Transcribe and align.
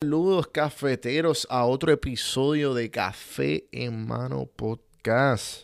Saludos 0.00 0.46
cafeteros 0.46 1.44
a 1.50 1.64
otro 1.64 1.90
episodio 1.90 2.72
de 2.72 2.88
Café 2.88 3.66
en 3.72 4.06
Mano 4.06 4.46
Podcast. 4.46 5.62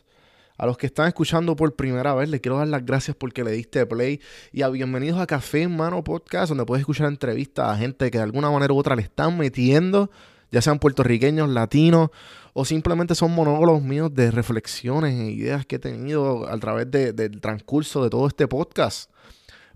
A 0.59 0.67
los 0.67 0.77
que 0.77 0.87
están 0.87 1.07
escuchando 1.07 1.55
por 1.55 1.77
primera 1.77 2.15
vez, 2.15 2.29
les 2.29 2.41
quiero 2.41 2.59
dar 2.59 2.67
las 2.67 2.85
gracias 2.85 3.17
porque 3.17 3.45
le 3.45 3.53
diste 3.53 3.87
play 3.87 4.21
y 4.51 4.63
a 4.63 4.69
bienvenidos 4.71 5.21
a 5.21 5.29
Café 5.29 5.63
en 5.63 5.77
Mano 5.77 6.03
Podcast, 6.03 6.49
donde 6.49 6.67
puedes 6.67 6.81
escuchar 6.81 7.07
entrevistas 7.07 7.69
a 7.69 7.77
gente 7.77 8.11
que 8.11 8.19
de 8.19 8.25
alguna 8.25 8.51
manera 8.51 8.75
u 8.75 8.77
otra 8.77 8.97
le 8.97 9.03
están 9.03 9.39
metiendo, 9.39 10.11
ya 10.51 10.61
sean 10.61 10.81
puertorriqueños, 10.81 11.49
latinos 11.49 12.11
o 12.55 12.65
simplemente 12.65 13.15
son 13.15 13.33
monólogos 13.37 13.85
míos 13.85 14.13
de 14.13 14.33
reflexiones 14.33 15.15
e 15.15 15.31
ideas 15.31 15.65
que 15.65 15.77
he 15.77 15.79
tenido 15.79 16.49
a 16.49 16.59
través 16.59 16.91
del 16.91 17.41
transcurso 17.41 18.03
de 18.03 18.11
todo 18.11 18.27
este 18.27 18.49
podcast 18.49 19.14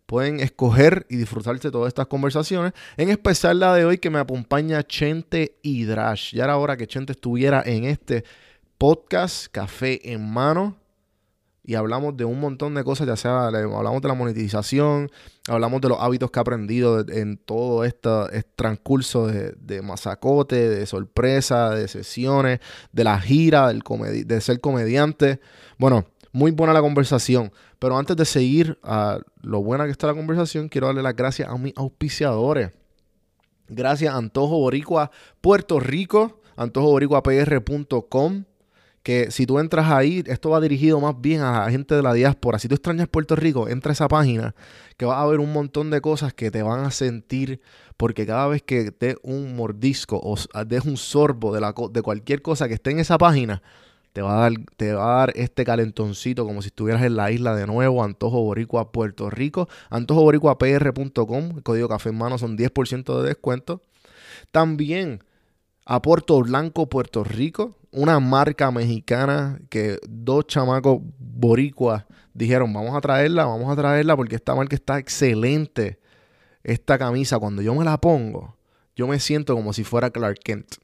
pueden 0.09 0.41
escoger 0.41 1.05
y 1.11 1.17
disfrutarse 1.17 1.69
de 1.69 1.73
todas 1.73 1.89
estas 1.89 2.07
conversaciones. 2.07 2.73
En 2.97 3.11
especial 3.11 3.61
la 3.61 3.75
de 3.75 3.85
hoy 3.85 3.99
que 3.99 4.09
me 4.09 4.19
acompaña 4.19 4.83
Chente 4.83 5.59
y 5.61 5.85
Drash. 5.85 6.35
Ya 6.35 6.45
era 6.45 6.57
hora 6.57 6.79
que 6.79 6.87
Chente 6.87 7.13
estuviera 7.13 7.63
en 7.67 7.85
este 7.85 8.25
podcast, 8.79 9.49
Café 9.53 10.11
en 10.11 10.27
Mano. 10.33 10.79
Y 11.63 11.75
hablamos 11.75 12.17
de 12.17 12.25
un 12.25 12.41
montón 12.41 12.75
de 12.75 12.83
cosas, 12.85 13.07
ya 13.07 13.17
sea 13.17 13.49
hablamos 13.49 14.01
de 14.01 14.09
la 14.09 14.15
monetización, 14.15 15.11
hablamos 15.47 15.83
de 15.83 15.91
los 15.91 16.01
hábitos 16.01 16.31
que 16.31 16.39
ha 16.39 16.41
aprendido 16.41 17.07
en 17.07 17.37
todo 17.37 17.85
este, 17.85 18.09
transcurso 18.57 19.27
de, 19.27 19.53
de, 19.61 19.83
masacote, 19.83 20.71
de 20.71 20.87
sorpresa, 20.87 21.69
de 21.75 21.87
sesiones, 21.87 22.61
de 22.93 23.05
la 23.05 23.21
gira, 23.21 23.69
del 23.69 23.83
de 24.27 24.41
ser 24.41 24.63
comediante. 24.63 25.41
Bueno, 25.77 26.07
muy 26.33 26.51
buena 26.51 26.73
la 26.73 26.81
conversación. 26.81 27.53
Pero 27.79 27.97
antes 27.97 28.17
de 28.17 28.25
seguir 28.25 28.79
a 28.83 29.21
lo 29.43 29.63
buena 29.63 29.85
que 29.85 29.91
está 29.91 30.07
la 30.07 30.15
conversación, 30.15 30.69
quiero 30.69 30.89
darle 30.89 31.03
las 31.03 31.17
gracias 31.17 31.49
a 31.49 31.57
mis 31.57 31.73
auspiciadores. 31.77 32.73
Gracias 33.69 34.13
a 34.13 34.17
Antojo 34.17 34.59
Boricua 34.59 35.11
Puerto 35.41 35.79
Rico, 35.79 36.41
antojoboricuapr.com 36.57 38.45
que 39.03 39.31
si 39.31 39.47
tú 39.47 39.59
entras 39.59 39.91
ahí, 39.91 40.23
esto 40.27 40.51
va 40.51 40.61
dirigido 40.61 41.01
más 41.01 41.19
bien 41.19 41.41
a 41.41 41.61
la 41.65 41.71
gente 41.71 41.95
de 41.95 42.03
la 42.03 42.13
diáspora. 42.13 42.59
Si 42.59 42.69
tú 42.69 42.75
extrañas 42.75 43.09
Puerto 43.09 43.37
Rico, 43.37 43.69
entra 43.69 43.91
a 43.91 43.95
esa 43.95 44.07
página 44.07 44.55
que 44.99 45.07
va 45.07 45.17
a 45.17 45.23
haber 45.23 45.41
un 45.41 45.51
montón 45.51 45.91
de 45.91 46.03
cosas 46.03 46.35
que 46.35 46.51
te 46.51 46.63
van 46.63 46.85
a 46.85 46.91
sentir 46.91 47.63
porque 47.97 48.27
cada 48.27 48.49
vez 48.49 48.63
que 48.63 48.91
des 48.99 49.17
un 49.23 49.57
mordisco 49.57 50.21
o 50.23 50.37
des 50.65 50.85
un 50.85 50.97
sorbo 50.99 51.55
de, 51.55 51.61
la, 51.61 51.75
de 51.91 52.03
cualquier 52.03 52.43
cosa 52.43 52.69
que 52.69 52.75
esté 52.75 52.91
en 52.91 52.99
esa 52.99 53.17
página, 53.17 53.63
te 54.19 54.23
va, 54.23 54.37
a 54.37 54.41
dar, 54.41 54.53
te 54.77 54.93
va 54.95 55.15
a 55.15 55.19
dar 55.21 55.33
este 55.37 55.65
calentoncito 55.65 56.45
como 56.45 56.61
si 56.61 56.69
estuvieras 56.69 57.05
en 57.05 57.15
la 57.15 57.31
isla 57.31 57.55
de 57.55 57.69
nuevo, 57.69 58.03
Antojo 58.03 58.43
Boricua, 58.43 58.91
Puerto 58.91 59.31
Rico. 59.31 59.69
AntojoBoricuaPR.com, 59.91 61.53
el 61.55 61.63
código 61.63 61.89
café 61.89 62.09
en 62.09 62.19
mano 62.19 62.37
son 62.37 62.59
10% 62.59 63.23
de 63.23 63.29
descuento. 63.29 63.81
También 64.51 65.23
a 65.87 66.03
Puerto 66.03 66.41
Blanco, 66.41 66.89
Puerto 66.89 67.23
Rico, 67.23 67.77
una 67.93 68.19
marca 68.19 68.73
mexicana 68.73 69.61
que 69.71 70.01
dos 70.09 70.49
chamacos 70.49 70.99
boricuas 71.21 72.05
dijeron, 72.35 72.73
vamos 72.73 72.97
a 72.97 73.01
traerla, 73.01 73.45
vamos 73.45 73.71
a 73.71 73.77
traerla 73.77 74.17
porque 74.17 74.35
esta 74.35 74.57
marca 74.57 74.75
está 74.75 74.99
excelente. 74.99 76.01
Esta 76.65 76.99
camisa, 76.99 77.39
cuando 77.39 77.63
yo 77.63 77.73
me 77.73 77.85
la 77.85 78.01
pongo, 78.01 78.57
yo 78.97 79.07
me 79.07 79.21
siento 79.21 79.55
como 79.55 79.73
si 79.73 79.85
fuera 79.85 80.11
Clark 80.11 80.41
Kent. 80.43 80.75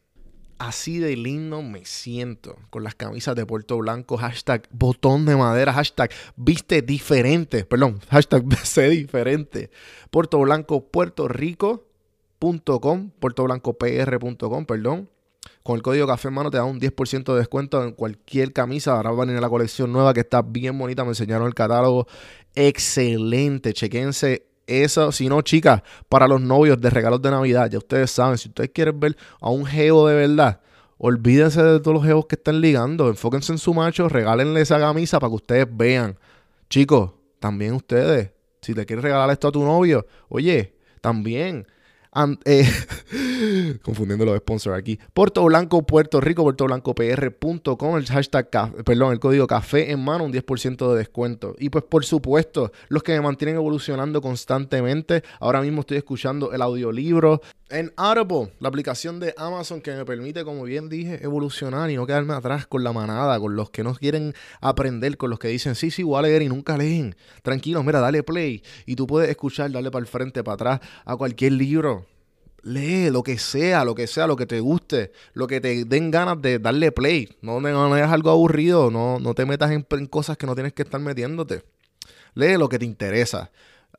Así 0.58 0.98
de 0.98 1.16
lindo 1.16 1.62
me 1.62 1.84
siento 1.84 2.56
con 2.70 2.84
las 2.84 2.94
camisas 2.94 3.34
de 3.34 3.44
Puerto 3.44 3.76
Blanco. 3.78 4.16
Hashtag 4.16 4.68
botón 4.70 5.26
de 5.26 5.36
madera. 5.36 5.72
Hashtag 5.72 6.10
viste 6.36 6.82
diferente. 6.82 7.64
Perdón. 7.64 8.00
Hashtag 8.10 8.44
sé 8.64 8.88
diferente. 8.90 9.70
Puerto 10.10 10.38
Blanco, 10.38 10.84
Puerto 10.84 11.28
Rico.com. 11.28 13.10
PuertoBlancoPR.com, 13.18 14.66
perdón. 14.66 15.08
Con 15.62 15.76
el 15.76 15.82
código 15.82 16.06
café 16.06 16.28
en 16.28 16.34
mano 16.34 16.50
te 16.50 16.58
da 16.58 16.64
un 16.64 16.78
10% 16.78 17.32
de 17.32 17.38
descuento 17.38 17.82
en 17.82 17.92
cualquier 17.92 18.52
camisa. 18.52 18.96
Ahora 18.96 19.10
van 19.10 19.30
a 19.30 19.40
la 19.40 19.48
colección 19.48 19.92
nueva 19.92 20.14
que 20.14 20.20
está 20.20 20.42
bien 20.42 20.78
bonita. 20.78 21.04
Me 21.04 21.10
enseñaron 21.10 21.46
el 21.46 21.54
catálogo. 21.54 22.06
Excelente. 22.54 23.72
Chequense 23.72 24.46
eso, 24.66 25.12
si 25.12 25.28
no, 25.28 25.42
chicas, 25.42 25.82
para 26.08 26.26
los 26.26 26.40
novios 26.40 26.80
de 26.80 26.90
regalos 26.90 27.20
de 27.22 27.30
Navidad, 27.30 27.70
ya 27.70 27.78
ustedes 27.78 28.10
saben, 28.10 28.38
si 28.38 28.48
ustedes 28.48 28.70
quieren 28.70 28.98
ver 28.98 29.16
a 29.40 29.50
un 29.50 29.66
geo 29.66 30.06
de 30.06 30.14
verdad, 30.14 30.60
olvídense 30.98 31.62
de 31.62 31.80
todos 31.80 31.94
los 31.94 32.04
geos 32.04 32.26
que 32.26 32.36
están 32.36 32.60
ligando, 32.60 33.08
enfóquense 33.08 33.52
en 33.52 33.58
su 33.58 33.74
macho, 33.74 34.08
regálenle 34.08 34.60
esa 34.60 34.78
camisa 34.78 35.20
para 35.20 35.30
que 35.30 35.36
ustedes 35.36 35.66
vean. 35.70 36.18
Chicos, 36.70 37.12
también 37.40 37.74
ustedes, 37.74 38.30
si 38.62 38.74
te 38.74 38.86
quieres 38.86 39.02
regalar 39.02 39.30
esto 39.30 39.48
a 39.48 39.52
tu 39.52 39.62
novio, 39.62 40.06
oye, 40.28 40.74
también 41.00 41.66
eh, 42.44 42.68
confundiendo 43.82 44.24
los 44.24 44.38
sponsors 44.38 44.78
aquí. 44.78 44.98
Puerto 45.12 45.44
Blanco, 45.44 45.82
Puerto 45.82 46.20
Rico, 46.20 46.42
puertoblancopr.com, 46.42 47.96
el 47.96 48.06
hashtag, 48.06 48.48
perdón, 48.84 49.12
el 49.12 49.20
código 49.20 49.46
café 49.46 49.90
en 49.90 50.02
mano, 50.04 50.24
un 50.24 50.32
10% 50.32 50.92
de 50.92 50.98
descuento. 50.98 51.56
Y 51.58 51.70
pues 51.70 51.84
por 51.84 52.04
supuesto, 52.04 52.72
los 52.88 53.02
que 53.02 53.12
me 53.12 53.20
mantienen 53.20 53.56
evolucionando 53.56 54.20
constantemente. 54.20 55.22
Ahora 55.40 55.60
mismo 55.60 55.80
estoy 55.80 55.96
escuchando 55.98 56.52
el 56.52 56.62
audiolibro 56.62 57.40
en 57.70 57.92
Audible, 57.96 58.52
la 58.60 58.68
aplicación 58.68 59.18
de 59.18 59.34
Amazon 59.36 59.80
que 59.80 59.92
me 59.92 60.04
permite, 60.04 60.44
como 60.44 60.62
bien 60.62 60.88
dije, 60.88 61.24
evolucionar 61.24 61.90
y 61.90 61.96
no 61.96 62.06
quedarme 62.06 62.34
atrás 62.34 62.66
con 62.66 62.84
la 62.84 62.92
manada, 62.92 63.38
con 63.40 63.56
los 63.56 63.70
que 63.70 63.82
no 63.82 63.94
quieren 63.94 64.34
aprender, 64.60 65.16
con 65.16 65.30
los 65.30 65.38
que 65.38 65.48
dicen, 65.48 65.74
sí, 65.74 65.90
sí, 65.90 66.02
voy 66.02 66.18
a 66.18 66.22
leer 66.22 66.42
y 66.42 66.48
nunca 66.48 66.76
leen. 66.76 67.16
Tranquilos, 67.42 67.84
mira, 67.84 68.00
dale 68.00 68.22
play 68.22 68.62
y 68.86 68.94
tú 68.94 69.06
puedes 69.06 69.28
escuchar, 69.28 69.72
darle 69.72 69.90
para 69.90 70.02
el 70.02 70.06
frente, 70.06 70.44
para 70.44 70.54
atrás 70.54 70.80
a 71.04 71.16
cualquier 71.16 71.52
libro 71.52 72.03
lee 72.64 73.10
lo 73.10 73.22
que 73.22 73.38
sea, 73.38 73.84
lo 73.84 73.94
que 73.94 74.06
sea, 74.06 74.26
lo 74.26 74.36
que 74.36 74.46
te 74.46 74.60
guste, 74.60 75.12
lo 75.34 75.46
que 75.46 75.60
te 75.60 75.84
den 75.84 76.10
ganas 76.10 76.40
de 76.40 76.58
darle 76.58 76.90
play. 76.92 77.28
No, 77.42 77.60
no, 77.60 77.94
algo 77.94 78.30
aburrido, 78.30 78.90
no, 78.90 79.18
no 79.20 79.34
te 79.34 79.44
metas 79.46 79.70
en, 79.70 79.84
cosas 80.06 80.36
que 80.36 80.46
no 80.46 80.54
tienes 80.54 80.72
que 80.72 80.82
estar 80.82 81.00
metiéndote. 81.00 81.62
Lee 82.34 82.56
lo 82.56 82.68
que 82.68 82.78
te 82.78 82.84
interesa. 82.84 83.50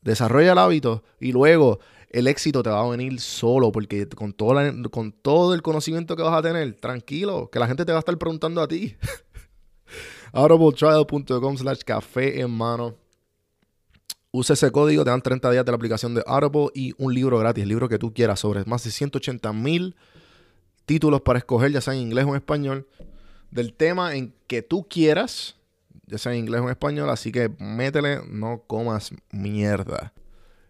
Desarrolla 0.02 0.52
el 0.52 0.58
hábito 0.58 1.04
y 1.20 1.32
luego 1.32 1.80
el 2.10 2.28
éxito 2.28 2.62
te 2.62 2.70
va 2.70 2.82
a 2.82 2.90
venir 2.90 3.20
solo 3.20 3.72
porque 3.72 4.08
con 4.10 4.34
todo, 4.34 4.56
con 4.92 5.12
todo 5.12 5.54
el 5.54 5.62
conocimiento 5.62 6.16
que 6.16 6.24
vas 6.24 6.38
a 6.38 6.42
tener, 6.42 6.74
tranquilo, 6.76 7.50
que 7.52 7.60
la 7.60 7.68
gente 7.68 7.86
te 7.86 7.92
va 7.92 8.00
a 8.00 8.00
estar 8.00 8.18
preguntando 8.18 8.62
a 8.62 8.68
ti. 8.68 8.96
audibletrial.com 10.34 11.58
slash 11.58 11.82
café 11.86 12.42
en 12.42 12.52
mano 12.52 13.05
Usa 14.38 14.52
ese 14.52 14.70
código, 14.70 15.06
te 15.06 15.12
dan 15.12 15.22
30 15.22 15.50
días 15.50 15.64
de 15.64 15.72
la 15.72 15.78
aplicación 15.78 16.14
de 16.14 16.22
Audible 16.28 16.68
y 16.74 16.94
un 16.98 17.14
libro 17.14 17.40
gratis, 17.40 17.62
el 17.64 17.70
libro 17.70 17.88
que 17.88 17.98
tú 17.98 18.14
quieras, 18.14 18.42
sobre 18.42 18.66
más 18.66 18.84
de 18.84 18.92
180 18.92 19.54
mil 19.54 19.96
títulos 20.86 21.22
para 21.22 21.40
escoger, 21.40 21.72
ya 21.72 21.80
sea 21.80 21.94
en 21.94 22.02
inglés 22.02 22.26
o 22.26 22.32
en 22.32 22.36
español, 22.36 22.86
del 23.50 23.74
tema 23.74 24.14
en 24.14 24.34
que 24.48 24.62
tú 24.62 24.90
quieras, 24.90 25.56
ya 26.06 26.18
sea 26.18 26.34
en 26.34 26.40
inglés 26.40 26.60
o 26.60 26.66
en 26.66 26.72
español, 26.72 27.10
así 27.10 27.32
que 27.32 27.50
métele, 27.60 28.24
no 28.28 28.64
comas 28.68 29.12
mierda. 29.32 30.12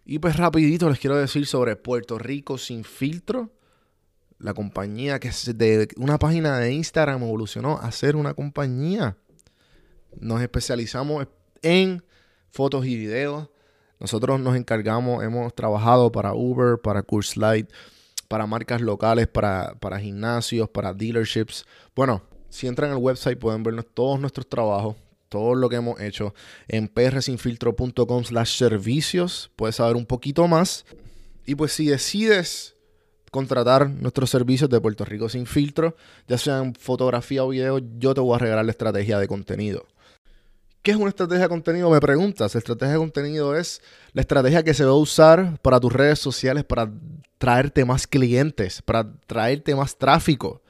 Y 0.06 0.20
pues 0.20 0.38
rapidito 0.38 0.88
les 0.88 1.00
quiero 1.00 1.16
decir 1.16 1.48
sobre 1.48 1.76
Puerto 1.76 2.20
Rico 2.20 2.60
sin 2.60 2.84
filtro, 2.84 3.50
la 4.38 4.54
compañía 4.54 5.20
que 5.20 5.30
es 5.30 5.58
de 5.58 5.88
una 5.98 6.20
página 6.20 6.60
de 6.60 6.72
Instagram 6.72 7.24
evolucionó 7.24 7.80
a 7.80 7.92
ser 7.92 8.16
una 8.16 8.36
compañía. 8.36 9.18
Nos 10.20 10.44
especializamos 10.44 11.26
en 11.64 12.04
fotos 12.52 12.86
y 12.86 12.96
videos 12.96 13.50
nosotros 14.00 14.40
nos 14.40 14.56
encargamos, 14.56 15.24
hemos 15.24 15.54
trabajado 15.54 16.12
para 16.12 16.34
Uber, 16.34 16.80
para 16.80 17.06
Light, 17.36 17.70
para 18.28 18.48
marcas 18.48 18.82
locales, 18.82 19.28
para, 19.28 19.76
para 19.80 20.00
gimnasios, 20.00 20.70
para 20.70 20.94
dealerships. 20.94 21.66
Bueno, 21.96 22.24
si 22.50 22.68
entran 22.68 22.92
al 22.92 22.98
website 22.98 23.38
pueden 23.38 23.64
ver 23.64 23.84
todos 23.84 24.20
nuestros 24.20 24.48
trabajos, 24.48 24.96
todo 25.30 25.56
lo 25.56 25.70
que 25.70 25.78
hemos 25.78 26.00
hecho 26.00 26.34
en 26.68 26.88
prsinfiltro.com 26.88 28.24
slash 28.24 28.58
servicios. 28.58 29.52
Puedes 29.56 29.76
saber 29.76 29.96
un 29.96 30.06
poquito 30.06 30.48
más. 30.48 30.86
Y 31.46 31.56
pues 31.56 31.74
si 31.74 31.88
decides 31.88 32.76
contratar 33.32 33.90
nuestros 33.90 34.30
servicios 34.30 34.70
de 34.70 34.80
Puerto 34.80 35.04
Rico 35.04 35.28
sin 35.28 35.46
filtro, 35.46 35.96
ya 36.28 36.38
sean 36.38 36.74
fotografía 36.74 37.44
o 37.44 37.50
video, 37.50 37.80
yo 38.00 38.14
te 38.14 38.22
voy 38.22 38.36
a 38.36 38.40
regalar 38.40 38.64
la 38.64 38.72
estrategia 38.72 39.20
de 39.20 39.28
contenido. 39.28 39.86
¿Qué 40.86 40.92
es 40.92 40.98
una 40.98 41.10
estrategia 41.10 41.46
de 41.46 41.50
contenido? 41.50 41.90
Me 41.90 42.00
preguntas. 42.00 42.54
La 42.54 42.60
estrategia 42.60 42.94
de 42.94 43.00
contenido 43.00 43.58
es 43.58 43.82
la 44.14 44.22
estrategia 44.22 44.62
que 44.62 44.76
se 44.76 44.86
va 44.86 44.92
a 44.92 44.94
usar 44.94 45.60
para 45.64 45.80
tus 45.80 45.92
redes 45.92 46.20
sociales 46.20 46.64
para 46.64 46.92
traerte 47.40 47.84
más 47.84 48.06
clientes, 48.06 48.84
para 48.84 49.12
traerte 49.26 49.74
más 49.74 49.98
tráfico. 49.98 50.62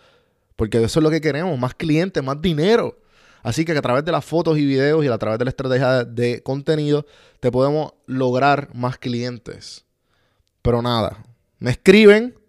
Porque 0.56 0.82
eso 0.82 1.00
es 1.02 1.04
lo 1.04 1.10
que 1.10 1.20
queremos, 1.20 1.60
más 1.60 1.76
clientes, 1.76 2.24
más 2.24 2.42
dinero. 2.42 2.98
Así 3.44 3.66
que 3.66 3.74
a 3.74 3.82
través 3.82 4.06
de 4.06 4.14
las 4.14 4.24
fotos 4.24 4.58
y 4.58 4.66
videos 4.66 5.04
y 5.04 5.10
a 5.10 5.18
través 5.18 5.38
de 5.38 5.44
la 5.44 5.50
estrategia 5.50 6.06
de 6.06 6.42
contenido 6.42 7.06
te 7.42 7.52
podemos 7.52 7.92
lograr 8.06 8.70
más 8.74 8.98
clientes. 8.98 9.84
Pero 10.62 10.82
nada, 10.82 11.26
me 11.60 11.72
escriben 11.72 12.40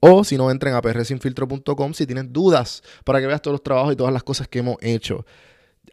o 0.00 0.24
si 0.24 0.36
no 0.36 0.50
entren 0.50 0.74
a 0.74 0.82
prsinfiltro.com 0.82 1.94
si 1.94 2.06
tienen 2.06 2.34
dudas 2.34 2.82
para 3.02 3.18
que 3.18 3.26
veas 3.26 3.40
todos 3.40 3.54
los 3.54 3.62
trabajos 3.62 3.94
y 3.94 3.96
todas 3.96 4.12
las 4.12 4.22
cosas 4.22 4.46
que 4.46 4.58
hemos 4.58 4.76
hecho 4.82 5.24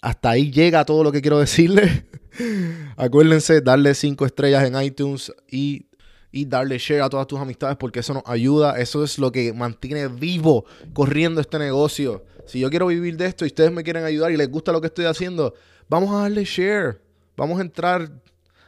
hasta 0.05 0.29
ahí 0.29 0.51
llega 0.51 0.85
todo 0.85 1.03
lo 1.03 1.11
que 1.11 1.19
quiero 1.19 1.39
decirle. 1.39 2.05
Acuérdense, 2.95 3.61
darle 3.61 3.95
cinco 3.95 4.27
estrellas 4.27 4.63
en 4.63 4.79
iTunes 4.79 5.33
y, 5.49 5.87
y 6.31 6.45
darle 6.45 6.77
share 6.77 7.01
a 7.01 7.09
todas 7.09 7.25
tus 7.25 7.39
amistades 7.39 7.75
porque 7.77 8.01
eso 8.01 8.13
nos 8.13 8.21
ayuda. 8.27 8.77
Eso 8.77 9.03
es 9.03 9.17
lo 9.17 9.31
que 9.31 9.51
mantiene 9.51 10.07
vivo 10.07 10.63
corriendo 10.93 11.41
este 11.41 11.57
negocio. 11.57 12.23
Si 12.45 12.59
yo 12.59 12.69
quiero 12.69 12.85
vivir 12.85 13.17
de 13.17 13.25
esto 13.25 13.45
y 13.45 13.47
ustedes 13.47 13.71
me 13.71 13.83
quieren 13.83 14.03
ayudar 14.03 14.31
y 14.31 14.37
les 14.37 14.47
gusta 14.47 14.71
lo 14.71 14.79
que 14.79 14.87
estoy 14.87 15.05
haciendo, 15.05 15.55
vamos 15.89 16.13
a 16.13 16.21
darle 16.21 16.45
share. 16.45 17.01
Vamos 17.35 17.57
a 17.57 17.63
entrar 17.63 18.07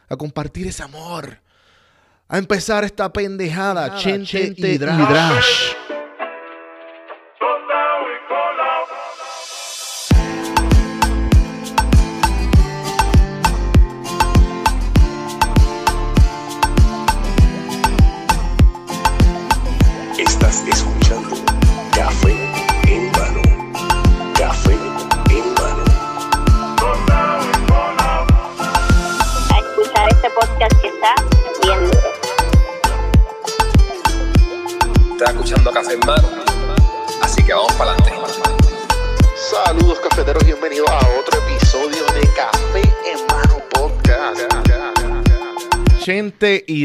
a 0.08 0.16
compartir 0.16 0.66
ese 0.66 0.82
amor. 0.82 1.38
A 2.26 2.36
empezar 2.36 2.82
esta 2.82 3.12
pendejada. 3.12 3.94
Chente, 3.94 4.54
y 4.56 4.76
Drash. 4.76 4.98
Estás 4.98 5.87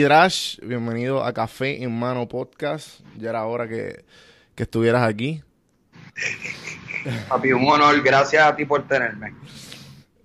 Drash, 0.04 0.60
bienvenido 0.60 1.24
a 1.24 1.32
Café 1.32 1.82
en 1.82 1.98
Mano 1.98 2.28
Podcast. 2.28 3.00
Ya 3.18 3.30
era 3.30 3.46
hora 3.46 3.70
que, 3.70 4.04
que 4.54 4.64
estuvieras 4.64 5.08
aquí. 5.08 5.42
Papi, 7.30 7.54
un 7.54 7.66
honor, 7.70 8.04
gracias 8.04 8.44
a 8.46 8.54
ti 8.54 8.66
por 8.66 8.86
tenerme. 8.86 9.34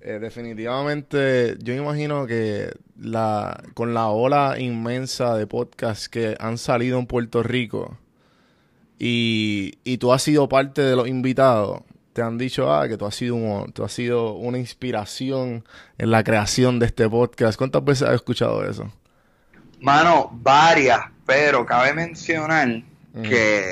Eh, 0.00 0.18
definitivamente, 0.18 1.56
yo 1.60 1.74
imagino 1.74 2.26
que 2.26 2.72
la, 2.98 3.62
con 3.74 3.94
la 3.94 4.08
ola 4.08 4.56
inmensa 4.58 5.36
de 5.36 5.46
podcasts 5.46 6.08
que 6.08 6.36
han 6.40 6.58
salido 6.58 6.98
en 6.98 7.06
Puerto 7.06 7.44
Rico 7.44 7.96
y, 8.98 9.74
y 9.84 9.98
tú 9.98 10.12
has 10.12 10.24
sido 10.24 10.48
parte 10.48 10.82
de 10.82 10.96
los 10.96 11.06
invitados, 11.06 11.82
te 12.14 12.22
han 12.22 12.36
dicho 12.36 12.72
ah, 12.72 12.88
que 12.88 12.96
tú 12.96 13.06
has, 13.06 13.14
sido 13.14 13.36
un, 13.36 13.70
tú 13.72 13.84
has 13.84 13.92
sido 13.92 14.32
una 14.32 14.58
inspiración 14.58 15.64
en 15.98 16.10
la 16.10 16.24
creación 16.24 16.80
de 16.80 16.86
este 16.86 17.08
podcast. 17.08 17.56
¿Cuántas 17.56 17.84
veces 17.84 18.08
has 18.08 18.16
escuchado 18.16 18.68
eso? 18.68 18.90
Mano, 19.80 20.30
varias, 20.42 21.00
pero 21.26 21.64
cabe 21.66 21.92
mencionar 21.94 22.82
Mm. 23.14 23.22
que 23.22 23.62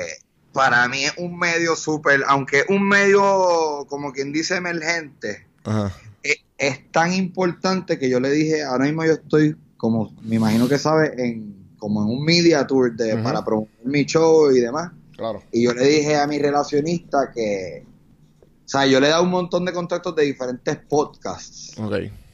para 0.51 0.87
mí 0.87 1.03
es 1.05 1.13
un 1.17 1.37
medio 1.37 1.75
súper, 1.75 2.23
aunque 2.27 2.59
es 2.61 2.65
un 2.69 2.87
medio, 2.87 3.85
como 3.87 4.11
quien 4.11 4.33
dice, 4.33 4.55
emergente, 4.55 5.45
Ajá. 5.63 5.91
es, 6.23 6.37
es 6.57 6.91
tan 6.91 7.13
importante 7.13 7.99
que 7.99 8.09
yo 8.09 8.19
le 8.19 8.31
dije, 8.31 8.63
ahora 8.63 8.85
mismo 8.85 9.05
yo 9.05 9.13
estoy, 9.13 9.55
como 9.77 10.11
me 10.23 10.37
imagino 10.37 10.67
que 10.67 10.79
sabes, 10.79 11.11
en, 11.17 11.55
como 11.77 12.01
en 12.01 12.09
un 12.09 12.23
media 12.25 12.65
tour 12.65 12.95
de, 12.95 13.17
para 13.17 13.45
promover 13.45 13.69
mi 13.85 14.05
show 14.05 14.51
y 14.51 14.59
demás. 14.59 14.91
Claro. 15.15 15.43
Y 15.51 15.63
yo 15.63 15.73
le 15.73 15.85
dije 15.85 16.15
a 16.15 16.25
mi 16.27 16.39
relacionista 16.39 17.31
que, 17.33 17.85
o 18.41 18.67
sea, 18.67 18.85
yo 18.87 18.99
le 18.99 19.07
he 19.07 19.09
dado 19.11 19.23
un 19.23 19.29
montón 19.29 19.65
de 19.65 19.73
contactos 19.73 20.15
de 20.15 20.23
diferentes 20.23 20.75
podcasts. 20.89 21.73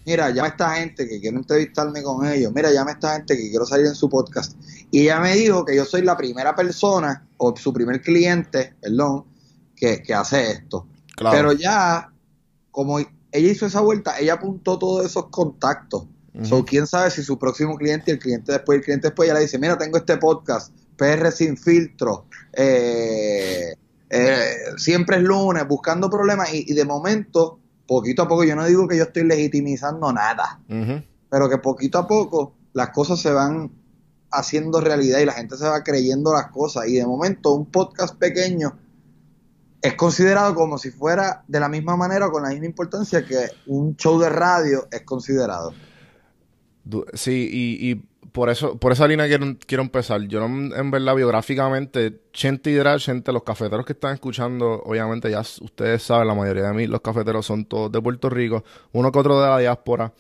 Mira, 0.06 0.30
llama 0.32 0.48
a 0.48 0.52
esta 0.52 0.76
gente 0.76 1.08
que 1.08 1.20
quiero 1.20 1.38
entrevistarme 1.38 2.04
con 2.04 2.28
ellos. 2.28 2.52
Mira, 2.54 2.72
llama 2.72 2.92
a 2.92 2.94
esta 2.94 3.14
gente 3.16 3.38
que 3.38 3.50
quiero 3.50 3.66
salir 3.66 3.86
en 3.86 3.96
su 3.96 4.10
podcast. 4.10 4.54
Y 4.92 5.02
ella 5.02 5.20
me 5.20 5.36
dijo 5.36 5.64
que 5.64 5.76
yo 5.76 5.86
soy 5.86 6.02
la 6.02 6.18
primera 6.18 6.56
persona 6.56 7.26
o 7.38 7.56
su 7.56 7.72
primer 7.72 8.02
cliente, 8.02 8.76
perdón, 8.82 9.26
que, 9.76 10.02
que 10.02 10.14
hace 10.14 10.52
esto. 10.52 10.88
Claro. 11.16 11.38
Pero 11.38 11.54
ya, 11.54 12.12
como 12.72 13.00
ella 13.00 13.52
hizo 13.52 13.66
esa 13.66 13.82
vuelta, 13.82 14.20
ella 14.20 14.34
apuntó 14.34 14.78
todos 14.78 15.06
esos 15.06 15.28
contactos. 15.30 16.06
Ujú. 16.34 16.46
So, 16.46 16.66
quién 16.66 16.88
sabe 16.88 17.12
si 17.12 17.24
su 17.24 17.38
próximo 17.40 17.78
cliente 17.78 18.12
y 18.12 18.14
el 18.16 18.20
cliente 18.20 18.52
después, 18.52 18.78
el 18.78 18.84
cliente 18.84 19.08
después, 19.08 19.28
ya 19.28 19.36
le 19.36 19.42
dice, 19.42 19.58
mira, 19.58 19.78
tengo 19.78 19.98
este 19.98 20.18
podcast, 20.18 20.74
PR 20.98 21.32
sin 21.32 21.58
filtro, 21.58 22.26
eh, 22.54 23.74
eh, 24.10 24.56
siempre 24.78 25.18
es 25.18 25.24
lunes, 25.24 25.68
buscando 25.68 26.10
problemas, 26.10 26.54
y, 26.54 26.66
y 26.72 26.74
de 26.74 26.86
momento, 26.86 27.60
poquito 27.94 28.24
a 28.24 28.28
poco, 28.28 28.44
yo 28.44 28.56
no 28.56 28.66
digo 28.66 28.88
que 28.88 28.98
yo 28.98 29.04
estoy 29.04 29.24
legitimizando 29.24 30.12
nada, 30.12 30.60
pero 31.30 31.50
que 31.50 31.58
poquito 31.58 32.00
a 32.00 32.08
poco 32.08 32.56
las 32.74 32.90
cosas 32.90 33.20
se 33.20 33.32
van 33.32 33.72
haciendo 34.32 34.82
realidad 34.82 35.20
y 35.20 35.26
la 35.26 35.34
gente 35.34 35.58
se 35.58 35.68
va 35.68 35.84
creyendo 35.84 36.34
las 36.34 36.48
cosas, 36.48 36.88
y 36.88 36.96
de 36.96 37.06
momento 37.06 37.54
un 37.54 37.68
podcast 37.68 38.16
pequeño 38.18 38.78
es 39.82 39.94
considerado 39.96 40.56
como 40.56 40.78
si 40.78 40.92
fuera 40.92 41.44
de 41.48 41.60
la 41.60 41.70
misma 41.70 41.96
manera 41.98 42.28
o 42.28 42.32
con 42.32 42.44
la 42.44 42.50
misma 42.50 42.66
importancia 42.66 43.26
que 43.26 43.48
un 43.68 43.96
show 43.98 44.20
de 44.20 44.30
radio 44.30 44.88
es 44.90 45.02
considerado. 45.02 45.74
Sí, 47.14 47.50
y, 47.52 47.92
y 47.92 48.06
por 48.34 48.50
eso, 48.50 48.78
por 48.78 48.92
esa 48.92 49.08
línea 49.08 49.28
quiero, 49.28 49.56
quiero 49.66 49.84
empezar. 49.84 50.22
Yo 50.24 50.46
no- 50.46 50.76
en 50.76 50.92
verdad 50.92 51.16
biográficamente, 51.16 52.20
Chente 52.34 52.72
y 52.72 52.74
Drash, 52.74 53.06
gente, 53.06 53.32
los 53.32 53.44
cafeteros 53.44 53.86
que 53.86 53.94
están 53.94 54.16
escuchando, 54.16 54.82
obviamente 54.84 55.32
ya 55.32 55.40
ustedes 55.42 56.04
saben, 56.04 56.28
la 56.28 56.34
mayoría 56.36 56.64
de 56.64 56.74
mí, 56.74 56.88
los 56.88 57.00
cafeteros 57.02 57.46
son 57.46 57.64
todos 57.66 57.92
de 57.92 58.02
Puerto 58.02 58.30
Rico, 58.30 58.64
uno 58.92 59.12
que 59.12 59.20
otro 59.20 59.40
de 59.42 59.48
la 59.48 59.60
diáspora. 59.60 60.12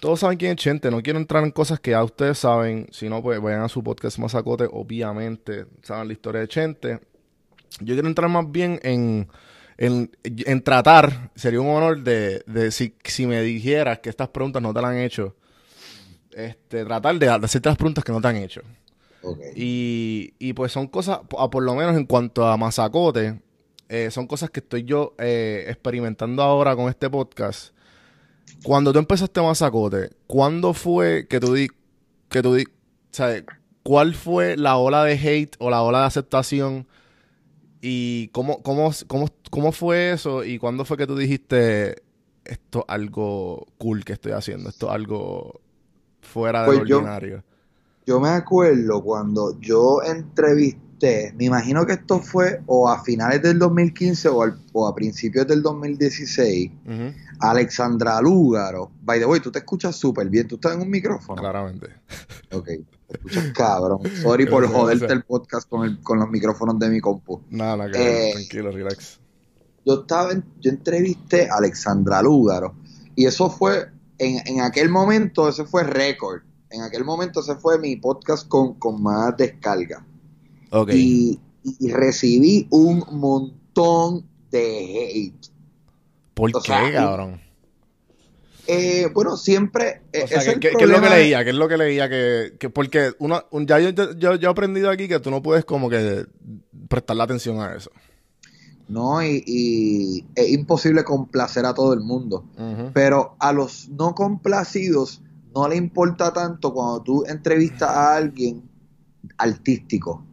Todos 0.00 0.20
saben 0.20 0.38
quién 0.38 0.52
es 0.52 0.56
Chente, 0.58 0.90
no 0.90 1.02
quiero 1.02 1.18
entrar 1.18 1.44
en 1.44 1.50
cosas 1.50 1.80
que 1.80 1.92
ya 1.92 2.04
ustedes 2.04 2.38
saben, 2.38 2.86
si 2.90 3.08
no, 3.08 3.22
pues 3.22 3.40
vayan 3.40 3.62
a 3.62 3.68
su 3.68 3.82
podcast 3.82 4.18
Mazacote, 4.18 4.68
obviamente 4.70 5.66
saben 5.82 6.08
la 6.08 6.12
historia 6.12 6.40
de 6.42 6.48
Chente. 6.48 7.00
Yo 7.80 7.94
quiero 7.94 8.06
entrar 8.08 8.30
más 8.30 8.50
bien 8.50 8.78
en, 8.82 9.28
en, 9.76 10.10
en 10.22 10.62
tratar, 10.62 11.30
sería 11.34 11.60
un 11.60 11.68
honor 11.68 12.02
de, 12.02 12.42
de 12.46 12.70
si, 12.70 12.94
si 13.04 13.26
me 13.26 13.40
dijeras 13.42 13.98
que 14.00 14.10
estas 14.10 14.28
preguntas 14.28 14.62
no 14.62 14.72
te 14.72 14.80
las 14.82 14.90
han 14.90 14.98
hecho, 14.98 15.34
este, 16.34 16.84
tratar 16.84 17.18
de, 17.18 17.26
de 17.26 17.32
hacerte 17.32 17.68
las 17.68 17.78
preguntas 17.78 18.04
que 18.04 18.12
no 18.12 18.20
te 18.20 18.28
han 18.28 18.36
hecho. 18.36 18.62
Y, 19.56 20.34
y 20.38 20.52
pues 20.52 20.72
son 20.72 20.86
cosas, 20.86 21.20
po- 21.28 21.40
a 21.40 21.50
por 21.50 21.62
lo 21.62 21.74
menos 21.74 21.96
en 21.96 22.04
cuanto 22.04 22.46
a 22.46 22.56
masacote, 22.56 23.40
eh, 23.88 24.10
son 24.10 24.26
cosas 24.26 24.50
que 24.50 24.60
estoy 24.60 24.84
yo 24.84 25.14
eh, 25.18 25.64
experimentando 25.68 26.42
ahora 26.42 26.76
con 26.76 26.88
este 26.90 27.08
podcast. 27.08 27.74
Cuando 28.62 28.92
tú 28.92 28.98
empezaste 28.98 29.40
masacote, 29.40 30.10
¿cuándo 30.26 30.74
fue 30.74 31.26
que 31.28 31.40
tú 31.40 31.54
di, 31.54 31.68
que 32.28 32.42
tú 32.42 32.54
di, 32.54 32.64
sabes, 33.10 33.44
cuál 33.82 34.14
fue 34.14 34.56
la 34.56 34.76
ola 34.76 35.04
de 35.04 35.14
hate 35.14 35.56
o 35.58 35.70
la 35.70 35.82
ola 35.82 36.00
de 36.00 36.06
aceptación? 36.06 36.86
¿Y 37.80 38.28
cómo, 38.28 38.62
cómo, 38.62 38.90
cómo, 39.06 39.28
cómo 39.50 39.72
fue 39.72 40.12
eso? 40.12 40.44
¿Y 40.44 40.58
cuándo 40.58 40.84
fue 40.84 40.96
que 40.96 41.06
tú 41.06 41.16
dijiste, 41.16 42.02
esto 42.44 42.80
es 42.80 42.84
algo 42.88 43.66
cool 43.78 44.04
que 44.04 44.14
estoy 44.14 44.32
haciendo? 44.32 44.68
Esto 44.70 44.88
es 44.88 44.92
algo 44.94 45.60
fuera 46.24 46.62
de 46.62 46.66
Pues 46.66 46.88
lo 46.88 46.96
ordinario. 46.98 47.42
Yo 48.06 48.20
me 48.20 48.28
acuerdo 48.30 49.02
cuando 49.02 49.58
yo 49.60 50.02
entrevisté, 50.02 51.32
me 51.36 51.44
imagino 51.46 51.86
que 51.86 51.94
esto 51.94 52.20
fue 52.20 52.60
o 52.66 52.88
a 52.88 53.02
finales 53.02 53.40
del 53.42 53.58
2015 53.58 54.28
o, 54.28 54.42
al- 54.42 54.58
o 54.72 54.86
a 54.86 54.94
principios 54.94 55.46
del 55.46 55.62
2016, 55.62 56.70
Ujú, 56.84 57.12
a 57.40 57.50
Alexandra 57.50 58.20
Lúgaro. 58.20 58.90
By 59.02 59.18
the 59.20 59.26
way, 59.26 59.40
tú 59.40 59.50
te 59.50 59.58
escuchas 59.60 59.96
súper 59.96 60.28
bien, 60.28 60.46
tú 60.46 60.56
estás 60.56 60.74
en 60.74 60.82
un 60.82 60.90
micrófono. 60.90 61.40
Claramente. 61.40 61.88
Ok, 62.52 62.66
te 62.66 63.16
escuchas 63.16 63.44
cabrón. 63.54 64.00
Sorry 64.22 64.46
por 64.46 64.66
joderte 64.66 65.12
el 65.12 65.24
podcast 65.24 65.68
con, 65.68 65.84
el- 65.86 66.00
con 66.02 66.18
los 66.18 66.28
micrófonos 66.30 66.78
de 66.78 66.88
mi 66.90 67.00
compu. 67.00 67.40
Nada, 67.50 67.90
que 67.90 67.98
ver, 67.98 68.06
Eh, 68.28 68.30
tranquilo, 68.34 68.70
relax. 68.70 69.18
yo 69.86 70.00
estaba 70.02 70.32
en- 70.32 70.44
yo 70.60 70.70
entrevisté 70.70 71.48
a 71.50 71.56
Alexandra 71.56 72.20
Lúgaro 72.22 72.74
y 73.16 73.24
eso 73.26 73.48
fue 73.50 73.88
en, 74.18 74.46
en 74.46 74.60
aquel 74.60 74.88
momento 74.88 75.48
ese 75.48 75.64
fue 75.64 75.84
récord 75.84 76.42
en 76.70 76.82
aquel 76.82 77.04
momento 77.04 77.40
ese 77.40 77.54
fue 77.56 77.78
mi 77.78 77.96
podcast 77.96 78.48
con, 78.48 78.74
con 78.74 79.02
más 79.02 79.36
descarga 79.36 80.04
Ok. 80.70 80.90
y, 80.92 81.40
y 81.62 81.90
recibí 81.92 82.66
un 82.70 83.04
montón 83.12 84.26
de 84.50 85.08
hate 85.12 85.46
¿Por 86.34 86.50
o 86.54 86.60
qué, 86.60 86.66
sea, 86.66 86.92
cabrón? 86.92 87.40
Eh, 88.66 89.08
bueno 89.12 89.36
siempre 89.36 90.00
eh, 90.12 90.22
O 90.24 90.26
sea, 90.28 90.38
ese 90.38 90.46
¿qué, 90.46 90.52
el 90.54 90.60
qué- 90.60 90.78
qué 90.78 90.84
es 90.84 90.90
lo 90.90 91.00
que 91.02 91.10
leía? 91.10 91.44
¿Qué 91.44 91.50
es 91.50 91.56
lo 91.56 91.68
que 91.68 91.76
leía? 91.76 92.08
Que, 92.08 92.54
que 92.58 92.70
porque 92.70 93.12
uno, 93.18 93.44
un- 93.50 93.66
ya 93.66 93.78
yo, 93.78 93.90
yo, 93.90 94.36
yo 94.36 94.48
he 94.48 94.50
aprendido 94.50 94.88
aquí 94.90 95.06
que 95.06 95.20
tú 95.20 95.30
no 95.30 95.42
puedes 95.42 95.64
como 95.66 95.90
que 95.90 96.24
prestarle 96.88 97.22
atención 97.24 97.60
a 97.60 97.74
eso. 97.74 97.90
No 98.88 99.22
y, 99.22 99.42
y 99.46 100.26
es 100.34 100.50
imposible 100.50 101.04
complacer 101.04 101.64
a 101.66 101.74
todo 101.74 101.94
el 101.94 102.00
mundo 102.00 102.44
pero 102.92 103.36
a 103.38 103.52
los 103.52 103.88
no 103.88 104.14
complacidos 104.14 105.22
no 105.54 105.68
le 105.68 105.76
importa 105.76 106.32
tanto 106.32 106.74
cuando 106.74 107.02
tú 107.02 107.24
entrevistas 107.26 107.88
a 107.88 108.16
alguien 108.16 108.68
artístico. 109.38 110.24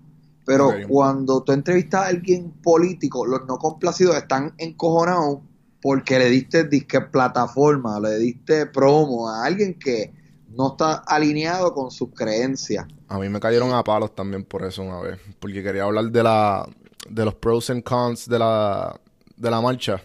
Pero 0.45 0.71
cuando 0.89 1.43
tú 1.43 1.51
entrevistas 1.51 2.01
a 2.01 2.07
alguien 2.07 2.51
político, 2.63 3.25
los 3.25 3.45
no 3.47 3.57
complacidos 3.57 4.15
están 4.15 4.53
encojonados 4.57 5.39
porque 5.81 6.17
le 6.19 6.29
diste 6.29 6.63
disque 6.65 6.99
plataforma, 6.99 7.99
le 7.99 8.17
diste 8.17 8.65
promo 8.65 9.29
a 9.29 9.45
alguien 9.45 9.77
que 9.77 10.13
no 10.49 10.71
está 10.71 10.95
alineado 10.95 11.73
con 11.73 11.91
sus 11.91 12.09
creencias. 12.13 12.85
A 13.07 13.19
mí 13.19 13.29
me 13.29 13.39
cayeron 13.39 13.71
a 13.73 13.83
palos 13.83 14.13
también 14.13 14.43
por 14.43 14.65
eso 14.65 14.81
una 14.81 14.99
vez. 14.99 15.19
Porque 15.39 15.63
quería 15.63 15.83
hablar 15.83 16.11
de 16.11 16.23
la 16.23 16.67
de 17.09 17.25
los 17.25 17.35
pros 17.35 17.69
and 17.69 17.83
cons 17.83 18.27
de 18.27 18.39
la, 18.39 18.99
de 19.35 19.51
la 19.51 19.61
marcha. 19.61 20.01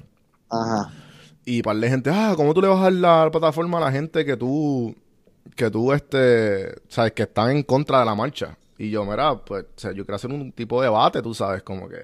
Ajá. 0.48 0.92
Y 1.44 1.62
par 1.62 1.76
de 1.76 1.88
gente, 1.88 2.10
ah, 2.12 2.34
¿cómo 2.36 2.52
tú 2.54 2.60
le 2.60 2.68
vas 2.68 2.80
a 2.80 2.84
dar 2.84 2.92
la 2.92 3.30
plataforma 3.30 3.78
a 3.78 3.82
la 3.82 3.92
gente 3.92 4.24
que 4.24 4.36
tú, 4.36 4.94
que 5.54 5.70
tú, 5.70 5.92
este, 5.92 6.74
sabes, 6.88 7.12
que 7.12 7.22
están 7.22 7.50
en 7.50 7.62
contra 7.62 8.00
de 8.00 8.04
la 8.04 8.14
marcha? 8.14 8.56
Y 8.78 8.90
yo, 8.90 9.04
mira, 9.04 9.36
pues, 9.44 9.64
o 9.64 9.80
sea, 9.80 9.92
yo 9.92 10.04
quiero 10.04 10.16
hacer 10.16 10.30
un 10.30 10.52
tipo 10.52 10.80
de 10.80 10.88
debate, 10.88 11.22
tú 11.22 11.32
sabes, 11.32 11.62
como 11.62 11.88
que... 11.88 11.98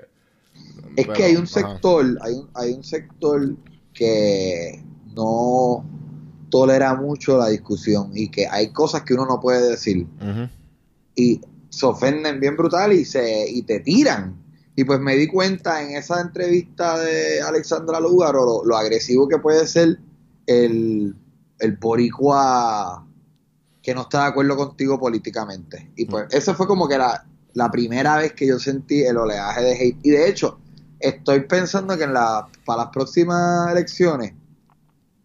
Es 0.97 1.07
pero, 1.07 1.13
que 1.13 1.25
hay 1.25 1.37
un 1.37 1.45
ajá. 1.45 1.53
sector, 1.53 2.19
hay 2.23 2.35
un, 2.35 2.51
hay 2.55 2.73
un 2.73 2.85
sector 2.85 3.57
que 3.93 4.83
no 5.15 5.85
tolera 6.51 6.95
mucho 6.95 7.39
la 7.39 7.49
discusión 7.49 8.11
y 8.15 8.29
que 8.29 8.47
hay 8.47 8.73
cosas 8.73 9.03
que 9.03 9.15
uno 9.15 9.27
no 9.27 9.41
puede 9.41 9.71
decir 9.71 10.07
y 11.15 11.41
se 11.71 11.87
ofenden 11.87 12.41
bien 12.41 12.57
brutal 12.57 12.93
y 12.93 13.05
se 13.05 13.49
y 13.49 13.63
te 13.63 13.81
tiran. 13.81 14.37
Y 14.75 14.85
pues 14.85 15.01
me 15.01 15.15
di 15.17 15.27
cuenta 15.27 15.83
en 15.83 15.97
esa 15.97 16.21
entrevista 16.21 16.99
de 16.99 17.43
Alexandra 17.43 18.01
Lúgaro 18.01 18.45
lo, 18.45 18.65
lo 18.65 18.77
agresivo 18.77 19.29
que 19.29 19.39
puede 19.39 19.67
ser 19.67 19.99
el, 20.47 21.15
el 21.59 21.77
boricua 21.77 23.07
que 23.83 23.95
no 23.95 24.03
está 24.03 24.23
de 24.23 24.29
acuerdo 24.29 24.57
contigo 24.57 24.99
políticamente. 24.99 25.91
Y 25.97 26.07
pues 26.07 26.27
esa 26.31 26.55
fue 26.55 26.67
como 26.67 26.89
que 26.89 26.97
la, 26.97 27.27
la 27.53 27.71
primera 27.71 28.17
vez 28.17 28.33
que 28.33 28.47
yo 28.47 28.59
sentí 28.59 29.03
el 29.03 29.17
oleaje 29.19 29.61
de 29.63 29.73
hate. 29.73 29.99
Y 30.05 30.11
de 30.11 30.29
hecho, 30.29 30.59
estoy 31.01 31.41
pensando 31.41 31.99
que 31.99 32.05
en 32.05 32.15
la, 32.15 32.47
para 32.65 32.85
las 32.85 32.93
próximas 32.93 33.71
elecciones 33.73 34.33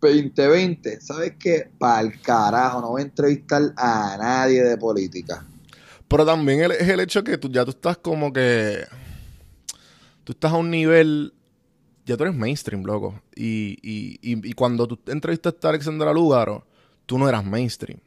2020, 0.01 1.01
¿sabes 1.01 1.34
qué? 1.39 1.70
Para 1.77 2.01
el 2.01 2.22
carajo, 2.22 2.82
no 2.82 2.89
voy 2.89 3.01
a 3.01 3.06
entrevistar 3.06 3.74
a 3.77 4.18
nadie 4.20 4.63
de 4.63 4.77
política. 4.77 5.46
Pero 6.08 6.25
también 6.25 6.62
el- 6.62 6.72
es 6.74 6.88
el 6.88 7.00
hecho 7.00 7.24
que 7.24 7.38
tú 7.38 7.50
ya 7.50 7.63
tú 7.66 7.72
estás 7.72 7.98
como 7.98 8.32
que... 8.32 8.84
Tú 10.27 10.34
estás 10.34 10.51
a 10.51 10.57
un 10.57 10.69
nivel... 10.69 11.34
Ya 12.05 12.17
tú 12.17 12.25
eres 12.25 12.36
mainstream, 12.36 12.84
loco. 12.84 13.22
Y, 13.34 13.77
y, 13.81 14.19
y, 14.22 14.50
y 14.50 14.51
cuando 14.51 14.86
tú 14.86 15.00
entrevistaste 15.07 15.65
a 15.65 15.69
Alexandra 15.69 16.12
Lugaro, 16.12 16.65
tú 17.05 17.17
no 17.17 17.29
eras 17.29 17.46
mainstream. 17.46 18.01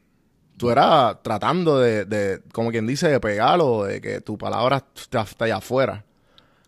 Tú 0.55 0.69
eras 0.69 1.17
tratando 1.23 1.79
de, 1.79 2.05
de, 2.05 2.43
como 2.53 2.69
quien 2.69 2.85
dice, 2.85 3.09
de 3.09 3.19
pegarlo, 3.19 3.85
de 3.85 3.99
que 4.01 4.21
tu 4.21 4.37
palabra 4.37 4.85
está, 4.95 5.21
está 5.21 5.45
allá 5.45 5.55
afuera. 5.55 6.05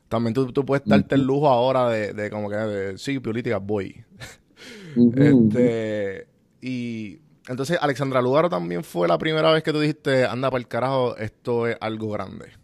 También 0.10 0.34
tú, 0.34 0.52
tú 0.52 0.66
puedes 0.66 0.88
darte 0.88 1.14
el 1.14 1.22
lujo 1.22 1.48
ahora 1.48 1.88
de, 1.88 2.14
de 2.14 2.32
como 2.32 2.50
que, 2.50 2.56
de, 2.56 2.98
sí, 2.98 3.20
política, 3.20 3.60
voy. 3.60 4.04
Este, 5.16 6.28
y 6.62 7.20
entonces 7.48 7.78
Alexandra 7.80 8.22
Lugaro 8.22 8.50
también 8.50 8.84
fue 8.84 9.08
la 9.08 9.20
primera 9.20 9.52
vez 9.52 9.62
que 9.62 9.72
tú 9.72 9.80
dijiste, 9.80 10.26
anda 10.26 10.50
para 10.50 10.62
el 10.62 10.68
carajo, 10.68 11.16
esto 11.18 11.68
es 11.68 11.78
algo 11.80 12.10
grande. 12.10 12.63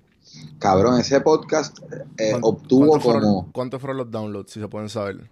Cabrón, 0.59 0.99
ese 0.99 1.21
podcast 1.21 1.79
eh, 2.17 2.31
¿Cuán- 2.31 2.41
obtuvo 2.43 2.99
como... 2.99 3.49
¿Cuántos 3.51 3.79
fueron 3.79 3.97
los 3.97 4.11
downloads, 4.11 4.51
si 4.51 4.59
se 4.59 4.67
pueden 4.67 4.89
saber? 4.89 5.29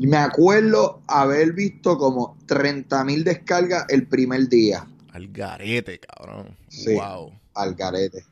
Me 0.00 0.16
acuerdo 0.16 1.00
haber 1.08 1.52
visto 1.52 1.98
como 1.98 2.36
30.000 2.46 3.24
descargas 3.24 3.86
el 3.88 4.06
primer 4.06 4.48
día 4.48 4.86
Al 5.12 5.28
garete, 5.28 5.98
cabrón. 5.98 6.56
Sí. 6.68 6.94
Wow, 6.94 7.32
al 7.54 7.74
garete. 7.74 8.24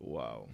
wow. 0.00 0.46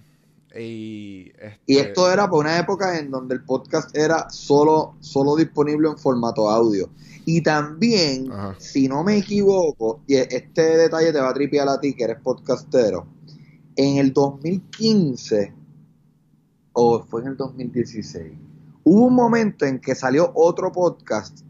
Y, 0.58 1.30
este, 1.38 1.60
Y 1.66 1.76
esto 1.78 2.10
era 2.10 2.28
por 2.28 2.40
una 2.40 2.58
época 2.58 2.98
en 2.98 3.10
donde 3.10 3.34
el 3.36 3.44
podcast 3.44 3.94
era 3.96 4.28
solo, 4.30 4.96
solo 5.00 5.36
disponible 5.36 5.88
en 5.88 5.96
formato 5.98 6.48
audio. 6.50 6.90
Y 7.24 7.42
también, 7.42 8.32
Ajá. 8.32 8.54
si 8.58 8.88
no 8.88 9.04
me 9.04 9.18
equivoco, 9.18 10.00
y 10.06 10.16
este 10.16 10.76
detalle 10.76 11.12
te 11.12 11.20
va 11.20 11.28
a 11.28 11.34
tripear 11.34 11.68
a 11.68 11.78
ti 11.78 11.94
que 11.94 12.04
eres 12.04 12.18
podcastero, 12.22 13.06
en 13.78 13.98
el 13.98 14.12
2015, 14.12 15.54
o 16.72 17.00
fue 17.04 17.22
en 17.22 17.28
el 17.28 17.36
2016, 17.36 18.32
hubo 18.82 19.06
un 19.06 19.14
momento 19.14 19.64
en 19.66 19.78
que 19.78 19.94
salió 19.94 20.32
otro 20.34 20.72
podcast, 20.72 21.42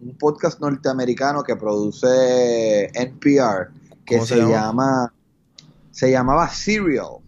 un 0.00 0.18
podcast 0.18 0.60
norteamericano 0.60 1.44
que 1.44 1.54
produce 1.54 2.86
NPR, 2.92 3.70
que 4.04 4.16
¿Cómo 4.16 4.26
se 4.26 4.34
se, 4.34 4.40
llama? 4.40 4.50
llama, 4.50 5.14
se 5.92 6.10
llamaba 6.10 6.48
Serial. 6.48 7.18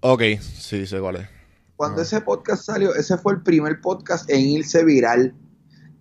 Ok, 0.00 0.22
sí, 0.40 0.84
sé 0.84 0.98
cuál 0.98 1.16
es. 1.16 1.28
Cuando 1.76 2.00
Ajá. 2.00 2.02
ese 2.02 2.20
podcast 2.22 2.64
salió, 2.64 2.96
ese 2.96 3.16
fue 3.18 3.34
el 3.34 3.42
primer 3.42 3.80
podcast 3.80 4.28
en 4.28 4.40
irse 4.40 4.84
viral. 4.84 5.32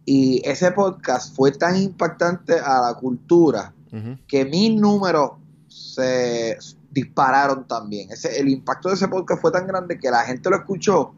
Y 0.06 0.42
ese 0.44 0.72
podcast 0.72 1.36
fue 1.36 1.52
tan 1.52 1.78
impactante 1.78 2.54
a 2.60 2.82
la 2.82 2.96
cultura 3.00 3.76
que 4.28 4.46
mis 4.46 4.74
números 4.80 5.34
se 5.68 6.58
dispararon 6.92 7.68
también. 7.68 8.12
Ese, 8.12 8.40
el 8.40 8.50
impacto 8.50 8.90
de 8.90 8.96
ese 8.96 9.08
podcast 9.08 9.42
fue 9.42 9.52
tan 9.52 9.66
grande 9.66 9.98
que 9.98 10.12
la 10.12 10.22
gente 10.22 10.50
lo 10.50 10.58
escuchó 10.58 11.14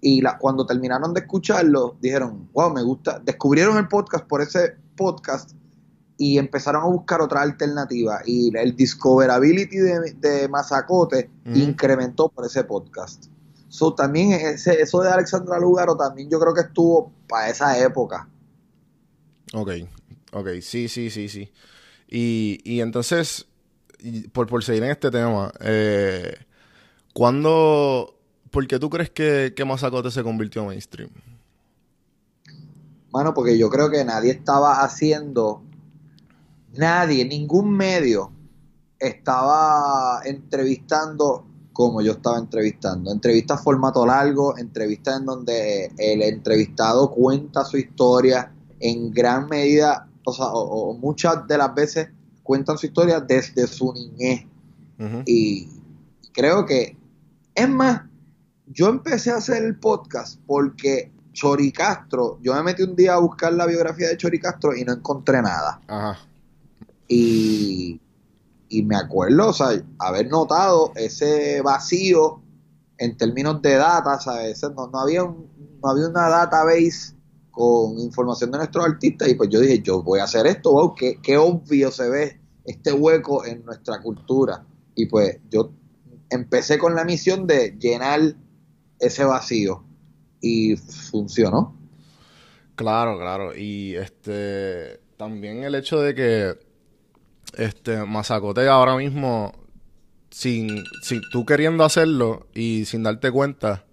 y 0.00 0.20
la, 0.20 0.38
cuando 0.38 0.66
terminaron 0.66 1.14
de 1.14 1.20
escucharlo 1.20 1.96
dijeron, 2.00 2.48
wow, 2.52 2.72
me 2.72 2.82
gusta. 2.82 3.18
Descubrieron 3.24 3.78
el 3.78 3.88
podcast 3.88 4.26
por 4.26 4.42
ese 4.42 4.76
podcast 4.96 5.52
y 6.18 6.38
empezaron 6.38 6.82
a 6.82 6.86
buscar 6.86 7.22
otra 7.22 7.40
alternativa. 7.40 8.20
Y 8.24 8.54
el 8.56 8.76
discoverability 8.76 9.78
de, 9.78 10.14
de 10.20 10.48
Mazacote 10.48 11.30
incrementó 11.46 12.28
por 12.28 12.44
ese 12.44 12.64
podcast. 12.64 13.26
So, 13.68 13.94
también 13.94 14.32
ese, 14.32 14.80
eso 14.80 15.00
de 15.00 15.10
Alexandra 15.10 15.58
Lugaro 15.58 15.96
también 15.96 16.30
yo 16.30 16.38
creo 16.38 16.54
que 16.54 16.60
estuvo 16.60 17.10
para 17.26 17.48
esa 17.48 17.76
época. 17.78 18.28
Ok, 19.52 19.70
ok, 20.32 20.48
sí, 20.60 20.88
sí, 20.88 21.10
sí, 21.10 21.28
sí. 21.28 21.50
Y, 22.08 22.60
y 22.62 22.82
entonces, 22.82 23.46
por, 24.32 24.46
por 24.46 24.64
seguir 24.64 24.84
en 24.84 24.90
este 24.90 25.10
tema, 25.10 25.52
eh, 25.60 26.34
¿cuándo, 27.12 28.14
por 28.50 28.66
qué 28.66 28.78
tú 28.78 28.90
crees 28.90 29.10
que, 29.10 29.52
que 29.56 29.64
Mazacote 29.64 30.10
se 30.10 30.22
convirtió 30.22 30.62
en 30.62 30.68
mainstream? 30.68 31.10
Mano, 33.12 33.32
porque 33.32 33.56
yo 33.56 33.70
creo 33.70 33.90
que 33.90 34.04
nadie 34.04 34.32
estaba 34.32 34.82
haciendo, 34.82 35.62
nadie, 36.76 37.24
ningún 37.24 37.76
medio 37.76 38.32
estaba 38.98 40.20
entrevistando 40.24 41.46
como 41.72 42.00
yo 42.00 42.12
estaba 42.12 42.38
entrevistando. 42.38 43.12
Entrevistas 43.12 43.62
formato 43.62 44.06
largo, 44.06 44.56
entrevistas 44.58 45.18
en 45.18 45.26
donde 45.26 45.92
el 45.98 46.22
entrevistado 46.22 47.10
cuenta 47.10 47.64
su 47.64 47.76
historia 47.76 48.52
en 48.80 49.10
gran 49.10 49.48
medida, 49.48 50.08
o 50.24 50.32
sea, 50.32 50.46
o 50.46 50.94
muchas 50.94 51.46
de 51.48 51.58
las 51.58 51.74
veces 51.74 52.08
cuentan 52.44 52.78
su 52.78 52.86
historia 52.86 53.20
desde 53.20 53.66
su 53.66 53.92
niñez. 53.92 54.46
Y 55.26 55.68
creo 56.32 56.64
que, 56.64 56.96
es 57.54 57.68
más, 57.68 58.02
yo 58.66 58.88
empecé 58.88 59.32
a 59.32 59.38
hacer 59.38 59.64
el 59.64 59.76
podcast 59.76 60.38
porque 60.46 61.10
Chori 61.32 61.72
Castro, 61.72 62.38
yo 62.42 62.54
me 62.54 62.62
metí 62.62 62.84
un 62.84 62.94
día 62.94 63.14
a 63.14 63.18
buscar 63.18 63.52
la 63.54 63.66
biografía 63.66 64.08
de 64.08 64.16
Chori 64.16 64.38
Castro 64.38 64.76
y 64.76 64.84
no 64.84 64.92
encontré 64.92 65.42
nada. 65.42 65.80
Ajá. 65.88 66.18
Y, 67.08 68.00
y 68.68 68.82
me 68.84 68.96
acuerdo, 68.96 69.48
o 69.48 69.52
sea, 69.52 69.82
haber 69.98 70.28
notado 70.28 70.92
ese 70.94 71.60
vacío 71.60 72.40
en 72.98 73.16
términos 73.16 73.60
de 73.62 73.74
data, 73.74 74.20
¿sabes? 74.20 74.62
No, 74.62 74.86
no 74.86 75.00
había 75.00 75.24
un, 75.24 75.48
no 75.82 75.90
había 75.90 76.08
una 76.08 76.28
database 76.28 77.13
con 77.54 77.98
información 78.00 78.50
de 78.50 78.58
nuestros 78.58 78.84
artistas 78.84 79.28
y 79.28 79.34
pues 79.34 79.48
yo 79.48 79.60
dije, 79.60 79.80
yo 79.80 80.02
voy 80.02 80.18
a 80.18 80.24
hacer 80.24 80.46
esto, 80.46 80.72
wow, 80.72 80.94
qué, 80.94 81.18
qué 81.22 81.36
obvio 81.36 81.90
se 81.90 82.08
ve 82.08 82.40
este 82.64 82.92
hueco 82.92 83.44
en 83.44 83.64
nuestra 83.64 84.00
cultura. 84.00 84.66
Y 84.96 85.06
pues 85.06 85.38
yo 85.50 85.70
empecé 86.30 86.78
con 86.78 86.94
la 86.94 87.04
misión 87.04 87.46
de 87.46 87.76
llenar 87.78 88.34
ese 88.98 89.24
vacío 89.24 89.84
y 90.40 90.76
funcionó. 90.76 91.78
Claro, 92.74 93.18
claro. 93.18 93.56
Y 93.56 93.94
este 93.94 95.00
también 95.16 95.62
el 95.62 95.76
hecho 95.76 96.00
de 96.00 96.14
que 96.14 96.58
este 97.56 98.04
Mazacote 98.04 98.66
ahora 98.68 98.96
mismo 98.96 99.52
sin, 100.30 100.82
sin 101.02 101.20
tú 101.30 101.46
queriendo 101.46 101.84
hacerlo 101.84 102.48
y 102.52 102.84
sin 102.86 103.04
darte 103.04 103.30
cuenta 103.30 103.84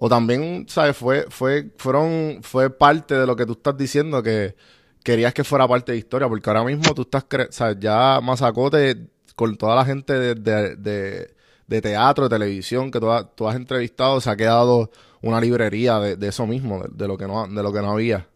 o 0.00 0.08
también, 0.08 0.66
¿sabes? 0.68 0.96
Fue 0.96 1.26
fue 1.30 1.72
fueron 1.78 2.40
fue 2.42 2.70
parte 2.70 3.14
de 3.16 3.26
lo 3.26 3.36
que 3.36 3.46
tú 3.46 3.52
estás 3.52 3.76
diciendo 3.76 4.22
que 4.22 4.56
querías 5.04 5.34
que 5.34 5.44
fuera 5.44 5.66
parte 5.68 5.92
de 5.92 5.98
historia 5.98 6.28
porque 6.28 6.50
ahora 6.50 6.64
mismo 6.64 6.94
tú 6.94 7.02
estás, 7.02 7.28
cre- 7.28 7.48
¿sabes? 7.50 7.76
Ya 7.80 8.20
Mazacote 8.22 9.08
con 9.36 9.56
toda 9.56 9.76
la 9.76 9.84
gente 9.84 10.12
de, 10.14 10.34
de, 10.34 10.76
de- 10.76 11.34
de 11.66 11.82
teatro, 11.82 12.24
de 12.24 12.30
televisión 12.30 12.90
que 12.90 12.98
tú, 13.00 13.10
has- 13.10 13.26
tú 13.36 13.46
has 13.48 13.56
entrevistado, 13.56 14.20
se 14.22 14.30
ha 14.30 14.36
quedado 14.36 14.90
una 15.22 15.38
librería 15.40 15.98
de, 16.00 16.28
eso 16.28 16.46
mismo, 16.46 16.82
de, 16.90 17.06
lo 17.08 17.18
que 17.18 17.26
no, 17.26 17.46
de 17.46 17.62
lo 17.62 17.72
que 17.72 17.80
no 17.82 17.90
había. 17.92 18.26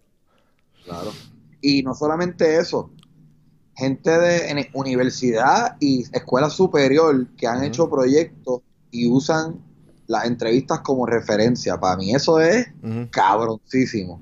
Claro. 0.83 1.19
Y 1.61 1.83
no 1.83 1.95
solamente 1.95 2.59
eso, 2.59 2.93
gente 3.77 4.11
de 4.11 4.51
en 4.51 4.59
universidad 4.75 5.77
y 5.81 6.03
escuela 6.17 6.51
superior 6.51 7.35
que 7.37 7.47
han 7.49 7.65
hecho 7.65 7.91
proyectos 7.91 8.63
y 8.91 9.09
usan 9.09 9.65
las 10.07 10.27
entrevistas 10.27 10.81
como 10.81 11.07
referencia. 11.07 11.79
Para 11.81 11.97
mí 11.97 12.15
eso 12.15 12.41
es 12.41 12.69
Ujú. 12.83 13.09
cabroncísimo. 13.11 14.21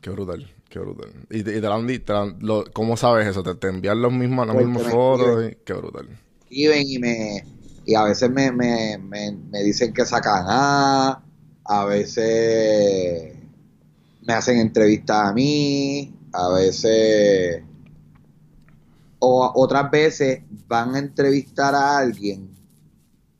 Qué 0.00 0.10
brutal, 0.10 0.50
Qué 0.68 0.78
brutal. 0.78 1.12
Y, 1.30 1.42
te, 1.42 1.50
y 1.56 1.60
te 1.60 1.68
la 1.68 1.74
han 1.74 1.86
di- 1.86 1.98
te 1.98 2.12
la 2.12 2.22
han- 2.22 2.38
lo- 2.40 2.64
¿Cómo 2.72 2.96
sabes 2.96 3.26
eso? 3.26 3.42
¿Te, 3.42 3.54
te 3.54 3.68
envían 3.68 4.00
los 4.02 4.12
mismos, 4.12 4.46
las 4.46 4.56
Porque 4.56 4.56
mismas 4.56 4.84
fotos? 4.86 5.44
y- 5.44 5.56
Qué 5.64 5.72
brutal. 5.74 6.08
escriben 6.48 6.82
y 6.86 6.98
me 6.98 7.46
y 7.84 7.94
a 7.96 8.04
veces 8.04 8.30
me, 8.30 8.52
me, 8.52 8.96
me, 8.98 9.32
me 9.32 9.62
dicen 9.64 9.92
que 9.92 10.06
sacan 10.06 10.44
A, 10.48 11.20
a 11.64 11.84
veces 11.86 13.34
me 14.22 14.32
hacen 14.34 14.58
entrevistas 14.58 15.30
a 15.30 15.32
mí, 15.34 16.14
a 16.32 16.48
veces 16.50 17.62
o 19.20 19.50
otras 19.54 19.90
veces 19.90 20.42
van 20.68 20.94
a 20.94 20.98
entrevistar 20.98 21.74
a 21.74 21.98
alguien. 21.98 22.50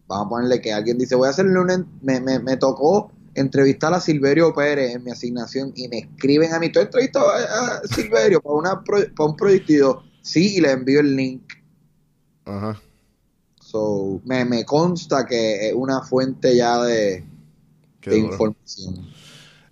Vamos 0.06 0.26
a 0.26 0.28
ponerle 0.28 0.60
que 0.60 0.72
alguien 0.72 0.98
dice, 0.98 1.14
voy 1.14 1.28
a 1.28 1.30
hacerle 1.30 1.58
una 1.58 1.74
en- 1.74 1.86
me, 2.02 2.20
me, 2.20 2.38
me 2.38 2.56
tocó 2.56 3.10
entrevistar 3.34 3.94
a 3.94 4.00
Silverio 4.00 4.52
Pérez 4.54 4.94
en 4.94 5.04
mi 5.04 5.10
asignación 5.10 5.72
y 5.74 5.88
me 5.88 5.98
escriben 5.98 6.52
a 6.52 6.58
mí, 6.58 6.70
¿tú 6.70 6.80
has 6.80 6.86
entrevistado 6.86 7.30
a, 7.30 7.80
Silverio 7.86 8.40
para, 8.40 8.54
una 8.54 8.82
pro- 8.82 9.06
para 9.16 9.30
un 9.30 9.36
proyecto? 9.36 10.02
Sí, 10.20 10.56
y 10.56 10.60
le 10.60 10.70
envío 10.72 11.00
el 11.00 11.16
link. 11.16 11.42
Ajá. 12.44 12.80
So, 13.60 14.20
me, 14.24 14.44
me 14.44 14.64
consta 14.64 15.24
que 15.24 15.68
es 15.68 15.74
una 15.74 16.02
fuente 16.02 16.54
ya 16.54 16.82
de, 16.82 17.24
información. 18.10 19.06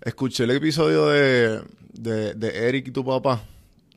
Escuché 0.01 0.45
el 0.45 0.51
episodio 0.51 1.07
de, 1.07 1.61
de, 1.93 2.33
de 2.33 2.67
Eric 2.67 2.87
y 2.87 2.91
tu 2.91 3.05
papá, 3.05 3.43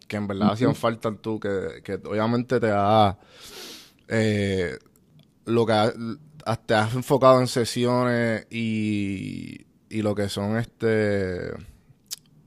que 0.07 0.17
en 0.17 0.27
verdad 0.27 0.53
hacían 0.53 0.75
falta 0.75 1.15
tú, 1.17 1.41
que, 1.41 1.81
que 1.83 1.95
obviamente 1.95 2.61
te 2.61 2.71
ha... 2.71 3.17
eh, 4.09 4.77
lo 5.47 5.67
que 5.67 5.73
ha- 5.73 5.93
te 6.67 6.75
has 6.75 6.95
enfocado 6.95 7.41
en 7.41 7.47
sesiones 7.49 8.47
y, 8.51 9.67
y 9.89 10.03
lo 10.03 10.15
que 10.15 10.29
son 10.29 10.57
este... 10.59 11.51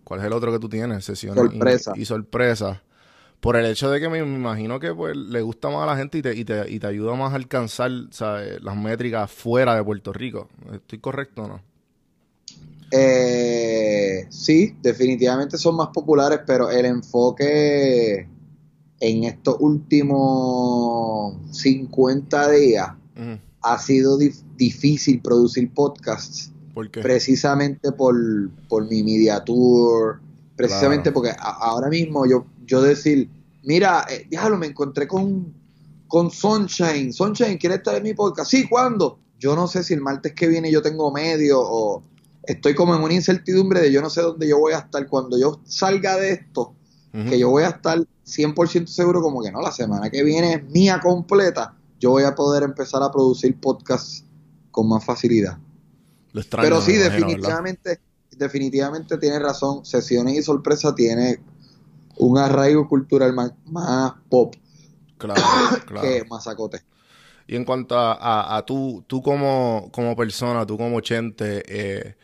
¿Cuál 0.03 0.21
es 0.21 0.25
el 0.27 0.33
otro 0.33 0.51
que 0.51 0.59
tú 0.59 0.69
tienes? 0.69 1.03
Sesiones 1.05 1.49
y- 1.51 1.51
Sorpresa. 1.51 1.93
y, 1.93 2.05
sorpresas. 2.05 2.79
Por 3.41 3.57
el 3.57 3.65
hecho 3.67 3.89
de 3.91 3.99
que 4.01 4.09
me, 4.09 4.23
me 4.25 4.35
imagino 4.35 4.79
que 4.79 4.93
pues, 4.93 5.17
le 5.17 5.41
gusta 5.41 5.69
más 5.69 5.83
a 5.83 5.87
la 5.87 5.97
gente 5.97 6.19
y 6.19 6.21
te, 6.23 6.35
y 6.35 6.45
te, 6.45 6.69
y 6.71 6.79
te 6.79 6.87
ayuda 6.87 7.15
más 7.15 7.33
a 7.33 7.37
alcanzar 7.37 7.91
¿sabes? 8.11 8.61
las 8.63 8.75
métricas 8.77 9.31
fuera 9.31 9.75
de 9.75 9.83
Puerto 9.83 10.13
Rico. 10.13 10.49
¿Estoy 10.73 10.99
correcto 10.99 11.43
o 11.43 11.47
no? 11.49 11.61
Eh, 12.89 14.25
sí, 14.29 14.77
definitivamente 14.81 15.57
son 15.57 15.75
más 15.75 15.89
populares, 15.93 16.39
pero 16.47 16.71
el 16.71 16.85
enfoque 16.85 18.29
en 18.99 19.23
estos 19.25 19.57
últimos 19.59 21.35
50 21.51 22.51
días 22.51 22.89
ha 23.61 23.79
sido 23.79 24.17
dif- 24.19 24.43
difícil 24.55 25.21
producir 25.21 25.73
podcasts 25.73 26.51
¿Por 26.73 26.89
qué? 26.91 27.01
precisamente 27.01 27.91
por, 27.91 28.15
por 28.69 28.87
mi 28.87 29.03
media 29.03 29.43
tour, 29.43 30.19
precisamente 30.55 31.11
Claro. 31.11 31.13
porque 31.15 31.31
ahora 31.39 31.89
mismo 31.89 32.25
yo, 32.27 32.45
yo 32.65 32.81
decir, 32.81 33.29
mira, 33.63 34.05
eh, 34.09 34.27
diablo, 34.29 34.57
me 34.57 34.67
encontré 34.67 35.07
con, 35.07 35.51
con 36.07 36.29
Sunshine, 36.31 37.11
Sunshine, 37.11 37.57
¿quieres 37.57 37.79
estar 37.79 37.95
en 37.95 38.03
mi 38.03 38.13
podcast? 38.13 38.51
Sí, 38.51 38.67
¿cuándo? 38.69 39.19
Yo 39.39 39.55
no 39.55 39.67
sé 39.67 39.83
si 39.83 39.93
el 39.95 40.01
martes 40.01 40.33
que 40.33 40.47
viene 40.47 40.71
yo 40.71 40.81
tengo 40.81 41.11
medio 41.11 41.59
o 41.61 42.03
estoy 42.43 42.73
como 42.75 42.95
en 42.95 43.01
una 43.01 43.13
incertidumbre 43.13 43.81
de 43.81 43.91
yo 43.91 44.01
no 44.01 44.09
sé 44.09 44.21
dónde 44.21 44.47
yo 44.47 44.57
voy 44.59 44.73
a 44.73 44.79
estar 44.79 45.07
cuando 45.07 45.37
yo 45.39 45.59
salga 45.65 46.15
de 46.17 46.31
esto, 46.33 46.73
Que 47.25 47.39
yo 47.39 47.49
voy 47.49 47.63
a 47.63 47.69
estar 47.69 47.97
100% 48.25 48.85
seguro 48.85 49.21
como 49.21 49.41
que 49.41 49.51
no, 49.51 49.59
la 49.59 49.71
semana 49.71 50.11
que 50.11 50.23
viene 50.23 50.53
es 50.53 50.63
mía 50.65 50.99
completa, 51.01 51.75
yo 51.99 52.11
voy 52.11 52.23
a 52.23 52.35
poder 52.35 52.61
empezar 52.61 53.01
a 53.01 53.11
producir 53.11 53.59
podcasts 53.59 54.23
con 54.69 54.87
más 54.87 55.03
facilidad. 55.03 55.57
Lo 56.33 56.41
extraño, 56.41 56.63
Pero 56.63 56.81
sí, 56.81 56.93
definitivamente, 56.93 57.99
definitivamente 58.37 59.17
tiene 59.17 59.39
razón. 59.39 59.83
Sesiones 59.83 60.35
y 60.37 60.43
sorpresa 60.43 60.93
tiene 60.93 61.39
un 62.17 62.37
arraigo 62.37 62.87
cultural 62.87 63.33
más, 63.33 63.53
más 63.65 64.13
pop 64.29 64.53
Claro, 65.17 65.41
claro. 65.85 66.07
que 66.07 66.23
masacote. 66.29 66.81
Y 67.47 67.55
en 67.55 67.65
cuanto 67.65 67.97
a, 67.97 68.13
a, 68.13 68.57
a 68.57 68.65
tú, 68.65 69.03
tú 69.07 69.21
como, 69.21 69.89
como 69.91 70.15
persona, 70.15 70.65
tú 70.65 70.77
como 70.77 70.99
Chente, 71.01 71.63
eh, 71.67 72.15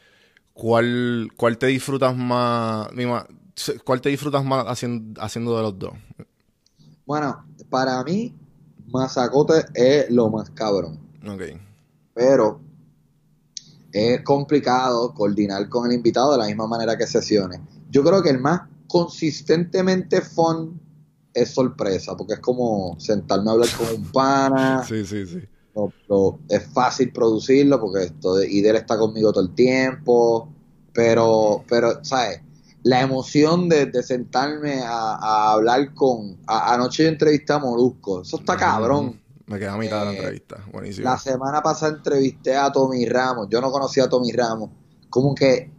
¿cuál, 0.54 1.30
¿cuál 1.38 1.58
te 1.58 1.68
disfrutas 1.68 2.16
más, 2.16 2.90
cuál 3.84 4.02
te 4.02 4.10
disfrutas 4.10 4.44
más 4.44 4.66
haciendo, 4.68 5.22
haciendo 5.22 5.56
de 5.58 5.64
los 5.64 5.80
dos? 5.80 5.94
Bueno, 7.06 7.46
para 7.70 8.04
mí, 8.04 8.34
masacote 8.88 9.66
es 9.74 10.10
lo 10.10 10.30
más 10.30 10.50
cabrón. 10.52 11.00
Ok. 11.26 11.42
Pero 12.14 12.60
es 13.92 14.22
complicado 14.24 15.14
coordinar 15.14 15.70
con 15.70 15.86
el 15.88 15.94
invitado 15.98 16.32
de 16.34 16.40
la 16.40 16.46
misma 16.48 16.68
manera 16.68 16.98
que 16.98 17.06
sesiones. 17.08 17.60
Yo 17.92 18.04
creo 18.04 18.24
que 18.24 18.30
el 18.32 18.40
más 18.40 18.62
consistentemente 18.88 20.22
fun 20.22 20.80
es 21.34 21.52
sorpresa, 21.52 22.16
porque 22.18 22.34
es 22.36 22.40
como 22.40 22.96
sentarme 23.00 23.50
a 23.50 23.54
hablar 23.54 23.70
con 23.78 23.88
un 23.96 24.12
pana. 24.12 24.84
Sí, 24.88 25.06
sí, 25.06 25.26
sí. 25.26 25.42
lo- 25.76 25.94
lo- 26.08 26.40
es 26.50 26.66
fácil 26.74 27.12
producirlo 27.14 27.80
porque 27.82 28.06
esto 28.06 28.36
de, 28.36 28.52
Idel 28.52 28.78
está 28.78 28.98
conmigo 28.98 29.34
todo 29.34 29.44
el 29.44 29.56
tiempo, 29.56 30.50
pero, 30.94 31.64
pero, 31.68 32.04
¿sabes? 32.06 32.42
La 32.84 33.02
emoción 33.02 33.70
de, 33.70 33.86
de 33.86 34.04
sentarme 34.04 34.82
a, 34.82 35.16
a 35.16 35.52
hablar 35.54 35.94
con... 35.94 36.38
a- 36.48 36.74
anoche 36.74 37.04
yo 37.04 37.10
entrevisté 37.10 37.54
a 37.54 37.60
Molusco, 37.60 38.22
eso 38.22 38.38
está 38.38 38.58
cabrón. 38.58 39.22
Me 39.48 39.58
quedé 39.60 39.70
a 39.70 39.78
mitad 39.78 40.00
de 40.00 40.06
la 40.06 40.12
Eh, 40.14 40.16
entrevista. 40.18 40.66
Buenísimo. 40.72 41.10
La 41.10 41.18
semana 41.18 41.62
pasada 41.62 41.96
entrevisté 41.98 42.56
a 42.56 42.72
Tommy 42.72 43.06
Ramos, 43.06 43.48
yo 43.50 43.60
no 43.62 43.72
conocía 43.72 44.06
a 44.06 44.10
Tommy 44.10 44.32
Ramos, 44.32 44.70
como 45.10 45.34
que 45.36 45.72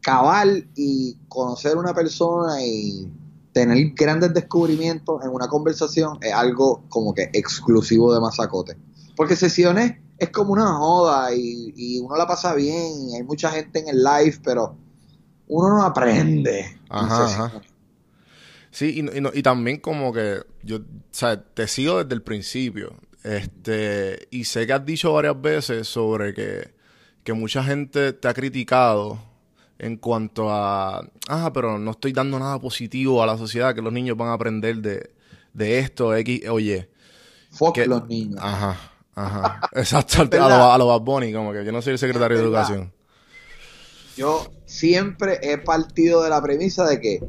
cabal 0.00 0.68
y 0.76 1.18
conocer 1.28 1.76
una 1.76 1.92
persona 1.94 2.62
y 2.64 3.10
tener 3.52 3.92
grandes 3.94 4.32
descubrimientos 4.34 5.24
en 5.24 5.30
una 5.30 5.48
conversación 5.48 6.18
es 6.20 6.32
algo 6.32 6.84
como 6.88 7.14
que 7.14 7.30
exclusivo 7.32 8.12
de 8.14 8.20
Mazacote. 8.20 8.76
Porque 9.16 9.34
sesiones 9.34 9.94
es 10.18 10.30
como 10.30 10.52
una 10.52 10.74
joda 10.74 11.34
y, 11.34 11.72
y 11.74 11.98
uno 12.00 12.16
la 12.16 12.26
pasa 12.26 12.54
bien 12.54 12.92
y 13.08 13.16
hay 13.16 13.22
mucha 13.22 13.50
gente 13.50 13.78
en 13.80 13.88
el 13.88 14.04
live, 14.04 14.38
pero 14.44 14.76
uno 15.48 15.68
no 15.78 15.82
aprende. 15.84 16.60
en 16.60 16.76
Ajá. 16.90 17.52
Sí, 18.70 18.98
y, 18.98 19.02
no- 19.02 19.12
y 19.14 19.20
no- 19.20 19.30
y 19.32 19.42
también 19.42 19.78
como 19.80 20.12
que 20.12 20.42
yo, 20.62 20.76
o 20.78 20.80
sea, 21.10 21.42
te 21.42 21.66
sigo 21.66 22.02
desde 22.02 22.14
el 22.14 22.22
principio. 22.22 22.94
Este, 23.24 24.28
y 24.30 24.44
sé 24.44 24.66
que 24.66 24.72
has 24.72 24.84
dicho 24.84 25.12
varias 25.12 25.40
veces 25.40 25.88
sobre 25.88 26.32
que, 26.34 26.74
que 27.24 27.32
mucha 27.32 27.64
gente 27.64 28.12
te 28.12 28.28
ha 28.28 28.34
criticado 28.34 29.18
en 29.78 29.96
cuanto 29.96 30.50
a, 30.50 30.98
ah, 31.28 31.50
pero 31.52 31.78
no 31.78 31.90
estoy 31.92 32.12
dando 32.12 32.38
nada 32.38 32.58
positivo 32.60 33.22
a 33.22 33.26
la 33.26 33.36
sociedad, 33.36 33.74
que 33.74 33.82
los 33.82 33.92
niños 33.92 34.16
van 34.16 34.28
a 34.28 34.34
aprender 34.34 34.76
de, 34.76 35.10
de 35.52 35.78
esto, 35.80 36.14
X, 36.14 36.48
oye. 36.48 36.88
Fuck 37.50 37.74
que- 37.74 37.86
los 37.86 38.06
niños. 38.06 38.38
Ajá, 38.42 38.76
ajá. 39.14 39.60
Exacto, 39.72 40.22
a 40.22 40.48
lo, 40.48 40.72
a 40.72 40.78
lo 40.78 40.86
Bad 40.86 41.00
Bunny, 41.00 41.32
como 41.32 41.52
que 41.52 41.64
yo 41.64 41.72
no 41.72 41.82
soy 41.82 41.94
el 41.94 41.98
secretario 41.98 42.38
de. 42.38 42.44
Educación. 42.44 42.92
Yo 44.16 44.46
siempre 44.64 45.38
he 45.42 45.58
partido 45.58 46.22
de 46.22 46.30
la 46.30 46.42
premisa 46.42 46.86
de 46.86 47.00
que 47.00 47.22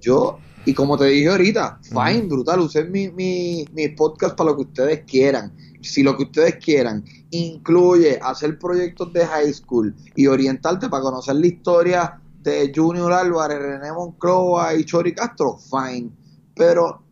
yo, 0.00 0.38
y 0.66 0.74
como 0.74 0.98
te 0.98 1.06
dije 1.06 1.30
ahorita, 1.30 1.80
fine, 1.82 2.26
brutal, 2.28 2.60
usen 2.60 2.92
mi, 2.92 3.08
mi, 3.08 3.64
mi 3.72 3.88
podcast 3.88 4.36
para 4.36 4.50
lo 4.50 4.56
que 4.56 4.62
ustedes 4.62 5.04
quieran. 5.06 5.56
Si 5.80 6.02
lo 6.02 6.16
que 6.16 6.24
ustedes 6.24 6.56
quieran 6.56 7.04
incluye 7.30 8.18
hacer 8.22 8.58
proyectos 8.58 9.12
de 9.12 9.24
high 9.24 9.52
school 9.52 9.94
y 10.14 10.26
orientarte 10.26 10.88
para 10.88 11.02
conocer 11.02 11.36
la 11.36 11.46
historia 11.46 12.20
de 12.42 12.72
Junior 12.74 13.12
Álvarez, 13.12 13.58
René 13.58 13.92
Monclova 13.92 14.74
y 14.74 14.84
Chori 14.84 15.14
Castro, 15.14 15.56
fine. 15.58 16.10
Pero 16.54 17.02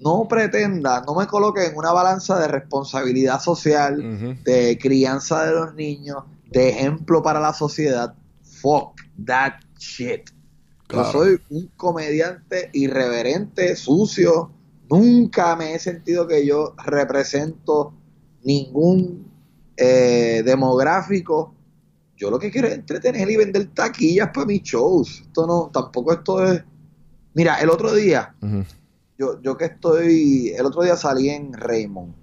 no 0.00 0.26
pretenda, 0.28 1.02
no 1.06 1.14
me 1.14 1.26
coloque 1.26 1.66
en 1.66 1.76
una 1.76 1.92
balanza 1.92 2.38
de 2.38 2.48
responsabilidad 2.48 3.40
social 3.40 4.38
de 4.44 4.78
crianza 4.80 5.44
de 5.44 5.52
los 5.52 5.74
niños, 5.74 6.24
de 6.50 6.68
ejemplo 6.70 7.22
para 7.22 7.40
la 7.40 7.52
sociedad. 7.52 8.14
Fuck 8.60 9.00
that 9.24 9.54
shit. 9.78 10.30
Claro. 10.86 11.06
Yo 11.06 11.12
soy 11.12 11.40
un 11.50 11.66
comediante 11.76 12.70
irreverente, 12.72 13.76
sucio. 13.76 14.52
Nunca 14.90 15.54
me 15.54 15.74
he 15.74 15.78
sentido 15.78 16.26
que 16.26 16.46
yo 16.46 16.74
represento 16.84 17.92
ningún 18.42 19.30
eh, 19.76 20.42
demográfico. 20.44 21.54
Yo 22.16 22.30
lo 22.30 22.38
que 22.38 22.50
quiero 22.50 22.68
es 22.68 22.74
entretener 22.74 23.30
y 23.30 23.36
vender 23.36 23.66
taquillas 23.68 24.30
para 24.32 24.46
mis 24.46 24.62
shows. 24.62 25.22
Esto 25.26 25.46
no, 25.46 25.70
tampoco 25.72 26.12
esto 26.12 26.44
es. 26.44 26.64
Mira, 27.34 27.60
el 27.60 27.70
otro 27.70 27.94
día, 27.94 28.34
yo, 29.16 29.40
yo 29.40 29.56
que 29.56 29.66
estoy, 29.66 30.48
el 30.48 30.66
otro 30.66 30.82
día 30.82 30.96
salí 30.96 31.28
en 31.28 31.52
Raymond 31.52 32.14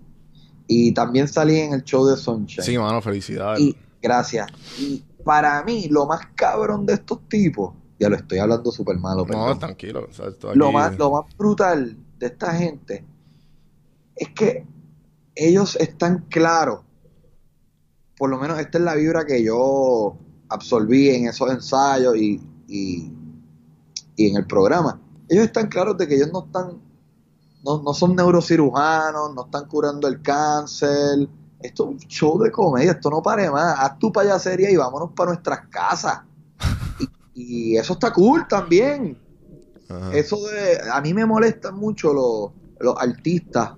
y 0.68 0.94
también 0.94 1.28
salí 1.28 1.60
en 1.60 1.74
el 1.74 1.84
show 1.84 2.06
de 2.06 2.18
Sunshine. 2.18 2.66
Sí, 2.66 2.78
mano, 2.78 3.02
felicidades. 3.02 3.62
y 3.62 3.78
gracias. 4.02 4.48
Y 4.78 5.04
para 5.26 5.62
mí, 5.64 5.90
lo 5.90 6.06
más 6.06 6.28
cabrón 6.36 6.86
de 6.86 6.94
estos 6.94 7.28
tipos, 7.28 7.74
ya 8.00 8.08
lo 8.08 8.16
estoy 8.16 8.38
hablando 8.38 8.72
súper 8.72 8.98
malo, 8.98 9.24
no, 9.24 9.26
perdón. 9.26 9.60
tranquilo. 9.60 10.08
o 10.10 10.14
sea, 10.14 10.28
lo, 10.54 10.72
más, 10.72 10.98
lo 10.98 11.12
más 11.12 11.38
brutal 11.38 11.98
de 12.18 12.28
esta 12.28 12.54
gente 12.54 13.04
es 14.16 14.30
que 14.30 14.66
ellos 15.36 15.76
están 15.76 16.26
claros. 16.30 16.80
Por 18.18 18.30
lo 18.30 18.38
menos 18.38 18.58
esta 18.60 18.78
es 18.78 18.84
la 18.86 18.96
vibra 18.96 19.26
que 19.26 19.44
yo 19.44 20.16
absorbí 20.48 21.10
en 21.10 21.28
esos 21.28 21.52
ensayos 21.52 22.16
y, 22.16 22.40
y 22.70 23.12
y 24.16 24.30
en 24.30 24.38
el 24.38 24.46
programa, 24.46 25.00
ellos 25.30 25.46
están 25.46 25.68
claros 25.68 25.98
de 25.98 26.08
que 26.08 26.16
ellos 26.16 26.32
no 26.32 26.46
están, 26.46 26.80
no, 27.64 27.82
no 27.82 27.94
son 27.94 28.16
neurocirujanos, 28.16 29.34
no 29.34 29.46
están 29.46 29.68
curando 29.68 30.08
el 30.08 30.22
cáncer. 30.22 31.28
Esto 31.66 31.84
es 31.84 31.90
un 31.90 31.98
show 32.08 32.40
de 32.42 32.52
comedia, 32.52 32.92
esto 32.92 33.10
no 33.10 33.22
pare 33.22 33.50
más. 33.50 33.78
Haz 33.80 34.00
tu 34.00 34.12
payasería 34.12 34.70
y 34.72 34.76
vámonos 34.76 35.12
para 35.16 35.32
nuestras 35.32 35.68
casas. 35.68 36.22
Y, 37.00 37.74
y 37.74 37.78
eso 37.78 37.94
está 37.94 38.12
cool 38.12 38.48
también. 38.48 39.18
Ajá. 39.90 40.16
Eso 40.16 40.48
de. 40.48 40.80
A 40.92 41.02
mí 41.02 41.14
me 41.14 41.26
molestan 41.26 41.76
mucho 41.76 42.14
los, 42.14 42.52
los 42.80 42.96
artistas 42.98 43.74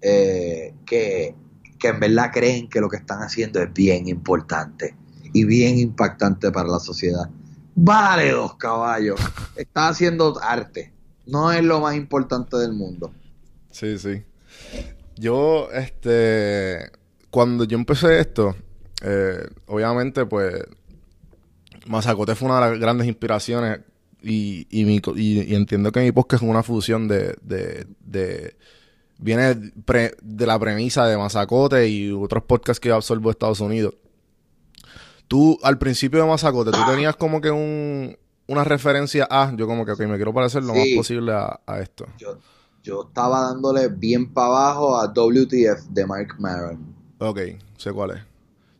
eh, 0.00 0.74
que, 0.84 1.34
que 1.78 1.88
en 1.88 2.00
verdad 2.00 2.30
creen 2.32 2.68
que 2.68 2.80
lo 2.80 2.88
que 2.88 2.96
están 2.96 3.22
haciendo 3.22 3.60
es 3.60 3.72
bien 3.72 4.08
importante 4.08 4.96
y 5.32 5.44
bien 5.44 5.78
impactante 5.78 6.50
para 6.50 6.68
la 6.68 6.78
sociedad. 6.78 7.30
Vale 7.74 8.30
dos 8.32 8.56
caballos. 8.56 9.20
Estás 9.56 9.92
haciendo 9.92 10.38
arte. 10.42 10.92
No 11.26 11.52
es 11.52 11.62
lo 11.62 11.80
más 11.80 11.94
importante 11.94 12.56
del 12.56 12.72
mundo. 12.72 13.12
Sí, 13.70 13.98
sí. 13.98 14.22
Yo, 15.16 15.68
este, 15.72 16.90
cuando 17.30 17.64
yo 17.64 17.76
empecé 17.78 18.18
esto, 18.20 18.54
eh, 19.02 19.46
obviamente, 19.66 20.26
pues, 20.26 20.54
Mazacote 21.86 22.34
fue 22.34 22.48
una 22.48 22.60
de 22.64 22.70
las 22.72 22.80
grandes 22.80 23.06
inspiraciones 23.06 23.80
y, 24.22 24.66
y, 24.70 24.84
mi 24.84 25.00
co- 25.00 25.16
y- 25.16 25.40
y 25.42 25.54
entiendo 25.54 25.90
que 25.90 26.00
mi 26.00 26.12
podcast 26.12 26.42
es 26.42 26.48
una 26.48 26.62
fusión 26.62 27.08
de, 27.08 27.36
de, 27.42 27.86
de- 28.00 28.56
viene 29.18 29.72
pre- 29.84 30.14
de 30.22 30.46
la 30.46 30.58
premisa 30.58 31.06
de 31.06 31.16
Mazacote 31.16 31.88
y 31.88 32.10
otros 32.12 32.44
podcasts 32.44 32.80
que 32.80 32.88
yo 32.90 32.94
absorbo 32.96 33.28
de 33.28 33.32
Estados 33.32 33.60
Unidos. 33.60 33.94
Tú, 35.28 35.58
al 35.62 35.78
principio 35.78 36.20
de 36.22 36.28
Mazacote, 36.28 36.70
tú 36.70 36.78
tenías 36.86 37.16
como 37.16 37.40
que 37.40 37.50
un, 37.50 38.16
una 38.46 38.64
referencia 38.64 39.26
a, 39.30 39.52
yo 39.56 39.66
como 39.66 39.84
que, 39.86 39.92
ok, 39.92 40.00
me 40.00 40.16
quiero 40.16 40.34
parecer 40.34 40.62
lo 40.62 40.74
más 40.74 40.84
posible 40.96 41.32
a, 41.32 41.58
a 41.66 41.80
esto. 41.80 42.06
Yo, 42.18 42.38
yo 42.82 43.04
estaba 43.08 43.40
dándole 43.42 43.88
bien 43.88 44.32
para 44.32 44.46
abajo 44.48 44.96
a 44.98 45.06
WTF 45.08 45.88
de 45.90 46.06
Mark 46.06 46.34
Maron. 46.38 46.94
Ok, 47.18 47.38
sé 47.76 47.92
cuál 47.92 48.10
es. 48.12 48.16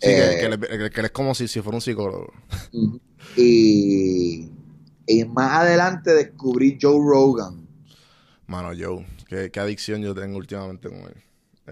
Sí, 0.01 0.09
Eh, 0.11 0.31
que, 0.41 0.41
que, 0.69 0.75
él- 0.75 0.91
que- 0.91 1.01
es 1.03 1.11
como 1.13 1.35
si, 1.35 1.47
si 1.47 1.61
fuera 1.61 1.77
un 1.77 1.81
psicólogo. 1.81 2.33
Y, 3.37 4.51
y 5.07 5.25
más 5.27 5.61
adelante 5.61 6.13
descubrí 6.13 6.77
Joe 6.81 6.99
Rogan. 6.99 7.67
Mano, 8.47 8.71
Joe, 8.79 9.07
qué, 9.29 9.51
qué 9.51 9.61
adicción 9.61 10.03
yo 10.03 10.15
tengo 10.15 10.37
últimamente 10.39 10.89
con 10.89 10.99
él. 10.99 11.15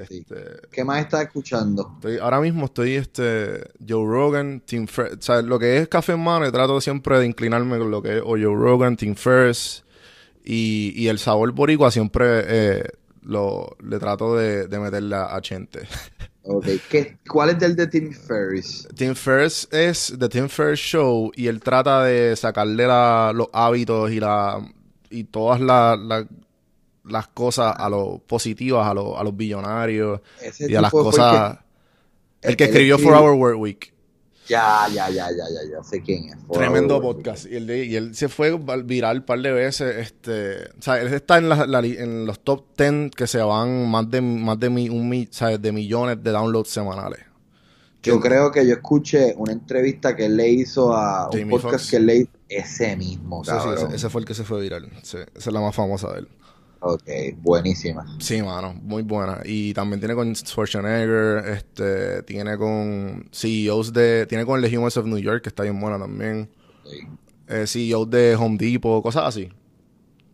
Sí. 0.09 0.19
Este, 0.19 0.69
¿Qué 0.71 0.85
más 0.85 1.01
estás 1.01 1.23
escuchando? 1.23 1.95
estoy- 1.97 2.19
ahora 2.19 2.40
mismo 2.40 2.66
estoy 2.66 2.93
este 2.95 3.69
Joe 3.87 4.07
Rogan, 4.07 4.61
Tim 4.64 4.87
Ferriss. 4.87 5.19
O 5.19 5.23
sea, 5.23 5.43
lo 5.43 5.59
que 5.59 5.79
es 5.79 5.88
café 5.88 6.12
en 6.12 6.23
mano, 6.23 6.47
y 6.47 6.53
trato 6.53 6.81
siempre 6.81 7.19
de 7.19 7.27
inclinarme 7.27 7.77
con 7.79 7.90
lo 7.90 8.01
que 8.01 8.19
es 8.19 8.23
o 8.23 8.31
Joe 8.31 8.55
Rogan, 8.55 8.97
Tim 8.97 9.16
Ferriss. 9.16 9.83
Y, 10.44 10.92
y 10.96 11.09
el 11.09 11.18
sabor 11.18 11.53
boricua 11.53 11.90
siempre 11.90 12.24
eh, 12.46 12.85
lo, 13.22 13.76
le 13.83 13.98
trato 13.98 14.37
de, 14.37 14.66
de 14.66 14.79
meterle 14.79 15.16
a, 15.16 15.40
Chente. 15.40 15.81
Okay. 16.42 16.81
¿Qué, 16.88 17.18
¿Cuál 17.29 17.50
es 17.50 17.59
del 17.59 17.76
de 17.76 17.87
Tim 17.87 18.12
Ferriss? 18.14 18.88
Tim 18.96 19.14
Ferriss 19.14 19.68
es 19.70 20.16
The 20.18 20.26
Tim 20.31 20.48
Ferriss 20.48 20.81
Show 20.81 21.31
y 21.37 21.48
él 21.48 21.61
trata 21.61 22.03
de 22.05 22.35
sacarle 22.35 22.87
la- 22.87 23.33
los 23.35 23.48
hábitos 23.53 24.11
y 24.11 24.20
la 24.20 24.59
y 25.11 25.24
todas 25.24 25.61
la- 25.61 25.96
la- 25.96 26.26
las 27.05 27.29
cosas 27.29 27.74
a 27.76 27.90
los 27.90 28.22
positivas 28.22 28.87
a, 28.88 28.94
los 28.94 29.18
a 29.18 29.22
los 29.22 29.37
billonarios 29.37 30.22
Ese 30.40 30.70
y 30.72 30.74
a 30.74 30.81
las 30.81 30.92
el 30.94 30.98
cosas 31.03 31.59
el 32.40 32.57
que 32.57 32.64
escribió 32.64 32.96
escribió- 32.96 33.18
For 33.18 33.22
Our 33.22 33.35
Work 33.38 33.59
Week 33.61 33.92
Ya, 34.51 34.87
ya, 34.93 35.09
ya, 35.11 35.31
ya, 35.31 35.45
ya, 35.49 35.71
ya 35.77 35.83
sé 35.85 36.03
quién 36.03 36.25
es. 36.31 36.37
Por 36.47 36.59
tremendo 36.59 36.97
favor. 37.01 37.17
podcast 37.17 37.47
y 37.47 37.55
él, 37.57 37.71
y 37.71 37.95
él 37.95 38.15
se 38.17 38.29
fue 38.29 38.59
viral 38.85 39.19
un 39.19 39.23
par 39.25 39.41
de 39.41 39.53
veces 39.53 39.97
este 39.97 40.65
o 40.79 40.83
sea 40.83 41.01
él 41.01 41.13
está 41.15 41.39
en, 41.39 41.49
la- 41.49 41.81
en 41.87 42.27
los 42.27 42.41
top 42.41 42.65
10 42.77 43.13
que 43.17 43.27
se 43.29 43.39
van 43.39 43.89
más 43.89 44.11
de 44.11 44.21
más 44.21 44.59
de 44.59 44.69
mi- 44.69 44.89
un 44.89 45.09
mi- 45.09 45.29
¿sabes? 45.31 45.63
de 45.63 45.71
millones 45.71 46.23
de 46.23 46.31
downloads 46.33 46.69
semanales 46.69 47.21
Yo 48.03 48.19
creo 48.19 48.51
que 48.51 48.67
yo 48.67 48.73
escuché 48.75 49.35
una 49.37 49.53
entrevista 49.53 50.17
que 50.17 50.25
él 50.27 50.37
le 50.37 50.49
hizo 50.49 50.93
a 50.95 51.27
un 51.27 51.39
Jamie 51.39 51.51
podcast 51.51 51.89
que 51.89 51.97
él 51.97 52.07
le 52.07 52.17
hizo. 52.17 52.31
Ese 52.49 52.97
mismo, 52.97 53.45
Sí, 53.45 53.53
sí, 53.53 53.57
cabrón. 53.57 53.87
ese, 53.87 53.97
ese 53.97 54.09
fue 54.11 54.21
el 54.23 54.27
que 54.27 54.35
se 54.35 54.43
fue 54.43 54.61
viral 54.61 54.91
Sí, 55.05 55.19
esa 55.37 55.51
es 55.51 55.53
la 55.55 55.61
más 55.61 55.73
famosa 55.77 56.13
de 56.13 56.21
él 56.21 56.29
Ok, 56.83 57.03
buenísima. 57.43 58.07
Sí, 58.21 58.40
mano, 58.43 58.73
muy 58.75 59.03
buena. 59.03 59.40
Y 59.45 59.75
también 59.75 60.01
tiene 60.01 60.14
con 60.14 60.35
Schwarzenegger, 60.35 61.45
este, 61.49 62.23
tiene 62.23 62.57
con 62.57 63.29
CEOs 63.33 63.93
de, 63.93 64.27
tiene 64.27 64.47
con 64.47 64.61
de 64.62 64.77
Humans 64.79 64.97
of 64.97 65.07
New 65.07 65.19
York, 65.19 65.43
que 65.43 65.51
está 65.51 65.62
bien 65.62 65.79
buena 65.79 65.99
también. 65.99 66.49
Sí. 66.85 67.01
Eh, 67.49 67.66
CEOs 67.66 68.09
de 68.09 68.35
Home 68.37 68.57
Depot, 68.59 69.03
cosas 69.03 69.25
así. 69.27 69.51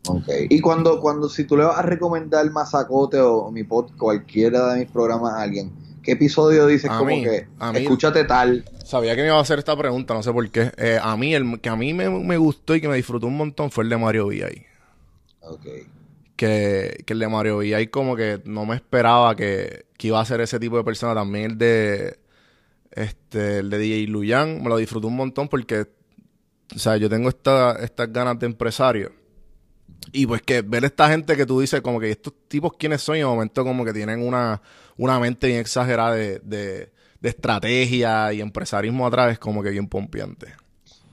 Ok. 0.08 0.28
Y 0.48 0.60
cuando, 0.60 1.00
cuando 1.00 1.28
si 1.28 1.42
tú 1.44 1.56
le 1.56 1.64
vas 1.64 1.78
a 1.78 1.82
recomendar 1.82 2.48
Mazacote 2.52 3.18
o, 3.18 3.38
o 3.38 3.50
mi 3.50 3.64
pod, 3.64 3.90
cualquiera 3.98 4.72
de 4.74 4.80
mis 4.84 4.90
programas 4.92 5.32
a 5.32 5.42
alguien, 5.42 5.72
¿qué 6.04 6.12
episodio 6.12 6.64
dices 6.68 6.88
A 6.88 6.98
como 6.98 7.10
mí, 7.10 7.24
que 7.24 7.48
a 7.58 7.72
mí- 7.72 7.80
escúchate 7.80 8.22
tal? 8.22 8.64
Sabía 8.84 9.16
que 9.16 9.22
me 9.22 9.26
iba 9.28 9.36
a 9.36 9.40
hacer 9.40 9.58
esta 9.58 9.76
pregunta, 9.76 10.14
no 10.14 10.22
sé 10.22 10.32
por 10.32 10.48
qué. 10.48 10.70
Eh, 10.76 11.00
a 11.02 11.16
mí, 11.16 11.34
el 11.34 11.60
que 11.60 11.68
a 11.70 11.74
mí 11.74 11.92
me, 11.92 12.08
me 12.08 12.36
gustó 12.36 12.76
y 12.76 12.80
que 12.80 12.86
me 12.86 12.94
disfrutó 12.94 13.26
un 13.26 13.36
montón 13.36 13.72
fue 13.72 13.82
el 13.82 13.90
de 13.90 13.96
Mario 13.96 14.28
VI. 14.28 14.62
Ok. 15.40 15.66
Que, 16.36 17.02
que 17.06 17.12
el 17.14 17.18
de 17.20 17.28
Mario 17.28 17.58
VI 17.58 17.88
como 17.88 18.14
que 18.16 18.42
no 18.44 18.66
me 18.66 18.76
esperaba 18.76 19.34
que, 19.36 19.86
que 19.98 20.08
iba 20.08 20.20
a 20.20 20.24
ser 20.24 20.40
ese 20.42 20.58
tipo 20.60 20.76
de 20.76 20.84
persona. 20.84 21.14
También 21.14 21.52
el 21.52 21.58
de, 21.58 22.18
este, 22.92 23.58
el 23.60 23.70
de 23.70 23.78
DJ 23.78 24.08
Luyan, 24.08 24.62
me 24.62 24.68
lo 24.70 24.76
disfruté 24.78 25.06
un 25.06 25.16
montón 25.16 25.48
porque 25.48 25.88
O 26.74 26.78
sea, 26.78 26.96
yo 26.96 27.08
tengo 27.08 27.28
esta, 27.28 27.76
estas 27.84 28.12
ganas 28.12 28.38
de 28.38 28.46
empresario. 28.46 29.12
Y 30.12 30.26
pues 30.26 30.42
que 30.42 30.62
ver 30.62 30.84
esta 30.84 31.08
gente 31.08 31.36
que 31.36 31.46
tú 31.46 31.60
dices, 31.60 31.80
como 31.80 32.00
que 32.00 32.10
estos 32.10 32.32
tipos 32.48 32.72
quiénes 32.78 33.02
son, 33.02 33.16
y 33.16 33.20
de 33.20 33.24
momento 33.26 33.64
como 33.64 33.84
que 33.84 33.92
tienen 33.92 34.22
una, 34.26 34.62
una 34.96 35.18
mente 35.20 35.48
bien 35.48 35.60
exagerada 35.60 36.14
de, 36.14 36.40
de, 36.40 36.92
de 37.20 37.28
estrategia 37.28 38.32
y 38.32 38.40
empresarismo 38.40 39.06
atrás, 39.06 39.32
es 39.32 39.38
como 39.38 39.62
que 39.62 39.70
bien 39.70 39.88
pompeante. 39.88 40.54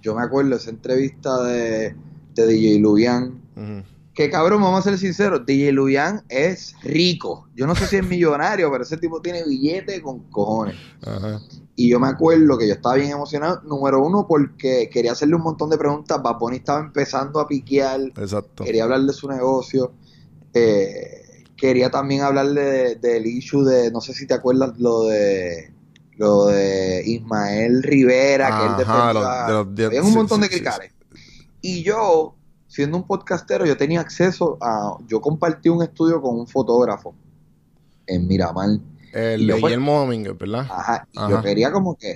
Yo 0.01 0.15
me 0.15 0.21
acuerdo 0.23 0.55
esa 0.55 0.69
entrevista 0.69 1.41
de, 1.43 1.95
de 2.35 2.47
DJ 2.47 2.79
Luyan. 2.79 3.41
Ujú. 3.55 3.83
Que 4.13 4.29
cabrón, 4.29 4.61
vamos 4.61 4.79
a 4.79 4.89
ser 4.89 4.99
sinceros, 4.99 5.43
DJ 5.45 5.71
Luyan 5.71 6.23
es 6.29 6.75
rico. 6.83 7.47
Yo 7.55 7.65
no 7.65 7.73
sé 7.75 7.87
si 7.87 7.95
es 7.95 8.05
millonario, 8.05 8.69
pero 8.71 8.83
ese 8.83 8.97
tipo 8.97 9.21
tiene 9.21 9.43
billete 9.43 10.01
con 10.01 10.19
cojones. 10.29 10.75
Ajá. 11.05 11.41
Y 11.75 11.89
yo 11.89 11.99
me 11.99 12.07
acuerdo 12.07 12.55
que 12.57 12.67
yo 12.67 12.75
estaba 12.75 12.95
bien 12.95 13.09
emocionado, 13.09 13.61
número 13.63 14.05
uno, 14.05 14.27
porque 14.27 14.87
quería 14.91 15.13
hacerle 15.13 15.35
un 15.35 15.41
montón 15.41 15.71
de 15.71 15.79
preguntas. 15.79 16.21
Bad 16.21 16.37
Bunny 16.37 16.57
estaba 16.57 16.79
empezando 16.81 17.39
a 17.39 17.47
piquear, 17.47 18.01
Exacto. 18.15 18.63
quería 18.63 18.83
hablar 18.83 19.01
de 19.01 19.13
su 19.13 19.27
negocio. 19.27 19.93
eh, 20.55 21.43
quería 21.57 21.89
también 21.89 22.21
hablarle 22.21 22.61
de- 22.61 22.95
del 22.97 23.25
issue 23.25 23.63
de, 23.63 23.89
no 23.89 24.01
sé 24.01 24.13
si 24.13 24.27
te 24.27 24.35
acuerdas, 24.35 24.77
lo 24.77 25.05
de 25.05 25.73
lo 26.15 26.45
de 26.45 27.01
Ismael 27.07 27.81
Rivera, 27.81 28.47
que 28.59 28.65
él 28.67 28.71
defendió 28.77 29.65
de 29.65 29.85
había 29.87 30.03
un 30.03 30.13
montón 30.13 30.37
sí, 30.37 30.41
de 30.43 30.53
sí, 30.53 30.59
cricales. 30.59 30.91
Y 31.59 31.81
yo, 31.81 32.35
siendo 32.73 32.97
un 32.97 33.03
podcastero, 33.03 33.65
yo 33.67 33.77
tenía 33.77 34.01
acceso 34.01 34.57
a, 34.59 34.97
yo 35.07 35.21
compartí 35.21 35.69
un 35.69 35.83
estudio 35.83 36.19
con 36.19 36.39
un 36.39 36.47
fotógrafo 36.47 37.13
en 38.07 38.27
Miramar. 38.27 38.69
El 39.13 39.45
de 39.45 39.53
pues- 39.53 39.61
Guillermo 39.63 39.99
Domínguez, 39.99 40.35
¿verdad? 40.37 40.65
Ajá, 40.71 41.07
y 41.11 41.19
Ajá. 41.19 41.29
yo 41.29 41.41
quería 41.43 41.71
como 41.71 41.95
que 41.95 42.13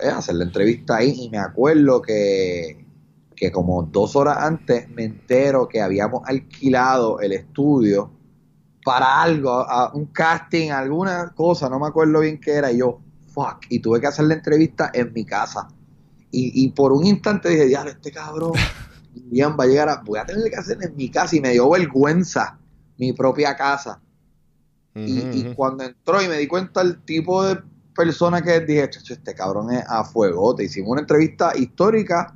eh, 0.00 0.08
hacer 0.14 0.34
la 0.34 0.44
entrevista 0.44 0.96
ahí 0.96 1.14
y 1.22 1.30
me 1.30 1.38
acuerdo 1.38 2.02
que, 2.02 2.84
que 3.34 3.50
como 3.50 3.82
dos 3.82 4.14
horas 4.14 4.36
antes 4.40 4.90
me 4.90 5.04
entero 5.04 5.66
que 5.68 5.80
habíamos 5.80 6.20
alquilado 6.26 7.20
el 7.20 7.32
estudio 7.32 8.10
para 8.84 9.22
algo, 9.22 9.50
a- 9.50 9.90
un 9.94 10.04
casting, 10.06 10.70
alguna 10.70 11.32
cosa, 11.34 11.70
no 11.70 11.78
me 11.80 11.86
acuerdo 11.86 12.20
bien 12.20 12.38
qué 12.38 12.52
era, 12.52 12.70
y 12.70 12.78
yo, 12.78 13.00
fuck, 13.32 13.64
y 13.70 13.78
tuve 13.80 14.00
que 14.02 14.06
hacer 14.08 14.26
la 14.26 14.34
entrevista 14.34 14.90
en 14.92 15.14
mi 15.14 15.24
casa. 15.24 15.66
Y, 16.30 16.62
y 16.62 16.68
por 16.72 16.92
un 16.92 17.06
instante 17.06 17.48
dije, 17.48 17.64
diablo, 17.66 17.90
este 17.92 18.12
cabrón, 18.12 18.52
Ian 19.30 19.56
va 19.58 19.64
a 19.64 19.66
llegar 19.66 19.88
a, 19.88 20.02
voy 20.02 20.18
a 20.18 20.26
tener 20.26 20.50
que 20.50 20.56
hacer 20.56 20.78
en 20.82 20.94
mi 20.96 21.10
casa, 21.10 21.36
y 21.36 21.40
me 21.40 21.50
dio 21.50 21.68
vergüenza 21.70 22.58
mi 22.98 23.12
propia 23.12 23.56
casa. 23.56 24.00
Y, 24.94 25.18
Ujú, 25.20 25.28
y 25.32 25.54
cuando 25.54 25.84
entró 25.84 26.20
y 26.22 26.28
me 26.28 26.38
di 26.38 26.46
cuenta 26.48 26.80
el 26.80 27.00
tipo 27.04 27.44
de 27.44 27.60
persona 27.94 28.42
que 28.42 28.60
dije, 28.60 28.88
chacho, 28.90 29.12
este 29.14 29.34
cabrón 29.34 29.72
es 29.72 29.84
a 29.88 30.04
fuegote. 30.04 30.64
Hicimos 30.64 30.90
una 30.92 31.00
entrevista 31.02 31.52
histórica 31.56 32.34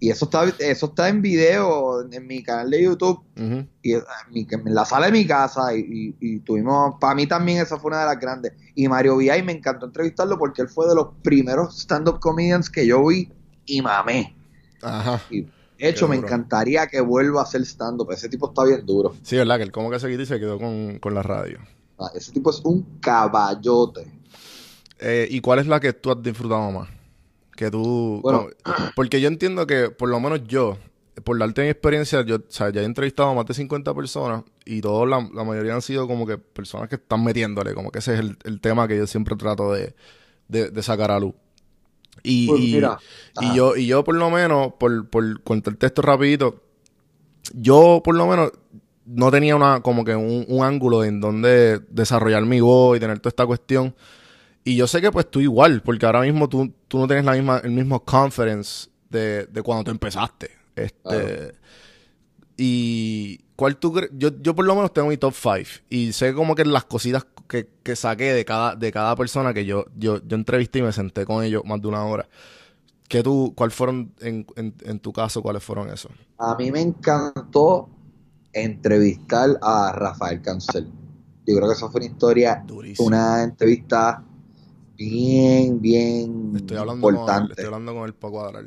y 0.00 0.10
eso 0.10 0.26
está, 0.26 0.44
eso 0.58 0.86
está 0.86 1.08
en 1.08 1.22
video 1.22 2.02
en 2.10 2.26
mi 2.26 2.42
canal 2.42 2.68
de 2.70 2.82
YouTube 2.82 3.22
Ujú. 3.38 3.66
y 3.80 3.92
en, 3.94 4.02
mi- 4.32 4.46
en 4.50 4.74
la 4.74 4.84
sala 4.84 5.06
de 5.06 5.12
mi 5.12 5.26
casa 5.26 5.74
y, 5.74 5.80
y- 5.80 6.16
y 6.20 6.38
tuvimos, 6.40 6.96
para 7.00 7.14
mí 7.14 7.26
también 7.26 7.62
esa 7.62 7.78
fue 7.78 7.88
una 7.88 8.00
de 8.00 8.06
las 8.06 8.20
grandes. 8.20 8.52
Y 8.74 8.86
Mario 8.88 9.16
VI 9.16 9.42
me 9.42 9.52
encantó 9.52 9.86
entrevistarlo 9.86 10.36
porque 10.38 10.60
él 10.62 10.68
fue 10.68 10.86
de 10.88 10.94
los 10.94 11.08
primeros 11.22 11.80
stand-up 11.80 12.18
comedians 12.20 12.68
que 12.68 12.86
yo 12.86 13.06
vi 13.06 13.30
y 13.64 13.80
mamé. 13.80 14.36
Ajá. 14.82 15.22
Y 15.30 15.46
de 15.78 15.88
hecho, 15.88 16.06
Qué 16.06 16.10
me 16.10 16.16
duro. 16.16 16.28
encantaría 16.28 16.86
que 16.86 17.00
vuelva 17.00 17.40
a 17.40 17.44
hacer 17.44 17.62
stand-up. 17.62 18.10
Ese 18.12 18.28
tipo 18.28 18.48
está 18.48 18.64
bien 18.64 18.84
duro. 18.86 19.14
Sí, 19.22 19.36
¿verdad? 19.36 19.56
Que 19.56 19.62
él 19.64 19.72
como 19.72 19.90
que 19.90 19.98
se 19.98 20.08
quitó 20.08 20.22
y 20.22 20.26
se 20.26 20.38
quedó 20.40 20.58
con, 20.58 20.98
con 20.98 21.14
la 21.14 21.22
radio. 21.22 21.58
Ah, 21.98 22.10
Ese 22.14 22.32
tipo 22.32 22.50
es 22.50 22.60
un 22.64 22.98
caballote. 23.00 24.06
Eh, 24.98 25.26
¿Y 25.30 25.40
cuál 25.40 25.58
es 25.58 25.66
la 25.66 25.80
que 25.80 25.92
tú 25.92 26.10
has 26.10 26.22
disfrutado 26.22 26.70
más? 26.70 26.88
Que 27.56 27.70
tú... 27.70 28.20
Bueno. 28.22 28.48
como- 28.62 28.76
porque 28.96 29.20
yo 29.20 29.28
entiendo 29.28 29.66
que, 29.66 29.90
por 29.90 30.08
lo 30.08 30.18
menos 30.20 30.42
yo, 30.46 30.78
por 31.24 31.38
darte 31.38 31.62
mi 31.62 31.68
experiencia, 31.68 32.22
yo, 32.24 32.36
o 32.36 32.40
sea, 32.48 32.70
ya 32.70 32.80
he 32.80 32.84
entrevistado 32.84 33.28
a 33.30 33.34
más 33.34 33.46
de 33.46 33.54
50 33.54 33.94
personas 33.94 34.42
y 34.64 34.80
todos, 34.80 35.08
la, 35.08 35.28
la 35.32 35.44
mayoría 35.44 35.74
han 35.74 35.82
sido 35.82 36.08
como 36.08 36.26
que 36.26 36.38
personas 36.38 36.88
que 36.88 36.96
están 36.96 37.22
metiéndole, 37.22 37.74
como 37.74 37.90
que 37.92 37.98
ese 38.00 38.14
es 38.14 38.20
el, 38.20 38.38
el 38.44 38.60
tema 38.60 38.88
que 38.88 38.96
yo 38.96 39.06
siempre 39.06 39.36
trato 39.36 39.72
de, 39.72 39.94
de, 40.48 40.70
de 40.70 40.82
sacar 40.82 41.10
a 41.12 41.20
luz. 41.20 41.34
Y, 42.22 42.46
Pues 42.48 42.60
y- 42.60 42.72
mira, 42.74 42.98
y 43.40 43.44
ajá. 43.46 43.54
yo, 43.56 43.76
y 43.76 43.86
yo 43.86 44.04
por 44.04 44.14
lo 44.14 44.30
menos, 44.30 44.72
por, 44.78 45.08
por 45.08 45.42
contarte 45.42 45.86
esto 45.86 46.02
rapidito, 46.02 46.62
yo 47.52 48.00
por 48.04 48.14
lo 48.14 48.26
menos 48.26 48.52
no 49.06 49.30
tenía 49.30 49.54
una, 49.56 49.80
como 49.80 50.04
que 50.04 50.16
un, 50.16 50.44
un 50.48 50.64
ángulo 50.64 51.04
en 51.04 51.20
donde 51.20 51.80
desarrollar 51.90 52.44
mi 52.46 52.60
voz 52.60 52.96
y 52.96 53.00
tener 53.00 53.18
toda 53.18 53.28
esta 53.30 53.46
cuestión. 53.46 53.94
Y 54.64 54.76
yo 54.76 54.86
sé 54.86 55.02
que 55.02 55.12
pues 55.12 55.30
tú 55.30 55.40
igual, 55.40 55.82
porque 55.82 56.06
ahora 56.06 56.22
mismo 56.22 56.48
tú, 56.48 56.72
tú 56.88 56.98
no 56.98 57.06
tienes 57.06 57.26
la 57.26 57.32
misma, 57.32 57.58
el 57.58 57.72
mismo 57.72 58.02
confidence 58.02 58.88
de, 59.10 59.44
de 59.46 59.62
cuando 59.62 59.84
tú 59.84 59.90
empezaste. 59.90 60.50
Este, 60.74 60.94
Claro. 61.02 61.52
Y 62.56 63.40
cuál 63.56 63.76
tú 63.76 63.94
yo, 64.12 64.30
yo 64.40 64.54
por 64.54 64.64
lo 64.64 64.74
menos 64.74 64.92
tengo 64.92 65.08
mi 65.08 65.16
top 65.16 65.34
5 65.34 65.84
y 65.90 66.12
sé 66.12 66.34
como 66.34 66.54
que 66.54 66.64
las 66.64 66.84
cositas 66.84 67.26
que, 67.48 67.68
que 67.82 67.96
saqué 67.96 68.32
de 68.32 68.44
cada, 68.44 68.74
de 68.76 68.90
cada 68.92 69.14
persona 69.16 69.54
que 69.54 69.64
yo, 69.64 69.86
yo, 69.96 70.20
yo 70.26 70.36
entrevisté 70.36 70.80
y 70.80 70.82
me 70.82 70.92
senté 70.92 71.24
con 71.24 71.44
ellos 71.44 71.62
más 71.64 71.80
de 71.80 71.88
una 71.88 72.04
hora. 72.04 72.28
¿Qué 73.08 73.22
tú, 73.22 73.52
cuál 73.54 73.70
fueron 73.70 74.12
en, 74.20 74.46
en, 74.56 74.74
en 74.82 74.98
tu 74.98 75.12
caso, 75.12 75.42
cuáles 75.42 75.62
fueron 75.62 75.90
esos? 75.90 76.10
A 76.38 76.54
mí 76.56 76.70
me 76.72 76.80
encantó 76.80 77.88
entrevistar 78.52 79.58
a 79.60 79.92
Rafael 79.92 80.40
Cancel. 80.40 80.90
Yo 81.46 81.56
creo 81.56 81.68
que 81.68 81.74
eso 81.74 81.90
fue 81.90 82.00
una 82.00 82.10
historia, 82.10 82.64
Durísimo. 82.66 83.08
una 83.08 83.42
entrevista 83.42 84.24
bien, 84.96 85.80
bien 85.80 86.52
Estoy 86.56 86.76
hablando, 86.78 87.02
con 87.02 87.14
importante. 87.14 87.52
estoy 87.52 87.66
hablando 87.66 87.94
con 87.94 88.04
él 88.06 88.14
para 88.14 88.30
cuadrar. 88.30 88.64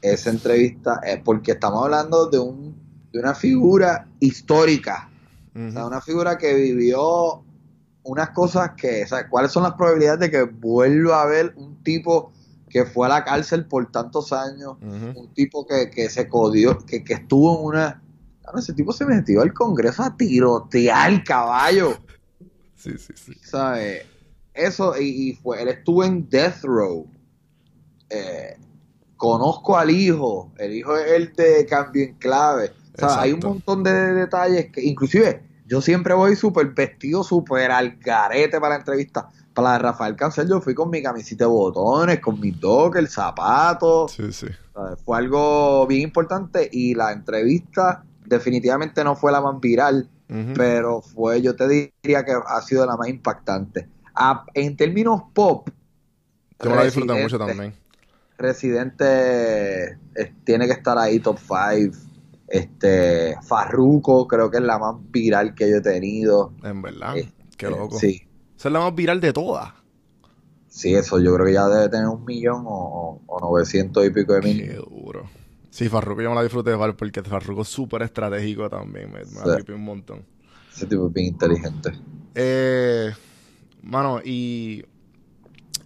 Esa 0.00 0.30
entrevista 0.30 1.00
es 1.04 1.20
porque 1.22 1.52
estamos 1.52 1.84
hablando 1.84 2.26
de, 2.30 2.38
un, 2.38 2.74
de 3.12 3.20
una 3.20 3.34
figura 3.34 4.06
histórica. 4.20 5.10
O 5.54 5.72
sea, 5.72 5.86
una 5.86 6.00
figura 6.00 6.38
que 6.38 6.54
vivió 6.54 7.42
unas 8.04 8.30
cosas 8.30 8.72
que, 8.76 9.04
o 9.04 9.06
sea, 9.06 9.28
¿cuáles 9.28 9.50
son 9.50 9.64
las 9.64 9.72
probabilidades 9.74 10.20
de 10.20 10.30
que 10.30 10.42
vuelva 10.42 11.20
a 11.20 11.22
haber 11.22 11.52
un 11.56 11.82
tipo 11.82 12.32
que 12.70 12.84
fue 12.84 13.06
a 13.06 13.10
la 13.10 13.24
cárcel 13.24 13.66
por 13.66 13.90
tantos 13.90 14.32
años? 14.32 14.76
Un 14.80 15.32
tipo 15.34 15.66
que, 15.66 15.90
que 15.90 16.08
se 16.08 16.28
codió, 16.28 16.78
que, 16.78 17.02
que 17.02 17.14
estuvo 17.14 17.58
en 17.58 17.64
una... 17.66 18.02
Claro, 18.42 18.58
ese 18.60 18.72
tipo 18.72 18.92
se 18.92 19.04
metió 19.04 19.42
al 19.42 19.52
Congreso 19.52 20.02
a 20.02 20.16
tirotear 20.16 21.22
caballo, 21.24 21.98
Sí, 22.78 22.92
sí, 22.96 23.12
sí. 23.16 23.32
¿sabes? 23.42 24.04
Eso, 24.54 24.98
y, 24.98 25.30
y 25.30 25.34
fue, 25.34 25.60
él 25.60 25.68
estuvo 25.68 26.04
en 26.04 26.28
Death 26.28 26.62
Row. 26.62 27.06
Eh, 28.08 28.56
conozco 29.16 29.76
al 29.76 29.90
hijo, 29.90 30.52
el 30.58 30.74
hijo 30.74 30.96
es 30.96 31.10
el 31.12 31.32
de 31.34 31.66
Cambio 31.66 32.04
en 32.04 32.14
Clave. 32.14 32.72
O 33.06 33.08
sea, 33.08 33.20
hay 33.20 33.32
un 33.32 33.40
montón 33.40 33.82
de 33.84 33.92
detalles 33.92 34.70
que, 34.72 34.82
inclusive, 34.82 35.42
yo 35.66 35.80
siempre 35.80 36.14
voy 36.14 36.34
súper 36.34 36.68
vestido, 36.68 37.22
súper 37.22 37.70
al 37.70 37.96
garete 37.98 38.58
para 38.58 38.74
la 38.74 38.80
entrevista. 38.80 39.28
Para 39.54 39.68
la 39.68 39.72
de 39.74 39.78
Rafael 39.80 40.16
Cancel 40.16 40.48
yo 40.48 40.60
fui 40.60 40.74
con 40.74 40.88
mi 40.88 41.02
camisita 41.02 41.44
de 41.44 41.50
botones, 41.50 42.20
con 42.20 42.40
mi 42.40 42.52
toque, 42.52 42.98
el 42.98 43.08
zapato. 43.08 44.08
Sí, 44.08 44.32
sí. 44.32 44.46
Fue 45.04 45.18
algo 45.18 45.86
bien 45.86 46.02
importante 46.02 46.68
y 46.72 46.94
la 46.94 47.12
entrevista 47.12 48.04
definitivamente 48.24 49.02
no 49.04 49.16
fue 49.16 49.32
la 49.32 49.40
más 49.40 49.60
viral, 49.60 50.08
pero 50.54 51.00
fue, 51.00 51.42
yo 51.42 51.56
te 51.56 51.68
diría 51.68 52.24
que 52.24 52.32
ha 52.46 52.62
sido 52.62 52.86
la 52.86 52.96
más 52.96 53.08
impactante. 53.08 53.88
En 54.54 54.76
términos 54.76 55.22
pop, 55.32 55.68
Yo 56.62 56.70
me 56.70 56.76
la 56.76 56.84
disfruté 56.84 57.22
mucho 57.22 57.38
también. 57.38 57.74
Residente 58.36 59.98
eh, 60.14 60.32
tiene 60.44 60.66
que 60.66 60.72
estar 60.72 60.96
ahí 60.96 61.18
top 61.18 61.38
5. 61.38 62.07
Este, 62.48 63.36
Farruko 63.42 64.26
creo 64.26 64.50
que 64.50 64.56
es 64.56 64.62
la 64.62 64.78
más 64.78 64.96
viral 65.10 65.54
que 65.54 65.70
yo 65.70 65.76
he 65.76 65.80
tenido. 65.82 66.52
En 66.62 66.80
verdad. 66.82 67.16
Eh, 67.16 67.30
Qué 67.56 67.66
eh, 67.66 67.70
loco. 67.70 67.98
Sí, 67.98 68.26
Esa 68.56 68.68
es 68.68 68.72
la 68.72 68.80
más 68.80 68.94
viral 68.94 69.20
de 69.20 69.32
todas. 69.32 69.72
sí, 70.68 70.94
eso 70.94 71.18
yo 71.20 71.34
creo 71.34 71.46
que 71.46 71.52
ya 71.52 71.68
debe 71.68 71.88
tener 71.88 72.06
un 72.06 72.24
millón 72.24 72.64
o, 72.66 73.20
900 73.40 74.06
y 74.06 74.10
pico 74.10 74.32
de 74.34 74.42
mil. 74.42 74.62
Qué 74.62 74.74
duro. 74.74 75.28
Sí, 75.70 75.88
Farruko 75.88 76.22
yo 76.22 76.30
me 76.30 76.36
la 76.36 76.42
disfruté 76.42 76.70
igual 76.72 76.96
porque 76.96 77.22
Farruko 77.22 77.62
es 77.62 77.68
súper 77.68 78.02
estratégico 78.02 78.68
también. 78.68 79.12
Me, 79.12 79.20
me 79.20 79.24
Sí. 79.26 79.36
la 79.44 79.74
un 79.74 79.84
montón. 79.84 80.24
Ese 80.72 80.86
tipo 80.86 81.08
es 81.08 81.12
bien 81.12 81.26
inteligente. 81.28 81.92
Eh, 82.34 83.10
mano, 83.82 84.20
y, 84.24 84.84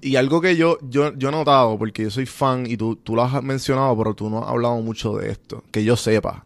y 0.03 0.17
algo 0.17 0.41
que 0.41 0.57
yo, 0.57 0.79
yo, 0.83 1.17
yo 1.17 1.29
he 1.29 1.33
notado, 1.33 1.79
porque 1.79 2.03
yo 2.03 2.11
soy 2.11 2.27
fan 2.27 2.67
y 2.67 2.77
tú, 2.77 2.97
tú 2.97 3.15
lo 3.15 3.23
has 3.23 3.43
mencionado, 3.43 3.97
pero 3.97 4.15
tú 4.15 4.29
no 4.29 4.43
has 4.43 4.51
hablado 4.51 4.81
mucho 4.83 5.17
de 5.17 5.31
esto, 5.31 5.63
que 5.71 5.85
yo 5.85 5.97
sepa, 5.97 6.45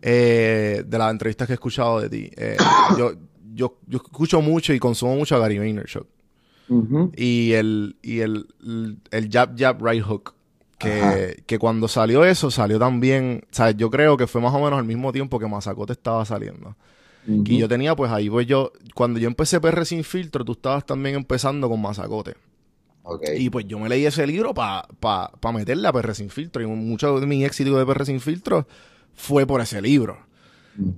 eh, 0.00 0.84
de 0.86 0.98
las 0.98 1.10
entrevistas 1.10 1.46
que 1.46 1.52
he 1.52 1.54
escuchado 1.54 2.00
de 2.00 2.08
ti. 2.08 2.30
Eh, 2.36 2.56
yo, 2.98 3.12
yo, 3.52 3.78
yo 3.86 3.98
escucho 3.98 4.40
mucho 4.40 4.72
y 4.72 4.78
consumo 4.78 5.16
mucho 5.16 5.34
a 5.34 5.40
Gary 5.40 5.58
Vaynerchuk. 5.58 6.06
Y 7.16 7.52
el, 7.52 7.96
y 8.00 8.20
el, 8.20 8.46
el, 8.62 8.98
el 9.10 9.28
jab, 9.30 9.58
jab, 9.58 9.84
right 9.84 10.02
hook. 10.02 10.34
Que, 10.78 11.42
que 11.46 11.58
cuando 11.58 11.88
salió 11.88 12.24
eso, 12.24 12.50
salió 12.50 12.78
también. 12.78 13.42
O 13.50 13.54
sea, 13.54 13.70
yo 13.70 13.90
creo 13.90 14.16
que 14.16 14.26
fue 14.26 14.40
más 14.40 14.54
o 14.54 14.58
menos 14.58 14.78
al 14.78 14.84
mismo 14.84 15.12
tiempo 15.12 15.38
que 15.38 15.46
Mazacote 15.46 15.92
estaba 15.92 16.24
saliendo. 16.24 16.76
Y 17.26 17.58
yo 17.58 17.68
tenía, 17.68 17.96
pues 17.96 18.10
ahí 18.10 18.28
voy 18.28 18.44
yo. 18.44 18.72
Cuando 18.94 19.18
yo 19.18 19.28
empecé 19.28 19.60
PR 19.60 19.84
sin 19.86 20.04
filtro, 20.04 20.44
tú 20.44 20.52
estabas 20.52 20.84
también 20.84 21.16
empezando 21.16 21.68
con 21.68 21.80
Mazacote. 21.80 22.34
Y 23.36 23.50
pues 23.50 23.66
yo 23.66 23.78
me 23.78 23.88
leí 23.88 24.06
ese 24.06 24.26
libro 24.26 24.54
para 24.54 24.88
pa, 25.00 25.30
pa 25.40 25.52
meterle 25.52 25.86
a 25.88 25.92
PR 25.92 26.14
sin 26.14 26.30
filtro. 26.30 26.62
Y 26.62 26.66
mucho 26.66 27.20
de 27.20 27.26
mi 27.26 27.44
éxito 27.44 27.76
de 27.76 27.84
PR 27.84 28.06
sin 28.06 28.20
filtro 28.20 28.66
fue 29.12 29.46
por 29.46 29.60
ese 29.60 29.82
libro. 29.82 30.18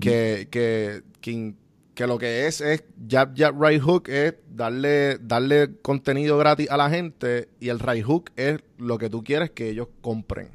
Que, 0.01 0.49
que, 0.51 1.03
que, 1.21 1.55
que 1.95 2.07
lo 2.07 2.17
que 2.17 2.47
es 2.47 2.63
es 2.63 2.85
jab, 3.11 3.37
jab, 3.37 3.63
right 3.63 3.83
hook 3.83 4.09
es 4.09 4.35
darle, 4.49 5.19
darle 5.19 5.77
contenido 5.83 6.39
gratis 6.39 6.71
a 6.71 6.79
la 6.79 6.89
gente 6.89 7.51
y 7.61 7.69
el 7.69 7.79
right 7.79 8.05
hook 8.05 8.31
es 8.37 8.61
lo 8.79 8.97
que 8.97 9.11
tú 9.11 9.23
quieres 9.23 9.51
que 9.51 9.69
ellos 9.69 9.89
compren. 10.01 10.51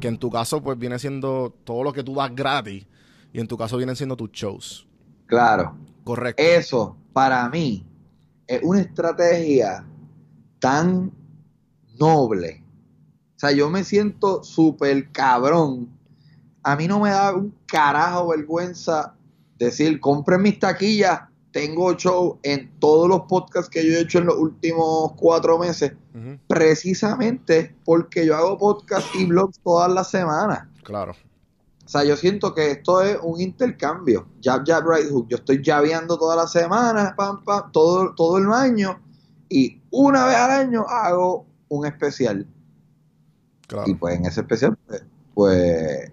Que 0.00 0.08
en 0.08 0.18
tu 0.18 0.28
caso 0.28 0.60
pues 0.60 0.76
viene 0.76 0.98
siendo 0.98 1.54
todo 1.62 1.84
lo 1.84 1.92
que 1.92 2.02
tú 2.02 2.16
das 2.16 2.34
gratis 2.34 2.84
y 3.32 3.38
en 3.38 3.46
tu 3.46 3.56
caso 3.56 3.76
vienen 3.76 3.94
siendo 3.94 4.16
tus 4.16 4.32
shows. 4.32 4.88
Claro. 5.26 5.76
Correcto. 6.02 6.42
Eso, 6.42 6.96
para 7.12 7.48
mí, 7.48 7.86
es 8.46 8.60
una 8.64 8.80
estrategia 8.80 9.86
tan 10.62 11.10
noble. 11.98 12.64
O 13.36 13.38
sea, 13.40 13.50
yo 13.50 13.68
me 13.68 13.82
siento 13.82 14.44
súper 14.44 15.10
cabrón. 15.10 15.88
A 16.62 16.76
mí 16.76 16.86
no 16.86 17.00
me 17.00 17.10
da 17.10 17.34
un 17.34 17.52
carajo 17.66 18.28
vergüenza 18.28 19.16
decir, 19.58 19.98
compren 19.98 20.40
mis 20.40 20.60
taquillas. 20.60 21.22
Tengo 21.50 21.92
show 21.94 22.38
en 22.44 22.70
todos 22.78 23.08
los 23.08 23.22
podcasts 23.22 23.68
que 23.68 23.84
yo 23.84 23.98
he 23.98 24.02
hecho 24.02 24.20
en 24.20 24.26
los 24.26 24.36
últimos 24.36 25.12
cuatro 25.16 25.58
meses, 25.58 25.92
precisamente 26.46 27.74
porque 27.84 28.24
yo 28.24 28.36
hago 28.36 28.56
podcast 28.56 29.12
y 29.16 29.26
blogs 29.26 29.58
todas 29.58 29.92
las 29.92 30.10
semanas. 30.10 30.68
Claro. 30.84 31.12
O 31.84 31.88
sea, 31.88 32.04
yo 32.04 32.16
siento 32.16 32.54
que 32.54 32.70
esto 32.70 33.02
es 33.02 33.18
un 33.20 33.40
intercambio. 33.40 34.28
Jab, 34.42 34.62
jab, 34.64 34.88
right 34.88 35.10
hook. 35.10 35.26
Yo 35.28 35.38
estoy 35.38 35.60
jabeando 35.62 36.16
todas 36.16 36.36
las 36.36 36.52
semanas, 36.52 37.14
pam, 37.16 37.42
pam, 37.42 37.72
todo, 37.72 38.14
todo 38.14 38.38
el 38.38 38.50
año. 38.52 39.02
Y 39.52 39.80
una 39.90 40.26
vez 40.26 40.36
al 40.36 40.50
año 40.50 40.84
hago 40.88 41.46
un 41.68 41.86
especial. 41.86 42.46
Claro. 43.66 43.90
Y 43.90 43.94
pues 43.94 44.16
en 44.16 44.26
ese 44.26 44.40
especial, 44.40 44.76
pues, 44.86 45.04
pues, 45.34 46.10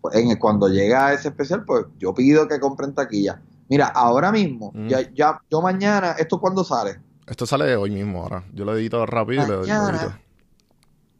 pues, 0.00 0.14
en 0.16 0.30
el- 0.30 0.38
cuando 0.38 0.68
llega 0.68 1.12
ese 1.12 1.28
especial, 1.28 1.64
pues 1.64 1.86
yo 1.98 2.14
pido 2.14 2.46
que 2.48 2.60
compren 2.60 2.94
taquilla. 2.94 3.40
Mira, 3.68 3.86
ahora 3.88 4.30
mismo, 4.30 4.70
Mm. 4.74 4.88
ya, 4.88 5.00
ya, 5.14 5.40
yo 5.50 5.60
mañana, 5.60 6.12
¿esto 6.12 6.40
cuándo 6.40 6.62
sale? 6.64 7.00
Esto 7.26 7.44
sale 7.46 7.74
hoy 7.76 7.90
mismo 7.90 8.22
ahora. 8.22 8.44
Yo 8.54 8.64
lo 8.64 8.76
edito 8.76 9.04
rápido 9.04 9.42
y 9.44 9.48
lo, 9.48 9.64
edito. 9.64 10.14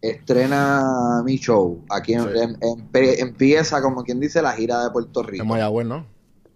Estrena 0.00 1.22
mi 1.24 1.36
show. 1.36 1.84
Aquí 1.90 2.12
en- 2.14 2.22
Sí. 2.22 2.28
en- 2.38 2.60
empe- 2.60 3.18
empieza, 3.18 3.82
como 3.82 4.04
quien 4.04 4.20
dice, 4.20 4.40
la 4.42 4.52
gira 4.52 4.84
de 4.84 4.90
Puerto 4.90 5.22
Rico. 5.22 5.42
En 5.42 5.48
Mayagüez, 5.48 5.86
¿no? 5.86 6.06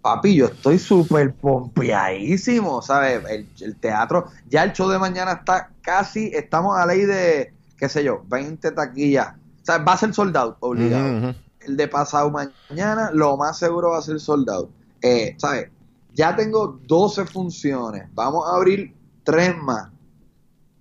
Papi, 0.02 0.34
yo 0.34 0.46
estoy 0.46 0.78
súper 0.78 1.34
pompeadísimo, 1.34 2.80
¿sabes? 2.80 3.22
El, 3.28 3.46
el 3.60 3.76
teatro, 3.76 4.26
ya 4.48 4.64
el 4.64 4.72
show 4.72 4.88
de 4.88 4.98
mañana 4.98 5.32
está 5.32 5.70
casi, 5.82 6.30
estamos 6.34 6.78
a 6.78 6.86
ley 6.86 7.02
de, 7.02 7.52
qué 7.76 7.88
sé 7.88 8.02
yo, 8.04 8.22
20 8.28 8.70
taquillas. 8.72 9.34
O 9.62 9.64
sea, 9.64 9.78
va 9.78 9.92
a 9.92 9.96
ser 9.98 10.14
sold 10.14 10.36
out, 10.36 10.56
obligado. 10.60 11.34
El 11.60 11.76
de 11.76 11.88
pasado 11.88 12.30
mañana, 12.30 13.10
lo 13.12 13.36
más 13.36 13.58
seguro 13.58 13.90
va 13.90 13.98
a 13.98 14.02
ser 14.02 14.18
sold 14.20 14.48
out. 14.48 14.70
Eh, 15.02 15.34
¿Sabes? 15.38 15.68
Ya 16.14 16.34
tengo 16.34 16.80
12 16.86 17.26
funciones, 17.26 18.08
vamos 18.14 18.48
a 18.48 18.56
abrir 18.56 18.94
tres 19.22 19.54
más. 19.56 19.90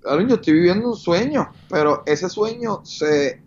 Claro, 0.02 0.22
yo 0.22 0.36
estoy 0.36 0.54
viviendo 0.54 0.90
un 0.90 0.96
sueño, 0.96 1.52
pero 1.70 2.04
ese 2.06 2.30
sueño 2.30 2.86
se, 2.86 3.42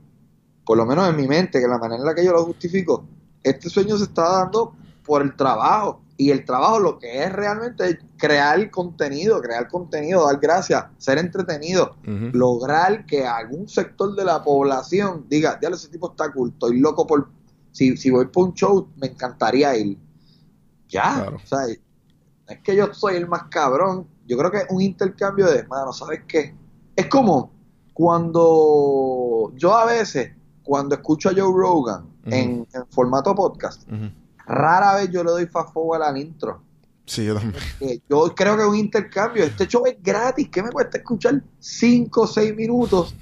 por 0.67 0.77
lo 0.77 0.85
menos 0.85 1.09
en 1.09 1.17
mi 1.17 1.27
mente, 1.27 1.61
que 1.61 1.67
la 1.67 1.79
manera 1.79 2.01
en 2.01 2.07
la 2.07 2.15
que 2.15 2.25
yo 2.25 2.33
lo 2.33 2.45
justifico, 2.45 3.05
este 3.43 3.71
sueño 3.71 3.97
se 3.97 4.05
está 4.05 4.23
dando 4.23 4.75
por 5.13 5.21
el 5.21 5.37
trabajo. 5.37 6.01
Y 6.17 6.31
el 6.31 6.43
trabajo 6.47 6.79
lo 6.79 6.99
que 6.99 7.23
es 7.23 7.31
realmente 7.31 7.87
es 7.87 7.99
crear 8.17 8.71
contenido, 8.71 9.43
crear 9.43 9.69
contenido, 9.69 10.25
dar 10.25 10.39
gracias, 10.41 10.87
ser 10.97 11.19
entretenido, 11.19 11.97
lograr 12.33 13.05
que 13.05 13.27
algún 13.27 13.69
sector 13.69 14.17
de 14.17 14.25
la 14.25 14.43
población 14.43 15.27
diga, 15.29 15.59
ya 15.61 15.69
ese 15.69 15.89
tipo 15.89 16.13
está 16.13 16.33
cool, 16.33 16.49
estoy 16.49 16.81
loco 16.81 17.07
por, 17.07 17.29
Si, 17.73 17.95
si 17.99 18.09
voy 18.11 18.25
por 18.29 18.45
un 18.49 18.55
show, 18.55 18.89
me 18.97 19.09
encantaría 19.09 19.77
ir. 19.77 19.99
Ya, 20.89 21.15
Claro. 21.17 21.37
o 21.37 21.47
sea, 21.47 21.67
es 21.67 22.59
que 22.65 22.75
yo 22.75 22.95
soy 22.95 23.17
el 23.17 23.29
más 23.29 23.45
cabrón. 23.51 24.07
Yo 24.27 24.39
creo 24.39 24.51
que 24.51 24.59
es 24.59 24.67
un 24.71 24.81
intercambio 24.81 25.51
de 25.51 25.67
mano, 25.67 25.93
¿sabes 25.93 26.23
qué? 26.27 26.55
Es 26.97 27.07
como 27.09 27.51
cuando 27.93 29.53
yo 29.57 29.75
a 29.75 29.85
veces, 29.85 30.33
cuando 30.63 30.95
escucho 30.95 31.29
a 31.29 31.33
Joe 31.33 31.53
Rogan 31.55 32.07
en, 32.25 32.67
en 32.73 32.87
formato 32.91 33.35
podcast. 33.35 33.83
Rara 34.47 34.95
vez 34.97 35.11
yo 35.11 35.23
le 35.25 35.31
doy 35.31 35.47
fast 35.47 35.73
forward 35.73 36.03
al 36.03 36.17
intro. 36.17 36.63
Sí, 37.05 37.25
yo 37.27 37.35
también. 37.35 37.63
Eh, 37.81 38.01
Yo 38.09 38.33
creo 38.35 38.57
que 38.57 38.63
es 38.63 38.69
un 38.69 38.77
intercambio. 38.77 39.45
Este 39.45 39.67
show 39.67 39.85
es 39.87 39.97
gratis. 40.03 40.49
¿Qué 40.51 40.63
me 40.63 40.71
cuesta 40.71 40.99
escuchar 40.99 41.43
5 41.59 42.21
o 42.21 42.27
6 42.27 42.55
minutos 42.55 43.15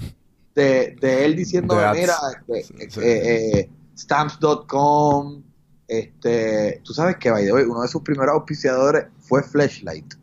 de, 0.54 0.96
de 1.00 1.24
él 1.24 1.36
ads. 1.38 1.98
mira, 1.98 2.14
este, 2.48 2.62
Sí, 2.62 2.74
eh, 2.78 2.90
sí. 2.90 3.00
eh, 3.00 3.58
eh, 3.60 3.70
stamps.com, 3.96 5.42
este, 5.88 6.80
tú 6.84 6.92
sabes 6.92 7.16
que, 7.16 7.30
by 7.30 7.44
the 7.44 7.52
way, 7.52 7.64
uno 7.64 7.82
de 7.82 7.88
sus 7.88 8.02
primeros 8.02 8.34
auspiciadores 8.34 9.06
fue 9.20 9.42
Flashlight. 9.42 10.14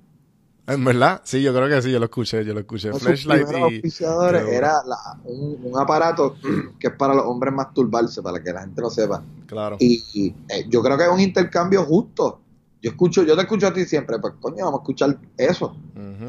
¿En 0.68 0.84
verdad? 0.84 1.22
Sí, 1.24 1.42
yo 1.42 1.54
creo 1.54 1.70
que 1.70 1.82
sí, 1.82 1.92
yo 1.92 2.00
lo 2.00 2.06
escuché, 2.06 2.44
yo 2.44 2.54
lo 2.54 2.60
escuché. 2.60 2.92
Sus 2.92 3.02
Flashlight 3.04 3.48
y... 3.72 4.04
era 4.04 4.84
la- 4.86 5.18
un, 5.24 5.60
un 5.64 5.80
aparato 5.80 6.36
que 6.80 6.88
es 6.88 6.94
para 6.94 7.14
los 7.14 7.26
hombres 7.26 7.54
masturbarse, 7.54 8.22
para 8.22 8.44
que 8.44 8.52
la 8.52 8.62
gente 8.62 8.82
lo 8.82 8.90
sepa. 8.90 9.24
Claro. 9.48 9.78
Y, 9.80 10.04
y, 10.14 10.28
eh, 10.50 10.66
yo 10.68 10.84
creo 10.84 10.98
que 10.98 11.06
es 11.06 11.10
un 11.10 11.22
intercambio 11.22 11.84
justo. 11.84 12.42
Yo 12.82 12.92
escucho, 12.92 13.24
yo 13.24 13.36
te 13.36 13.42
escucho 13.44 13.68
a 13.68 13.74
ti 13.74 13.86
siempre, 13.86 14.20
pues 14.20 14.34
coño, 14.40 14.66
vamos 14.66 14.82
a 14.82 14.84
escuchar 14.84 15.18
eso, 15.38 15.76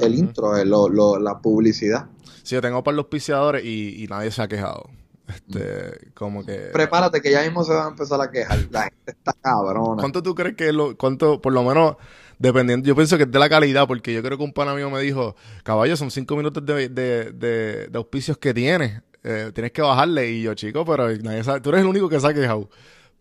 el 0.00 0.14
intro, 0.14 0.56
eh, 0.56 0.64
lo- 0.64 0.88
lo- 0.88 1.18
la 1.18 1.38
publicidad. 1.38 2.06
Sí, 2.42 2.54
yo 2.54 2.62
tengo 2.62 2.82
para 2.82 2.96
los 2.96 3.04
auspiciadores 3.04 3.64
y, 3.64 4.02
y 4.02 4.06
nadie 4.06 4.30
se 4.30 4.40
ha 4.40 4.48
quejado. 4.48 4.88
Este, 5.26 6.10
como 6.14 6.46
que... 6.46 6.70
Prepárate 6.72 7.20
que 7.20 7.30
ya 7.30 7.42
mismo 7.42 7.62
se 7.64 7.74
van 7.74 7.86
a 7.86 7.88
empezar 7.90 8.18
a 8.22 8.30
quejar. 8.30 8.58
La 8.70 8.84
gente 8.84 8.96
está 9.12 9.34
cabrona. 9.34 10.00
¿Cuánto 10.00 10.22
tú 10.22 10.34
crees 10.34 10.56
que 10.56 10.72
lo, 10.72 10.96
cuánto, 10.96 11.42
por 11.42 11.52
lo 11.52 11.62
menos, 11.64 11.96
dependiendo, 12.38 12.86
yo 12.86 12.94
pienso 12.94 13.16
que 13.16 13.24
es 13.24 13.30
de 13.30 13.38
la 13.38 13.48
calidad, 13.48 13.86
porque 13.86 14.12
yo 14.12 14.22
creo 14.22 14.38
que 14.38 14.44
un 14.44 14.52
pana 14.52 14.74
mío 14.74 14.90
me 14.90 15.00
dijo, 15.00 15.34
caballo, 15.62 15.96
son 15.96 16.10
cinco 16.10 16.36
minutos 16.36 16.64
de, 16.64 16.88
de, 16.88 17.32
de, 17.32 17.88
de 17.88 17.98
auspicios 17.98 18.38
que 18.38 18.54
tienes, 18.54 19.02
eh, 19.24 19.50
tienes 19.54 19.72
que 19.72 19.82
bajarle, 19.82 20.30
y 20.30 20.42
yo, 20.42 20.54
chico, 20.54 20.84
pero 20.84 21.08
nadie 21.18 21.42
sabe, 21.44 21.60
tú 21.60 21.70
eres 21.70 21.82
el 21.82 21.88
único 21.88 22.08
que 22.08 22.16
ha 22.16 22.34
quejado. 22.34 22.68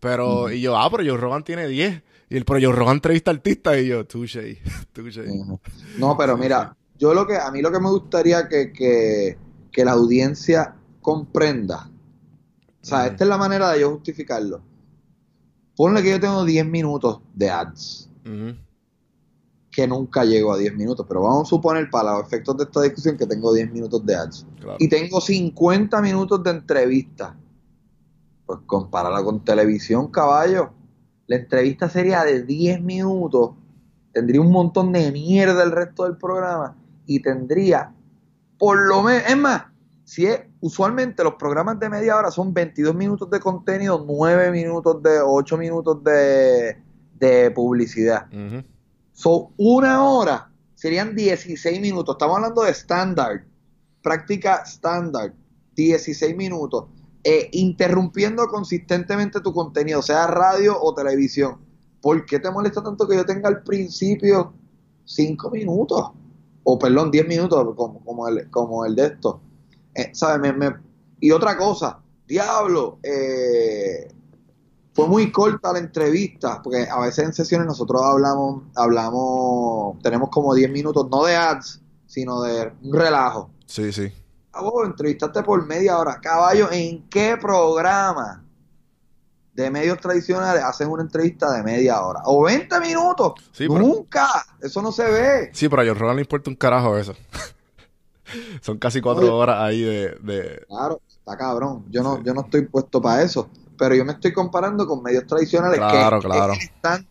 Pero, 0.00 0.50
y 0.50 0.60
yo, 0.60 0.76
ah, 0.76 0.88
pero 0.90 1.02
Joe 1.04 1.20
Rogan 1.20 1.42
tiene 1.42 1.66
10, 1.66 2.02
y 2.30 2.36
el, 2.36 2.44
pero 2.44 2.60
Joe 2.60 2.72
Rogan 2.76 2.96
entrevista 2.96 3.32
artista, 3.32 3.78
y 3.78 3.88
yo, 3.88 4.06
touche. 4.06 4.60
Ujú. 4.96 5.60
No, 5.98 6.16
pero 6.16 6.36
mira, 6.36 6.76
yo 6.98 7.14
lo 7.14 7.26
que, 7.26 7.36
a 7.36 7.50
mí 7.50 7.62
lo 7.62 7.72
que 7.72 7.80
me 7.80 7.90
gustaría 7.90 8.48
que, 8.48 8.72
que, 8.72 9.36
que 9.72 9.84
la 9.84 9.92
audiencia 9.92 10.74
comprenda, 11.00 11.90
o 12.80 12.84
sea, 12.84 13.06
esta 13.06 13.24
es 13.24 13.28
la 13.28 13.36
manera 13.36 13.70
de 13.72 13.80
yo 13.80 13.90
justificarlo. 13.90 14.62
Ponle 15.76 16.02
que 16.02 16.10
yo 16.10 16.20
tengo 16.20 16.44
10 16.44 16.66
minutos 16.66 17.20
de 17.34 17.50
ads, 17.50 18.08
Ujú. 18.24 18.56
Que 19.78 19.86
nunca 19.86 20.24
llego 20.24 20.52
a 20.52 20.58
10 20.58 20.74
minutos, 20.74 21.06
pero 21.08 21.22
vamos 21.22 21.46
a 21.46 21.50
suponer 21.50 21.88
para 21.88 22.18
los 22.18 22.26
efectos 22.26 22.56
de 22.56 22.64
esta 22.64 22.82
discusión 22.82 23.16
que 23.16 23.28
tengo 23.28 23.54
10 23.54 23.70
minutos 23.70 24.04
de 24.04 24.16
ads. 24.16 24.44
Claro. 24.58 24.76
y 24.80 24.88
tengo 24.88 25.20
50 25.20 26.02
minutos 26.02 26.42
de 26.42 26.50
entrevista. 26.50 27.36
Pues 28.44 28.58
compararla 28.66 29.22
con 29.22 29.44
televisión, 29.44 30.08
caballo. 30.10 30.70
La 31.28 31.36
entrevista 31.36 31.88
sería 31.88 32.24
de 32.24 32.42
10 32.42 32.82
minutos, 32.82 33.52
tendría 34.12 34.40
un 34.40 34.50
montón 34.50 34.92
de 34.92 35.12
mierda 35.12 35.62
el 35.62 35.70
resto 35.70 36.02
del 36.02 36.16
programa 36.16 36.76
y 37.06 37.22
tendría 37.22 37.94
por 38.58 38.84
lo 38.84 39.04
menos, 39.04 39.28
es 39.28 39.36
más, 39.36 39.62
si 40.02 40.26
es, 40.26 40.40
usualmente 40.58 41.22
los 41.22 41.34
programas 41.34 41.78
de 41.78 41.88
media 41.88 42.16
hora 42.16 42.32
son 42.32 42.52
22 42.52 42.96
minutos 42.96 43.30
de 43.30 43.38
contenido, 43.38 44.04
9 44.04 44.50
minutos 44.50 45.00
de 45.04 45.20
8 45.24 45.56
minutos 45.56 46.02
de, 46.02 46.76
de 47.14 47.52
publicidad. 47.52 48.26
Ujú. 48.32 48.64
So, 49.18 49.50
una 49.56 50.04
hora 50.04 50.48
serían 50.76 51.16
16 51.16 51.80
minutos. 51.80 52.14
Estamos 52.14 52.36
hablando 52.36 52.62
de 52.62 52.70
estándar, 52.70 53.44
práctica 54.00 54.62
estándar, 54.64 55.34
16 55.74 56.36
minutos. 56.36 56.84
Eh, 57.24 57.48
interrumpiendo 57.50 58.46
consistentemente 58.46 59.40
tu 59.40 59.52
contenido, 59.52 60.02
sea 60.02 60.28
radio 60.28 60.80
o 60.80 60.94
televisión. 60.94 61.58
¿Por 62.00 62.24
qué 62.26 62.38
te 62.38 62.48
molesta 62.52 62.80
tanto 62.80 63.08
que 63.08 63.16
yo 63.16 63.26
tenga 63.26 63.48
al 63.48 63.64
principio 63.64 64.52
5 65.04 65.50
minutos? 65.50 66.12
O 66.62 66.78
perdón, 66.78 67.10
10 67.10 67.26
minutos, 67.26 67.74
como, 67.74 67.98
como, 68.04 68.28
el, 68.28 68.48
como 68.50 68.86
el 68.86 68.94
de 68.94 69.06
esto. 69.06 69.40
Eh, 69.96 70.10
¿sabes? 70.12 70.40
Me- 70.40 70.52
me- 70.52 70.76
Y 71.18 71.32
otra 71.32 71.56
cosa, 71.56 71.98
diablo, 72.24 73.00
eh, 73.02 74.12
fue 74.98 75.06
muy 75.06 75.30
corta 75.30 75.72
la 75.72 75.78
entrevista, 75.78 76.60
porque 76.60 76.88
a 76.90 76.98
veces 76.98 77.24
en 77.24 77.32
sesiones 77.32 77.68
nosotros 77.68 78.02
hablamos, 78.04 78.64
hablamos, 78.74 79.96
tenemos 80.02 80.28
como 80.28 80.52
10 80.54 80.70
minutos, 80.72 81.06
no 81.08 81.22
de 81.24 81.36
ads, 81.36 81.80
sino 82.06 82.40
de 82.42 82.72
un 82.82 82.92
relajo. 82.92 83.48
Sí, 83.64 83.92
sí. 83.92 84.12
Ah, 84.52 84.62
vos 84.62 84.84
entrevistaste 84.86 85.44
por 85.44 85.64
media 85.66 85.98
hora. 85.98 86.18
Caballo, 86.20 86.68
¿en 86.72 87.08
qué 87.08 87.36
programa 87.40 88.42
de 89.54 89.70
medios 89.70 89.98
tradicionales 90.00 90.64
hacen 90.64 90.88
una 90.90 91.04
entrevista 91.04 91.52
de 91.52 91.62
media 91.62 92.00
hora? 92.02 92.22
O 92.24 92.42
20 92.42 92.80
minutos. 92.80 93.34
Sí, 93.52 93.68
pero- 93.68 93.78
Nunca. 93.78 94.26
Eso 94.60 94.82
no 94.82 94.90
se 94.90 95.04
ve. 95.08 95.50
Sí, 95.52 95.68
pero 95.68 95.82
a 95.82 95.84
Joe 95.84 95.94
Rogan 95.94 96.16
le 96.16 96.22
importa 96.22 96.50
un 96.50 96.56
carajo 96.56 96.98
eso. 96.98 97.14
Son 98.62 98.78
casi 98.78 99.00
cuatro 99.00 99.22
Oye. 99.24 99.32
horas 99.32 99.56
ahí 99.60 99.80
de... 99.82 100.10
de... 100.22 100.64
Claro, 100.68 101.00
está 101.08 101.36
cabrón. 101.36 101.84
Yo 101.88 102.02
no, 102.02 102.16
Sí. 102.16 102.22
yo 102.24 102.34
no 102.34 102.40
estoy 102.40 102.62
puesto 102.66 103.00
para 103.00 103.22
eso. 103.22 103.48
Pero 103.78 103.94
yo 103.94 104.04
me 104.04 104.12
estoy 104.12 104.32
comparando 104.32 104.86
con 104.86 105.02
medios 105.02 105.26
tradicionales 105.26 105.78
Claro, 105.78 106.20
que 106.20 106.26
claro. 106.26 106.52
es 106.52 106.58
el 106.58 106.64
estándar. 106.66 107.08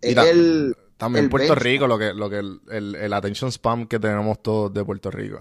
Es 0.00 0.08
Mira, 0.10 0.28
el, 0.28 0.76
También 0.98 1.24
El 1.24 1.30
Puerto 1.30 1.48
benchmark. 1.54 1.62
Rico, 1.64 1.86
lo 1.86 1.98
que, 1.98 2.12
lo 2.12 2.28
que 2.30 2.38
el, 2.38 2.60
el, 2.70 2.94
el 2.94 3.12
attention 3.12 3.50
spam 3.50 3.86
que 3.86 3.98
tenemos 3.98 4.40
todos 4.42 4.72
de 4.72 4.84
Puerto 4.84 5.10
Rico. 5.10 5.38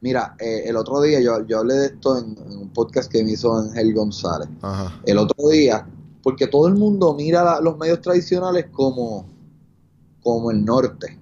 Mira, 0.00 0.34
eh, 0.38 0.64
el 0.66 0.76
otro 0.76 1.00
día 1.00 1.20
yo, 1.20 1.46
yo 1.46 1.60
hablé 1.60 1.74
de 1.74 1.86
esto 1.86 2.18
en, 2.18 2.36
en 2.50 2.58
un 2.58 2.70
podcast 2.72 3.10
que 3.10 3.22
me 3.24 3.32
hizo 3.32 3.56
Ángel 3.56 3.94
González. 3.94 4.48
Ajá. 4.62 5.00
El 5.04 5.18
otro 5.18 5.48
día, 5.48 5.86
porque 6.22 6.46
todo 6.46 6.66
el 6.68 6.74
mundo 6.74 7.14
mira 7.14 7.42
la- 7.44 7.60
los 7.60 7.76
medios 7.78 8.00
tradicionales 8.00 8.66
como, 8.72 9.26
como 10.22 10.50
el 10.50 10.64
norte. 10.64 11.18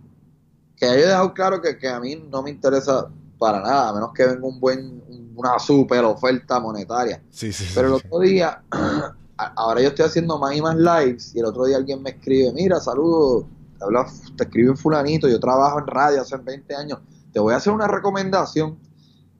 Que 0.77 0.87
yo 0.87 0.93
he 0.95 0.97
dejado 1.07 1.33
claro 1.35 1.61
que, 1.63 1.79
que 1.79 1.89
a 1.89 2.01
mí 2.01 2.17
no 2.31 2.43
me 2.43 2.51
interesa 2.51 3.09
para 3.43 3.61
nada, 3.61 3.89
a 3.89 3.93
menos 3.93 4.13
que 4.15 4.25
venga 4.25 4.47
un 4.47 4.61
buen, 4.61 5.03
una 5.35 5.59
super 5.59 6.05
oferta 6.05 6.61
monetaria. 6.61 7.21
Sí, 7.29 7.53
sí. 7.53 7.67
Pero 7.75 7.89
el 7.89 7.95
otro 7.95 8.21
día, 8.21 8.63
ahora 9.37 9.81
yo 9.81 9.89
estoy 9.89 10.05
haciendo 10.05 10.39
más 10.39 10.55
y 10.55 10.63
más 10.63 10.77
lives 10.77 11.35
y 11.35 11.41
el 11.41 11.47
otro 11.47 11.65
día 11.65 11.77
alguien 11.77 12.01
me 12.05 12.11
escribe, 12.11 12.53
mira, 12.53 12.79
saludos, 12.79 13.47
te, 13.77 13.85
habla, 13.85 14.07
te 14.37 14.45
escribe 14.45 14.71
un 14.71 14.77
fulanito, 14.77 15.29
yo 15.29 15.41
trabajo 15.41 15.81
en 15.81 15.89
radio 15.89 16.21
hace 16.21 16.37
20 16.37 16.73
años, 16.77 17.01
te 17.33 17.41
voy 17.41 17.53
a 17.53 17.57
hacer 17.57 17.73
una 17.73 17.89
recomendación, 17.89 18.79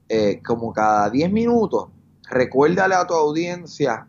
eh, 0.09 0.41
como 0.45 0.73
cada 0.73 1.09
10 1.09 1.31
minutos, 1.31 1.87
recuérdale 2.29 2.95
a 2.95 3.07
tu 3.07 3.13
audiencia 3.13 4.05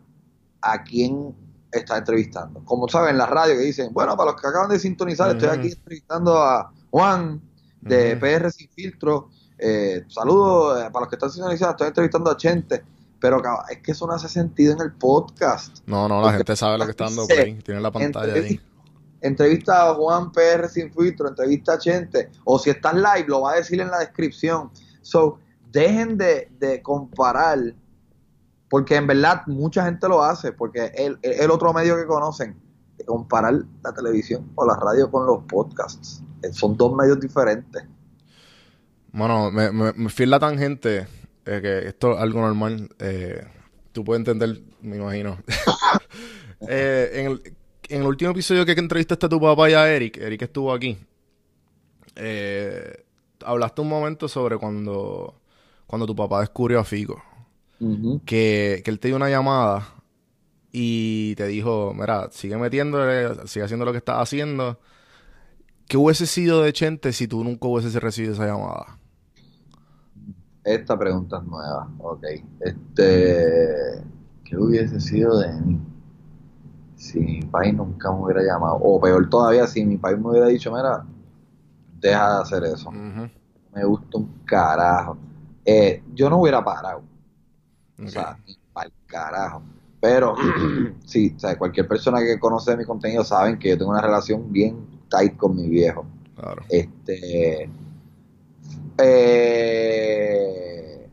a 0.59 0.83
quién 0.83 1.33
está 1.71 1.99
entrevistando. 1.99 2.65
Como 2.65 2.89
saben, 2.89 3.11
en 3.11 3.17
la 3.17 3.27
radio 3.27 3.55
que 3.55 3.61
dicen, 3.61 3.93
bueno, 3.93 4.17
para 4.17 4.31
los 4.31 4.41
que 4.41 4.45
acaban 4.45 4.69
de 4.69 4.77
sintonizar, 4.77 5.31
estoy 5.31 5.47
aquí 5.47 5.67
entrevistando 5.71 6.37
a 6.37 6.73
Juan 6.91 7.41
de. 7.79 8.17
PR 8.17 8.51
Sin 8.51 8.69
Filtro. 8.69 9.29
Eh, 9.57 10.03
saludos 10.07 10.81
eh, 10.81 10.89
para 10.91 11.01
los 11.01 11.09
que 11.09 11.15
están 11.15 11.31
sintonizados, 11.31 11.73
estoy 11.73 11.87
entrevistando 11.87 12.31
a 12.31 12.37
Chente. 12.37 12.83
Pero 13.19 13.41
es 13.69 13.79
que 13.79 13.91
eso 13.93 14.05
no 14.05 14.13
hace 14.13 14.27
sentido 14.27 14.73
en 14.73 14.81
el 14.81 14.91
podcast. 14.91 15.79
No, 15.87 16.07
no, 16.07 16.21
la 16.21 16.33
gente 16.33 16.55
sabe 16.55 16.77
lo 16.77 16.85
que 16.85 16.91
está 16.91 17.05
dando 17.05 17.25
play. 17.25 17.55
Tiene 17.63 17.81
la 17.81 17.91
pantalla 17.91 18.33
ahí. 18.33 18.59
Entrevista, 19.21 19.89
a 19.89 19.95
Juan 19.95 20.31
PR 20.31 20.67
Sin 20.69 20.93
Filtro, 20.93 21.27
entrevista 21.29 21.73
a 21.73 21.77
Chente. 21.79 22.29
O 22.43 22.59
si 22.59 22.69
estás 22.69 22.93
live, 22.93 23.25
lo 23.27 23.41
va 23.41 23.53
a 23.53 23.55
decir 23.55 23.79
en 23.81 23.89
la 23.89 23.99
descripción. 23.99 24.69
So, 25.01 25.39
dejen 25.71 26.17
de, 26.17 26.51
de 26.59 26.81
comparar, 26.83 27.73
porque 28.69 28.95
en 28.97 29.07
verdad 29.07 29.41
mucha 29.47 29.85
gente 29.85 30.07
lo 30.07 30.21
hace, 30.21 30.51
porque 30.51 30.85
es 30.85 30.91
el, 30.95 31.17
el 31.23 31.49
otro 31.49 31.73
medio 31.73 31.95
que 31.95 32.05
conocen, 32.05 32.55
de 32.97 33.05
comparar 33.05 33.63
la 33.83 33.93
televisión 33.93 34.51
o 34.55 34.65
la 34.65 34.75
radio 34.75 35.09
con 35.09 35.25
los 35.25 35.43
podcasts. 35.45 36.21
Eh, 36.43 36.53
Son 36.53 36.77
dos 36.77 36.93
medios 36.95 37.19
diferentes. 37.19 37.83
Bueno, 39.15 39.49
me, 39.51 39.71
me, 39.71 39.93
me 39.93 40.09
fui 40.09 40.23
en 40.23 40.29
la 40.31 40.39
tangente, 40.39 41.07
eh, 41.45 41.59
que 41.61 41.87
esto 41.87 42.13
es 42.15 42.19
algo 42.21 42.41
normal. 42.41 42.89
eh, 42.99 43.45
tú 43.93 44.03
puedes 44.03 44.19
entender, 44.19 44.61
me 44.81 44.97
imagino. 44.97 45.37
Eh, 46.67 47.11
en, 47.21 47.25
el, 47.27 47.55
en 47.89 48.01
el 48.01 48.07
último 48.07 48.31
episodio 48.31 48.65
que 48.65 48.71
entrevistaste 48.71 49.27
a 49.27 49.29
tu 49.29 49.39
papá 49.39 49.69
y 49.69 49.73
a 49.73 49.87
Eric, 49.93 50.17
Eric 50.17 50.41
estuvo 50.43 50.73
aquí. 50.73 50.97
eh, 52.15 53.03
hablaste 53.43 53.81
un 53.81 53.89
momento 53.89 54.27
sobre 54.27 54.57
cuando, 54.57 55.41
cuando 55.87 56.05
tu 56.07 56.15
papá 56.15 56.39
descubrió 56.41 56.79
a 56.79 56.83
Fico. 56.85 57.21
Que, 58.25 58.81
que 58.83 58.91
él 58.91 58.99
te 58.99 59.09
dio 59.09 59.17
una 59.17 59.29
llamada 59.29 59.87
y 60.71 61.35
te 61.35 61.47
dijo, 61.47 61.93
mira, 61.95 62.29
sigue 62.31 62.57
metiéndole, 62.57 63.47
sigue 63.47 63.65
haciendo 63.65 63.85
lo 63.85 63.91
que 63.93 63.99
estás 63.99 64.17
haciendo. 64.19 64.79
¿Qué 65.87 65.97
hubiese 65.97 66.25
sido 66.27 66.63
de 66.63 66.73
Chente 66.73 67.13
si 67.13 67.27
tú 67.27 67.43
nunca 67.43 67.67
hubieses 67.67 67.95
recibido 68.01 68.33
esa 68.33 68.47
llamada? 68.47 68.97
Esta 70.65 70.99
pregunta 70.99 71.37
es 71.37 71.43
nueva. 71.45 71.89
Ok. 71.99 72.25
Este. 72.59 74.03
¿Qué 74.43 74.57
hubiese 74.57 74.99
sido 74.99 75.39
de 75.39 75.53
mí? 75.61 75.79
si 76.95 77.19
mi 77.19 77.41
país 77.41 77.73
nunca 77.73 78.11
me 78.11 78.23
hubiera 78.23 78.41
llamado, 78.41 78.75
o 78.75 78.99
peor 78.99 79.29
todavía, 79.29 79.67
si 79.67 79.85
mi 79.85 79.97
país 79.97 80.17
me 80.17 80.29
hubiera 80.29 80.47
dicho, 80.47 80.73
mira, 80.73 81.05
deja 81.99 82.35
de 82.35 82.41
hacer 82.41 82.63
eso, 82.63 82.91
me 82.91 83.85
gusta 83.85 84.17
un 84.17 84.41
carajo. 84.45 85.17
Eh, 85.63 86.03
yo 86.13 86.29
no 86.29 86.37
hubiera 86.37 86.63
parado, 86.63 87.03
o 88.03 88.07
sea, 88.07 88.37
ni 88.47 88.57
pa'l 88.73 88.91
carajo. 89.05 89.61
Pero, 89.99 90.35
sí, 91.05 91.33
o 91.35 91.39
sea, 91.39 91.57
cualquier 91.57 91.87
persona 91.87 92.19
que 92.19 92.39
conoce 92.39 92.77
mi 92.77 92.85
contenido 92.85 93.23
saben 93.23 93.57
que 93.57 93.69
yo 93.69 93.77
tengo 93.77 93.91
una 93.91 94.01
relación 94.01 94.51
bien 94.51 94.77
tight 95.09 95.35
con 95.35 95.55
mi 95.55 95.67
viejo. 95.67 96.05
Claro. 96.35 96.61
Este. 96.69 97.69
Eh, 98.97 101.09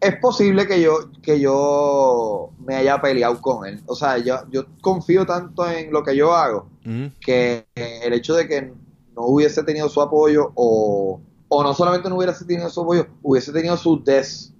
es 0.00 0.16
posible 0.20 0.66
que 0.66 0.80
yo, 0.80 1.10
que 1.22 1.40
yo 1.40 2.50
me 2.64 2.76
haya 2.76 3.00
peleado 3.00 3.40
con 3.40 3.66
él. 3.66 3.82
O 3.86 3.94
sea, 3.96 4.18
yo, 4.18 4.36
yo 4.50 4.64
confío 4.80 5.26
tanto 5.26 5.68
en 5.68 5.92
lo 5.92 6.02
que 6.04 6.16
yo 6.16 6.34
hago 6.34 6.68
Ujú. 6.84 7.10
que 7.20 7.66
el 7.74 8.12
hecho 8.12 8.34
de 8.34 8.46
que 8.48 8.62
no 8.62 9.26
hubiese 9.26 9.62
tenido 9.64 9.88
su 9.88 10.00
apoyo 10.00 10.52
o, 10.54 11.20
o 11.48 11.62
no 11.62 11.74
solamente 11.74 12.08
no 12.08 12.16
hubiese 12.16 12.44
tenido 12.44 12.68
su 12.70 12.82
apoyo, 12.82 13.06
hubiese 13.22 13.52
tenido 13.52 13.76
su 13.76 14.02
des, 14.02 14.54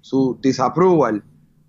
su 0.00 0.38
disapproval, 0.40 1.24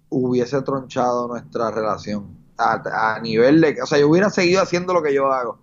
hubiese 0.10 0.62
tronchado 0.62 1.28
nuestra 1.28 1.72
relación 1.72 2.38
a, 2.58 3.16
a 3.16 3.20
nivel 3.22 3.62
de, 3.62 3.82
o 3.82 3.86
sea, 3.88 3.98
yo 4.00 4.10
hubiera 4.10 4.30
seguido 4.30 4.62
haciendo 4.62 4.94
lo 4.94 5.02
que 5.04 5.14
yo 5.14 5.32
hago, 5.32 5.60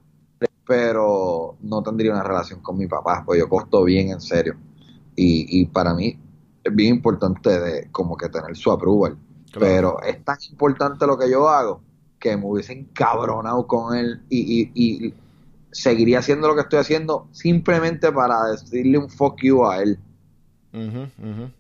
pero 0.67 1.57
no 1.63 1.83
tendría 1.83 2.13
una 2.13 2.23
relación 2.23 2.61
con 2.61 2.79
mi 2.79 2.87
papá, 2.87 3.23
pues 3.25 3.39
yo 3.41 3.49
costo 3.49 3.85
bien 3.85 4.11
en 4.11 4.21
serio. 4.21 4.57
Y, 5.17 5.61
y 5.61 5.67
para 5.67 5.95
mí 5.95 6.19
es 6.63 6.75
bien 6.75 6.97
importante 6.97 7.61
de 7.61 7.89
como 7.91 8.17
que 8.17 8.29
tener 8.29 8.57
su 8.57 8.71
approval. 8.71 9.17
Claro. 9.53 9.61
Pero 10.01 10.03
es 10.03 10.25
tan 10.25 10.39
importante 10.51 11.07
lo 11.07 11.19
que 11.19 11.31
yo 11.31 11.49
hago 11.49 11.81
que 12.19 12.37
me 12.37 12.47
hubiese 12.47 12.73
encabronado 12.73 13.67
con 13.67 13.97
él 13.97 14.23
y, 14.31 14.71
y, 14.75 15.07
y 15.07 15.15
seguiría 15.71 16.21
haciendo 16.21 16.49
lo 16.49 16.55
que 16.55 16.63
estoy 16.63 16.79
haciendo 16.79 17.29
simplemente 17.33 18.11
para 18.11 18.45
decirle 18.45 18.97
un 18.97 19.11
fuck 19.11 19.43
you 19.43 19.65
a 19.67 19.83
él. 19.83 19.99
Ujú, 20.73 21.03
ujú. 21.19 21.51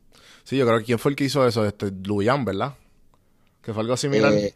Sí, 0.44 0.56
yo 0.56 0.66
creo 0.66 0.78
que 0.78 0.84
quién 0.84 0.98
fue 0.98 1.10
el 1.10 1.16
que 1.16 1.24
hizo 1.24 1.46
eso, 1.46 1.64
este 1.66 1.90
Luyan, 1.90 2.44
¿verdad? 2.44 2.74
Que 3.62 3.72
fue 3.72 3.82
algo 3.82 3.96
similar. 3.96 4.32
Eh, 4.32 4.54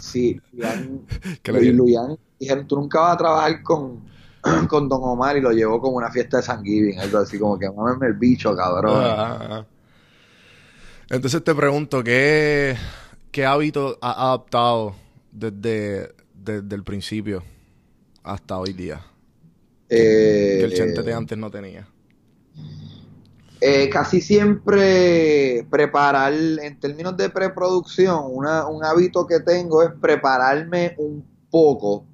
sí, 0.00 0.40
Luyan, 0.52 1.00
Que 1.42 1.52
Luyan, 1.52 2.18
dijeron, 2.38 2.66
tú 2.66 2.76
nunca 2.76 3.00
vas 3.00 3.14
a 3.14 3.18
trabajar 3.18 3.62
con, 3.62 4.04
con 4.68 4.88
Don 4.88 5.00
Omar 5.02 5.36
y 5.36 5.40
lo 5.40 5.52
llevó 5.52 5.80
como 5.80 5.96
una 5.96 6.10
fiesta 6.10 6.38
de 6.38 6.42
San 6.44 6.64
Giving, 6.64 6.98
algo 7.00 7.18
así 7.18 7.38
como 7.38 7.58
que 7.58 7.70
mámeme 7.70 8.06
el 8.08 8.14
bicho, 8.14 8.54
cabrón. 8.56 9.16
Ah, 9.16 9.38
ah, 9.40 9.48
ah. 9.60 9.66
Entonces 11.10 11.42
te 11.42 11.54
pregunto, 11.54 12.02
¿qué, 12.04 12.76
qué 13.30 13.46
hábito 13.46 13.98
has 14.00 14.16
adaptado 14.16 14.94
desde, 15.32 16.14
desde 16.34 16.74
el 16.76 16.84
principio 16.84 17.42
hasta 18.24 18.58
hoy 18.58 18.72
día? 18.72 19.02
Eh, 19.88 20.58
Que 20.58 20.64
el 20.66 20.72
Chente 20.74 21.02
de 21.02 21.14
antes 21.14 21.38
no 21.38 21.50
tenía. 21.50 21.88
Eh, 23.60 23.90
casi 23.90 24.20
siempre 24.20 25.66
preparar, 25.68 26.32
en 26.32 26.78
términos 26.78 27.16
de 27.16 27.28
preproducción, 27.28 28.24
una- 28.30 28.68
un 28.68 28.84
hábito 28.84 29.26
que 29.26 29.40
tengo 29.40 29.82
es 29.82 29.90
prepararme 30.00 30.94
un 30.98 31.26
poco, 31.50 32.06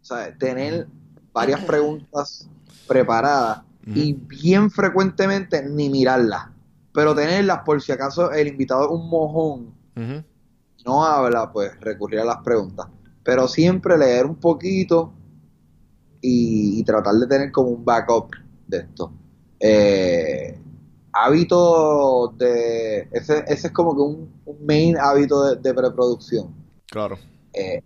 o 0.00 0.04
sea, 0.04 0.36
tener 0.36 0.86
varias 1.32 1.64
preguntas 1.64 2.48
preparadas 2.86 3.62
y 3.86 4.12
bien 4.12 4.70
frecuentemente 4.70 5.62
ni 5.66 5.88
mirarlas, 5.88 6.48
pero 6.92 7.14
tenerlas 7.14 7.60
por 7.64 7.80
si 7.80 7.92
acaso 7.92 8.30
el 8.32 8.48
invitado 8.48 8.84
es 8.84 8.90
un 8.90 9.08
mojón 9.08 9.78
no 10.88 11.04
habla, 11.04 11.52
pues 11.52 11.78
recurrir 11.80 12.20
a 12.20 12.24
las 12.24 12.38
preguntas. 12.38 12.86
Pero 13.22 13.46
siempre 13.46 13.98
leer 13.98 14.26
un 14.26 14.36
poquito 14.36 15.12
y, 16.20 16.80
y 16.80 16.84
tratar 16.84 17.14
de 17.14 17.26
tener 17.26 17.52
como 17.52 17.68
un 17.68 17.84
backup 17.84 18.30
de 18.66 18.78
esto. 18.78 19.12
Eh, 19.60 20.58
hábito 21.12 22.34
de... 22.38 23.08
Ese, 23.12 23.44
ese 23.46 23.66
es 23.66 23.72
como 23.72 23.94
que 23.94 24.00
un, 24.00 24.32
un 24.46 24.66
main 24.66 24.96
hábito 24.96 25.44
de, 25.44 25.56
de 25.56 25.74
preproducción. 25.74 26.54
Claro. 26.86 27.18
Eh, 27.52 27.82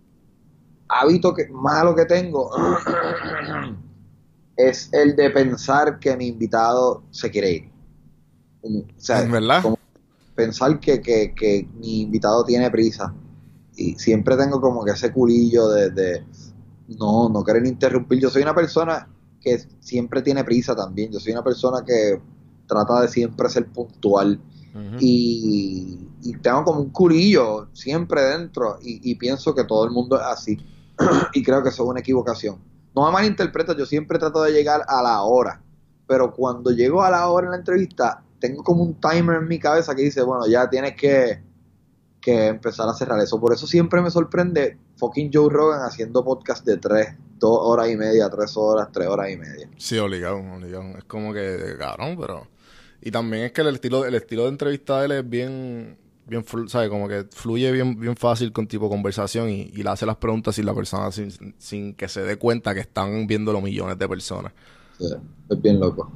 hábito 0.87 1.33
que, 1.33 1.47
malo 1.49 1.95
que 1.95 2.05
tengo 2.05 2.51
es 4.55 4.89
el 4.93 5.15
de 5.15 5.29
pensar 5.29 5.99
que 5.99 6.15
mi 6.15 6.27
invitado 6.27 7.03
se 7.11 7.31
quiere 7.31 7.51
ir. 7.51 7.69
O 8.61 8.85
sea, 8.97 9.23
¿Verdad? 9.23 9.61
como 9.61 9.79
pensar 10.35 10.79
que, 10.79 11.01
que, 11.01 11.33
que 11.33 11.67
mi 11.75 12.01
invitado 12.01 12.43
tiene 12.43 12.69
prisa. 12.71 13.13
Y 13.75 13.95
siempre 13.95 14.37
tengo 14.37 14.61
como 14.61 14.83
que 14.85 14.91
ese 14.91 15.11
culillo 15.11 15.67
de, 15.69 15.89
de 15.89 16.25
no, 16.99 17.29
no 17.29 17.43
querer 17.43 17.65
interrumpir. 17.65 18.19
Yo 18.19 18.29
soy 18.29 18.43
una 18.43 18.53
persona 18.53 19.07
que 19.41 19.59
siempre 19.79 20.21
tiene 20.21 20.43
prisa 20.43 20.75
también. 20.75 21.11
Yo 21.11 21.19
soy 21.19 21.33
una 21.33 21.43
persona 21.43 21.83
que 21.83 22.21
trata 22.67 23.01
de 23.01 23.07
siempre 23.07 23.49
ser 23.49 23.67
puntual. 23.67 24.39
Y, 24.99 25.99
y 26.23 26.33
tengo 26.37 26.63
como 26.63 26.79
un 26.79 26.89
culillo 26.89 27.67
siempre 27.73 28.21
dentro. 28.21 28.77
Y, 28.81 29.11
y 29.11 29.15
pienso 29.15 29.53
que 29.53 29.63
todo 29.65 29.85
el 29.85 29.91
mundo 29.91 30.15
es 30.15 30.25
así. 30.25 30.57
y 31.33 31.43
creo 31.43 31.63
que 31.63 31.69
eso 31.69 31.83
es 31.83 31.89
una 31.89 31.99
equivocación. 31.99 32.59
No 32.95 33.05
me 33.05 33.11
malinterpretes, 33.11 33.75
yo 33.75 33.85
siempre 33.85 34.19
trato 34.19 34.43
de 34.43 34.51
llegar 34.51 34.83
a 34.87 35.01
la 35.01 35.21
hora. 35.23 35.61
Pero 36.07 36.33
cuando 36.33 36.71
llego 36.71 37.01
a 37.01 37.09
la 37.09 37.27
hora 37.29 37.47
en 37.47 37.51
la 37.51 37.57
entrevista, 37.57 38.23
tengo 38.39 38.63
como 38.63 38.83
un 38.83 38.99
timer 38.99 39.37
en 39.37 39.47
mi 39.47 39.57
cabeza 39.57 39.95
que 39.95 40.03
dice, 40.03 40.21
bueno, 40.21 40.45
ya 40.47 40.69
tienes 40.69 40.95
que, 40.95 41.41
que 42.19 42.47
empezar 42.47 42.87
a 42.87 42.93
cerrar 42.93 43.19
eso. 43.19 43.39
Por 43.39 43.53
eso 43.53 43.65
siempre 43.65 44.01
me 44.01 44.11
sorprende 44.11 44.77
fucking 44.97 45.31
Joe 45.33 45.49
Rogan 45.49 45.81
haciendo 45.81 46.23
podcast 46.23 46.65
de 46.65 46.77
tres, 46.77 47.15
dos 47.39 47.57
horas 47.61 47.89
y 47.89 47.95
media, 47.95 48.29
tres 48.29 48.55
horas, 48.55 48.89
tres 48.91 49.07
horas 49.07 49.31
y 49.31 49.37
media. 49.37 49.69
Sí, 49.77 49.97
obligado, 49.97 50.37
obligado. 50.37 50.97
Es 50.97 51.03
como 51.05 51.33
que, 51.33 51.75
cabrón, 51.79 52.17
pero... 52.19 52.47
Y 53.05 53.11
también 53.11 53.43
es 53.43 53.51
que 53.51 53.61
el 53.61 53.67
estilo, 53.67 54.05
el 54.05 54.15
estilo 54.15 54.43
de 54.43 54.49
entrevista 54.49 54.99
de 54.99 55.05
él 55.05 55.11
es 55.11 55.29
bien, 55.29 55.97
bien, 56.25 56.43
¿sabes? 56.67 56.89
Como 56.89 57.07
que 57.07 57.25
fluye 57.31 57.71
bien, 57.71 57.99
bien 57.99 58.15
fácil 58.15 58.51
con 58.51 58.67
tipo 58.67 58.89
conversación 58.89 59.49
y, 59.49 59.71
y 59.73 59.83
le 59.83 59.89
hace 59.89 60.05
las 60.05 60.17
preguntas 60.17 60.55
sin 60.55 60.65
la 60.65 60.73
persona, 60.73 61.11
sin, 61.11 61.55
sin 61.57 61.93
que 61.93 62.07
se 62.07 62.21
dé 62.21 62.37
cuenta 62.37 62.73
que 62.73 62.81
están 62.81 63.27
viendo 63.27 63.51
los 63.53 63.61
millones 63.61 63.97
de 63.97 64.07
personas. 64.07 64.53
Sí, 64.97 65.05
es 65.49 65.61
bien 65.61 65.79
loco. 65.79 66.11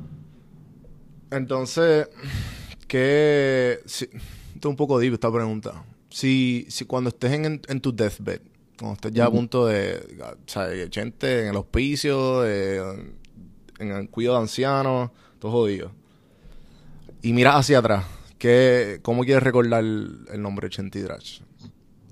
Entonces, 1.31 2.09
que... 2.87 3.79
Si, 3.85 4.05
esto 4.05 4.69
es 4.69 4.71
un 4.71 4.75
poco 4.75 4.97
deep 4.97 5.13
esta 5.13 5.31
pregunta. 5.31 5.83
Si, 6.09 6.65
si 6.69 6.85
cuando 6.85 7.09
estés 7.09 7.33
en, 7.33 7.61
en 7.67 7.81
tu 7.81 7.95
deathbed, 7.95 8.41
cuando 8.79 8.95
estés 8.95 9.11
ya 9.11 9.25
a 9.25 9.31
punto 9.31 9.67
de... 9.67 10.17
O 10.21 10.49
sea, 10.49 10.69
gente 10.91 11.41
en 11.41 11.47
el 11.49 11.55
hospicio, 11.57 12.45
en 12.45 13.11
el 13.79 14.09
cuidado 14.09 14.37
de 14.37 14.41
ancianos, 14.41 15.11
todo 15.39 15.51
jodido. 15.51 15.91
Y 17.21 17.33
miras 17.33 17.55
hacia 17.55 17.79
atrás, 17.79 18.05
¿qué, 18.37 18.99
¿cómo 19.01 19.23
quieres 19.23 19.43
recordar 19.43 19.83
el, 19.83 20.41
nombre 20.41 20.67
de 20.67 20.75
Chenti 20.75 20.99
Drach? 21.01 21.41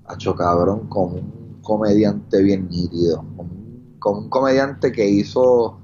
Hacho 0.06 0.34
cabrón, 0.34 0.88
como 0.88 1.16
un 1.16 1.60
comediante 1.62 2.42
bien 2.42 2.68
nítido. 2.68 3.18
Como 3.36 3.42
un, 3.42 3.96
como 3.98 4.18
un 4.20 4.28
comediante 4.28 4.92
que 4.92 5.08
hizo 5.08 5.78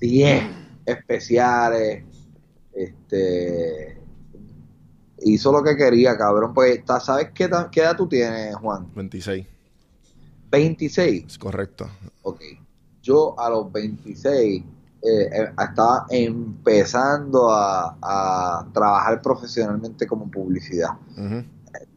10 0.00 0.44
especiales. 0.86 2.04
Este. 2.72 3.98
Hizo 5.22 5.52
lo 5.52 5.62
que 5.62 5.76
quería, 5.76 6.16
cabrón. 6.16 6.54
Pues, 6.54 6.80
¿sabes 7.02 7.30
qué, 7.34 7.50
qué 7.70 7.80
edad 7.80 7.96
tú 7.96 8.08
tienes, 8.08 8.54
Juan? 8.56 8.90
26, 8.94 9.46
26. 10.50 11.24
es 11.26 11.38
correcto. 11.38 11.88
Ok. 12.22 12.40
Yo 13.02 13.38
a 13.38 13.50
los 13.50 13.70
26 13.72 14.64
eh, 15.02 15.30
eh, 15.32 15.52
estaba 15.58 16.06
empezando 16.10 17.50
a, 17.50 17.96
a 18.02 18.66
trabajar 18.72 19.22
profesionalmente 19.22 20.06
como 20.06 20.30
publicidad. 20.30 20.90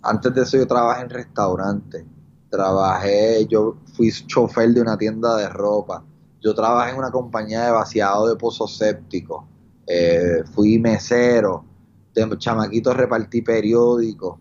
Antes 0.01 0.34
de 0.34 0.41
eso 0.41 0.58
yo 0.58 0.68
trabajé 0.68 1.01
en 1.01 1.10
restaurantes, 1.10 2.06
trabajé, 2.49 3.45
yo 3.47 3.78
fui 3.93 4.12
chofer 4.12 4.70
de 4.74 4.82
una 4.82 4.97
tienda 4.97 5.36
de 5.38 5.49
ropa, 5.49 6.04
yo 6.41 6.54
trabajé 6.54 6.91
en 6.91 6.97
una 6.97 7.12
compañía 7.12 7.66
de 7.66 7.72
vaciado 7.72 8.28
de 8.28 8.36
pozos 8.36 8.78
sépticos, 8.78 9.43
eh, 9.88 10.43
fui 10.54 10.80
mesero, 10.80 11.66
de 12.14 12.38
chamaquitos 12.38 12.95
repartí 12.95 13.41
periódicos, 13.41 14.39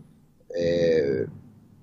eh, 0.55 1.25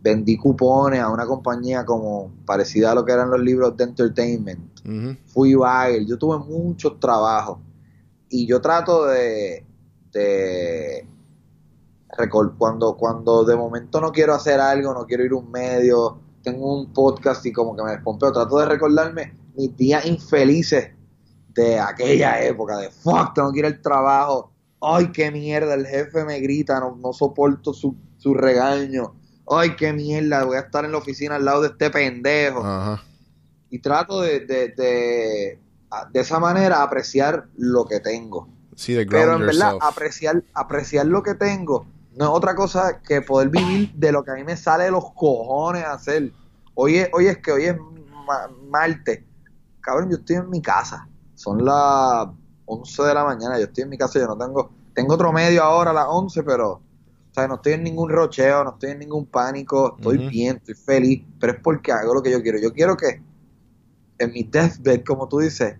vendí 0.02 0.36
cupones 0.36 1.00
a 1.00 1.10
una 1.10 1.26
compañía 1.26 1.84
como 1.84 2.32
parecida 2.46 2.92
a 2.92 2.94
lo 2.94 3.04
que 3.04 3.12
eran 3.12 3.30
los 3.30 3.40
libros 3.40 3.76
de 3.76 3.84
entertainment, 3.84 4.60
fui 5.26 5.54
baile, 5.54 6.06
yo 6.06 6.18
tuve 6.18 6.38
muchos 6.38 6.98
trabajos 6.98 7.58
y 8.28 8.46
yo 8.46 8.60
trato 8.60 9.06
de, 9.06 9.64
cuando, 12.58 12.96
cuando 12.96 13.44
de 13.44 13.56
momento 13.56 14.00
no 14.00 14.10
quiero 14.10 14.34
hacer 14.34 14.58
algo, 14.60 14.94
no 14.94 15.06
quiero 15.06 15.24
ir 15.24 15.32
a 15.32 15.36
un 15.36 15.50
medio, 15.50 16.18
tengo 16.42 16.80
un 16.80 16.92
podcast 16.92 17.44
y 17.44 17.52
como 17.52 17.76
que 17.76 17.82
me 17.82 17.90
despompeo, 17.90 18.32
trato 18.32 18.58
de 18.58 18.66
recordarme 18.66 19.36
mis 19.54 19.76
días 19.76 20.06
infelices 20.06 20.90
de 21.54 21.78
aquella 21.78 22.42
época, 22.42 22.78
de 22.78 22.90
fuck, 22.90 23.34
tengo 23.34 23.52
que 23.52 23.58
ir 23.58 23.66
al 23.66 23.82
trabajo, 23.82 24.50
ay, 24.80 25.12
qué 25.12 25.30
mierda, 25.30 25.74
el 25.74 25.86
jefe 25.86 26.24
me 26.24 26.40
grita, 26.40 26.80
no, 26.80 26.96
no 26.96 27.12
soporto 27.12 27.74
su, 27.74 27.94
su 28.16 28.32
regaño, 28.32 29.14
ay, 29.50 29.76
qué 29.76 29.92
mierda, 29.92 30.44
voy 30.44 30.56
a 30.56 30.60
estar 30.60 30.84
en 30.84 30.92
la 30.92 30.98
oficina 30.98 31.34
al 31.36 31.44
lado 31.44 31.62
de 31.62 31.68
este 31.68 31.90
pendejo. 31.90 32.64
Ajá. 32.64 33.02
Y 33.68 33.78
trato 33.80 34.20
de, 34.22 34.40
de, 34.40 34.68
de, 34.68 35.60
de 36.12 36.20
esa 36.20 36.38
manera 36.38 36.82
apreciar 36.82 37.46
lo 37.56 37.84
que 37.86 38.00
tengo. 38.00 38.48
Sí, 38.74 38.94
de 38.94 39.04
Pero 39.06 39.34
en 39.34 39.40
verdad, 39.40 39.72
yourself. 39.72 39.82
apreciar, 39.82 40.42
apreciar 40.54 41.06
lo 41.06 41.22
que 41.22 41.34
tengo 41.34 41.86
no 42.16 42.24
es 42.24 42.30
otra 42.32 42.54
cosa 42.54 43.00
que 43.02 43.22
poder 43.22 43.48
vivir 43.50 43.92
de 43.94 44.10
lo 44.12 44.24
que 44.24 44.32
a 44.32 44.34
mí 44.34 44.42
me 44.44 44.56
sale 44.56 44.84
de 44.84 44.90
los 44.90 45.12
cojones 45.14 45.84
hacer. 45.84 46.32
Hoy 46.74 46.96
es, 46.96 47.08
hoy 47.12 47.28
es 47.28 47.38
que 47.38 47.52
hoy 47.52 47.64
es 47.66 47.76
ma- 48.26 48.50
martes. 48.68 49.20
Cabrón, 49.80 50.10
yo 50.10 50.16
estoy 50.16 50.36
en 50.36 50.50
mi 50.50 50.60
casa. 50.60 51.06
Son 51.34 51.64
las 51.64 52.26
11 52.66 53.02
de 53.04 53.14
la 53.14 53.24
mañana. 53.24 53.58
Yo 53.58 53.64
estoy 53.66 53.84
en 53.84 53.90
mi 53.90 53.96
casa. 53.96 54.18
Yo 54.18 54.26
no 54.26 54.36
tengo. 54.36 54.70
Tengo 54.92 55.14
otro 55.14 55.32
medio 55.32 55.62
ahora 55.62 55.92
a 55.92 55.94
las 55.94 56.06
11, 56.08 56.42
pero. 56.42 56.80
O 57.30 57.32
sea, 57.34 57.46
no 57.46 57.54
estoy 57.56 57.74
en 57.74 57.84
ningún 57.84 58.10
rocheo, 58.10 58.64
no 58.64 58.70
estoy 58.70 58.90
en 58.90 58.98
ningún 58.98 59.26
pánico. 59.26 59.94
Estoy 59.96 60.18
bien, 60.28 60.56
estoy 60.56 60.74
feliz. 60.74 61.22
Pero 61.38 61.52
es 61.52 61.58
porque 61.62 61.92
hago 61.92 62.12
lo 62.14 62.22
que 62.22 62.30
yo 62.32 62.42
quiero. 62.42 62.58
Yo 62.58 62.72
quiero 62.72 62.96
que 62.96 63.22
en 64.18 64.32
mi 64.32 64.42
deathbed, 64.42 65.04
como 65.04 65.28
tú 65.28 65.38
dices, 65.38 65.76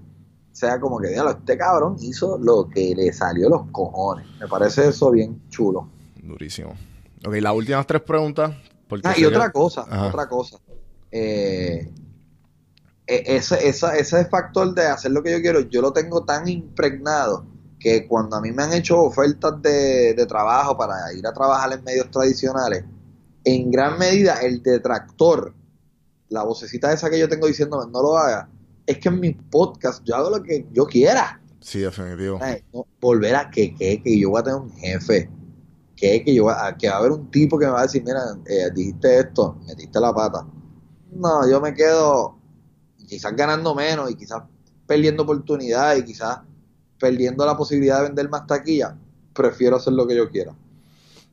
sea 0.53 0.79
como 0.79 0.99
que, 1.01 1.09
diablo, 1.09 1.33
este 1.33 1.59
cabrón 1.59 1.97
hizo 2.01 2.39
lo 2.39 2.69
que 2.69 2.95
le 2.95 3.13
salió 3.13 3.49
los 3.49 3.63
cojones. 3.73 4.27
Me 4.41 4.47
parece 4.47 4.89
eso 4.89 5.11
bien 5.11 5.43
chulo. 5.49 5.89
Durísimo. 6.23 6.75
Ok, 7.27 7.35
las 7.41 7.55
últimas 7.55 7.87
tres 7.87 8.03
preguntas. 8.03 8.53
Ah, 9.03 9.15
y 9.17 9.21
que- 9.21 9.27
otra 9.27 9.51
cosa, 9.51 9.83
Ajá. 9.83 10.07
otra 10.07 10.29
cosa. 10.29 10.59
Eh, 11.11 11.91
e- 13.07 13.25
ese, 13.37 13.69
esa- 13.69 13.97
ese 13.97 14.25
factor 14.27 14.73
de 14.75 14.87
hacer 14.87 15.11
lo 15.11 15.23
que 15.23 15.33
yo 15.33 15.41
quiero, 15.41 15.61
yo 15.61 15.83
lo 15.83 15.93
tengo 15.93 16.25
tan 16.25 16.47
impregnado 16.49 17.45
que 17.81 18.07
cuando 18.07 18.37
a 18.37 18.41
mí 18.41 18.53
me 18.53 18.63
han 18.63 18.75
hecho 18.75 19.01
ofertas 19.01 19.61
de, 19.63 20.15
de 20.15 20.27
trabajo 20.27 20.77
para 20.77 21.13
ir 21.15 21.27
a 21.27 21.33
trabajar 21.33 21.73
en 21.73 21.83
medios 21.83 22.11
tradicionales, 22.11 22.85
en 23.43 23.71
gran 23.71 23.99
medida 23.99 24.35
el 24.43 24.63
detractor, 24.63 25.55
la 26.29 26.45
vocecita 26.45 26.93
esa 26.93 27.09
que 27.09 27.19
yo 27.19 27.29
tengo 27.29 27.47
diciéndome 27.47 27.91
no 27.91 28.03
lo 28.03 28.19
haga, 28.19 28.49
es 28.87 28.99
que 28.99 29.09
en 29.09 29.19
mi 29.19 29.31
podcast 29.31 30.05
yo 30.05 30.15
hago 30.15 30.31
lo 30.31 30.43
que 30.43 30.67
yo 30.73 30.87
quiera. 30.87 31.41
Sí, 31.61 31.81
definitivo. 31.81 32.39
Ay, 32.41 32.63
no, 32.73 32.87
volver 33.01 33.35
a 33.35 33.51
que, 33.51 33.75
que, 33.75 34.03
que 34.03 34.19
yo 34.19 34.31
voy 34.31 34.41
a 34.41 34.45
tener 34.45 34.61
un 34.61 34.71
jefe, 34.73 35.31
que, 35.97 36.23
que 36.23 36.35
yo 36.35 36.45
voy 36.45 36.55
a, 36.57 36.77
que 36.77 36.89
va 36.89 36.97
a 36.97 36.99
haber 36.99 37.13
un 37.13 37.31
tipo 37.31 37.59
que 37.59 37.67
me 37.67 37.73
va 37.73 37.81
a 37.81 37.83
decir, 37.85 38.05
mira, 38.05 38.21
eh, 38.47 38.71
dijiste 38.75 39.21
esto, 39.21 39.59
metiste 39.67 39.99
la 40.01 40.13
pata. 40.13 40.47
No, 41.13 41.49
yo 41.49 41.61
me 41.61 41.75
quedo 41.75 42.39
quizás 43.07 43.35
ganando 43.35 43.75
menos 43.75 44.11
y 44.11 44.15
quizás 44.15 44.43
perdiendo 44.87 45.23
oportunidad 45.23 45.97
y 45.97 46.05
quizás 46.05 46.41
perdiendo 47.01 47.45
la 47.47 47.57
posibilidad 47.57 47.97
de 47.99 48.05
vender 48.09 48.29
más 48.29 48.47
taquilla. 48.47 48.95
Prefiero 49.33 49.77
hacer 49.77 49.95
lo 49.95 50.07
que 50.07 50.15
yo 50.17 50.29
quiera. 50.31 50.53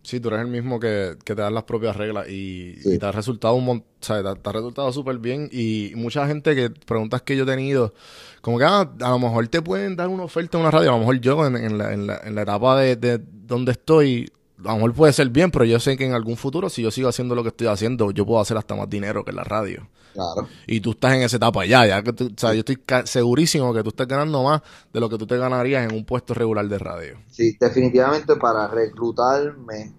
Sí, 0.03 0.21
tú 0.21 0.29
eres 0.29 0.39
el 0.39 0.47
mismo 0.47 0.79
que, 0.79 1.17
que 1.25 1.35
te 1.35 1.41
dan 1.41 1.53
las 1.53 1.63
propias 1.63 1.97
reglas 1.97 2.29
y, 2.29 2.75
Sí. 2.81 2.93
y 2.93 2.97
te 2.97 3.05
ha 3.05 3.11
resultado 3.11 3.55
un 3.55 3.65
mon- 3.65 3.79
o 3.79 4.05
sea, 4.05 4.23
te, 4.23 4.39
te 4.39 4.49
ha 4.49 4.53
resultado 4.53 4.89
súper 4.93 5.17
bien 5.17 5.49
y 5.51 5.91
mucha 5.95 6.25
gente 6.27 6.55
que 6.55 6.69
preguntas 6.69 7.23
que 7.23 7.35
yo 7.35 7.43
he 7.43 7.45
tenido, 7.45 7.93
como 8.41 8.57
que 8.57 8.63
ah, 8.63 8.89
a 9.01 9.09
lo 9.09 9.19
mejor 9.19 9.45
te 9.49 9.61
pueden 9.61 9.97
dar 9.97 10.07
una 10.07 10.23
oferta 10.23 10.57
en 10.57 10.61
una 10.61 10.71
radio, 10.71 10.91
a 10.91 10.93
lo 10.93 10.99
mejor 10.99 11.19
yo 11.19 11.45
en, 11.45 11.57
en 11.57 11.77
la, 11.77 11.93
en, 11.93 12.07
la, 12.07 12.21
en 12.23 12.35
la 12.35 12.41
etapa 12.43 12.79
de, 12.79 12.95
de 12.95 13.21
donde 13.21 13.73
estoy, 13.73 14.31
a 14.59 14.69
lo 14.69 14.75
mejor 14.75 14.93
puede 14.93 15.13
ser 15.13 15.29
bien, 15.29 15.51
pero 15.51 15.65
yo 15.65 15.79
sé 15.79 15.97
que 15.97 16.05
en 16.05 16.13
algún 16.13 16.37
futuro 16.37 16.69
si 16.69 16.81
yo 16.81 16.91
sigo 16.91 17.09
haciendo 17.09 17.35
lo 17.35 17.43
que 17.43 17.49
estoy 17.49 17.67
haciendo, 17.67 18.11
yo 18.11 18.25
puedo 18.25 18.39
hacer 18.39 18.57
hasta 18.57 18.75
más 18.75 18.89
dinero 18.89 19.23
que 19.23 19.31
en 19.31 19.37
la 19.37 19.43
radio. 19.43 19.87
Claro. 20.13 20.47
Y 20.65 20.79
tú 20.81 20.91
estás 20.91 21.13
en 21.13 21.21
esa 21.21 21.37
etapa 21.37 21.65
ya, 21.65 21.85
ya 21.85 22.01
que 22.01 22.11
tú, 22.13 22.25
o 22.25 22.39
sea, 22.39 22.53
yo 22.53 22.59
estoy 22.59 22.79
segurísimo 23.05 23.73
que 23.73 23.83
tú 23.83 23.89
estás 23.89 24.07
ganando 24.07 24.43
más 24.43 24.61
de 24.91 24.99
lo 24.99 25.09
que 25.09 25.17
tú 25.17 25.27
te 25.27 25.37
ganarías 25.37 25.87
en 25.87 25.95
un 25.95 26.05
puesto 26.05 26.33
regular 26.33 26.67
de 26.67 26.79
radio. 26.79 27.17
Sí, 27.29 27.55
definitivamente 27.59 28.35
para 28.35 28.67
reclutarme 28.67 29.93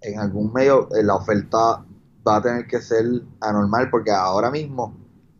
en 0.00 0.18
algún 0.18 0.52
medio, 0.52 0.88
eh, 0.94 1.02
la 1.02 1.16
oferta 1.16 1.84
va 2.26 2.36
a 2.36 2.42
tener 2.42 2.66
que 2.66 2.80
ser 2.80 3.04
anormal 3.40 3.88
porque 3.90 4.10
ahora 4.10 4.50
mismo 4.50 4.94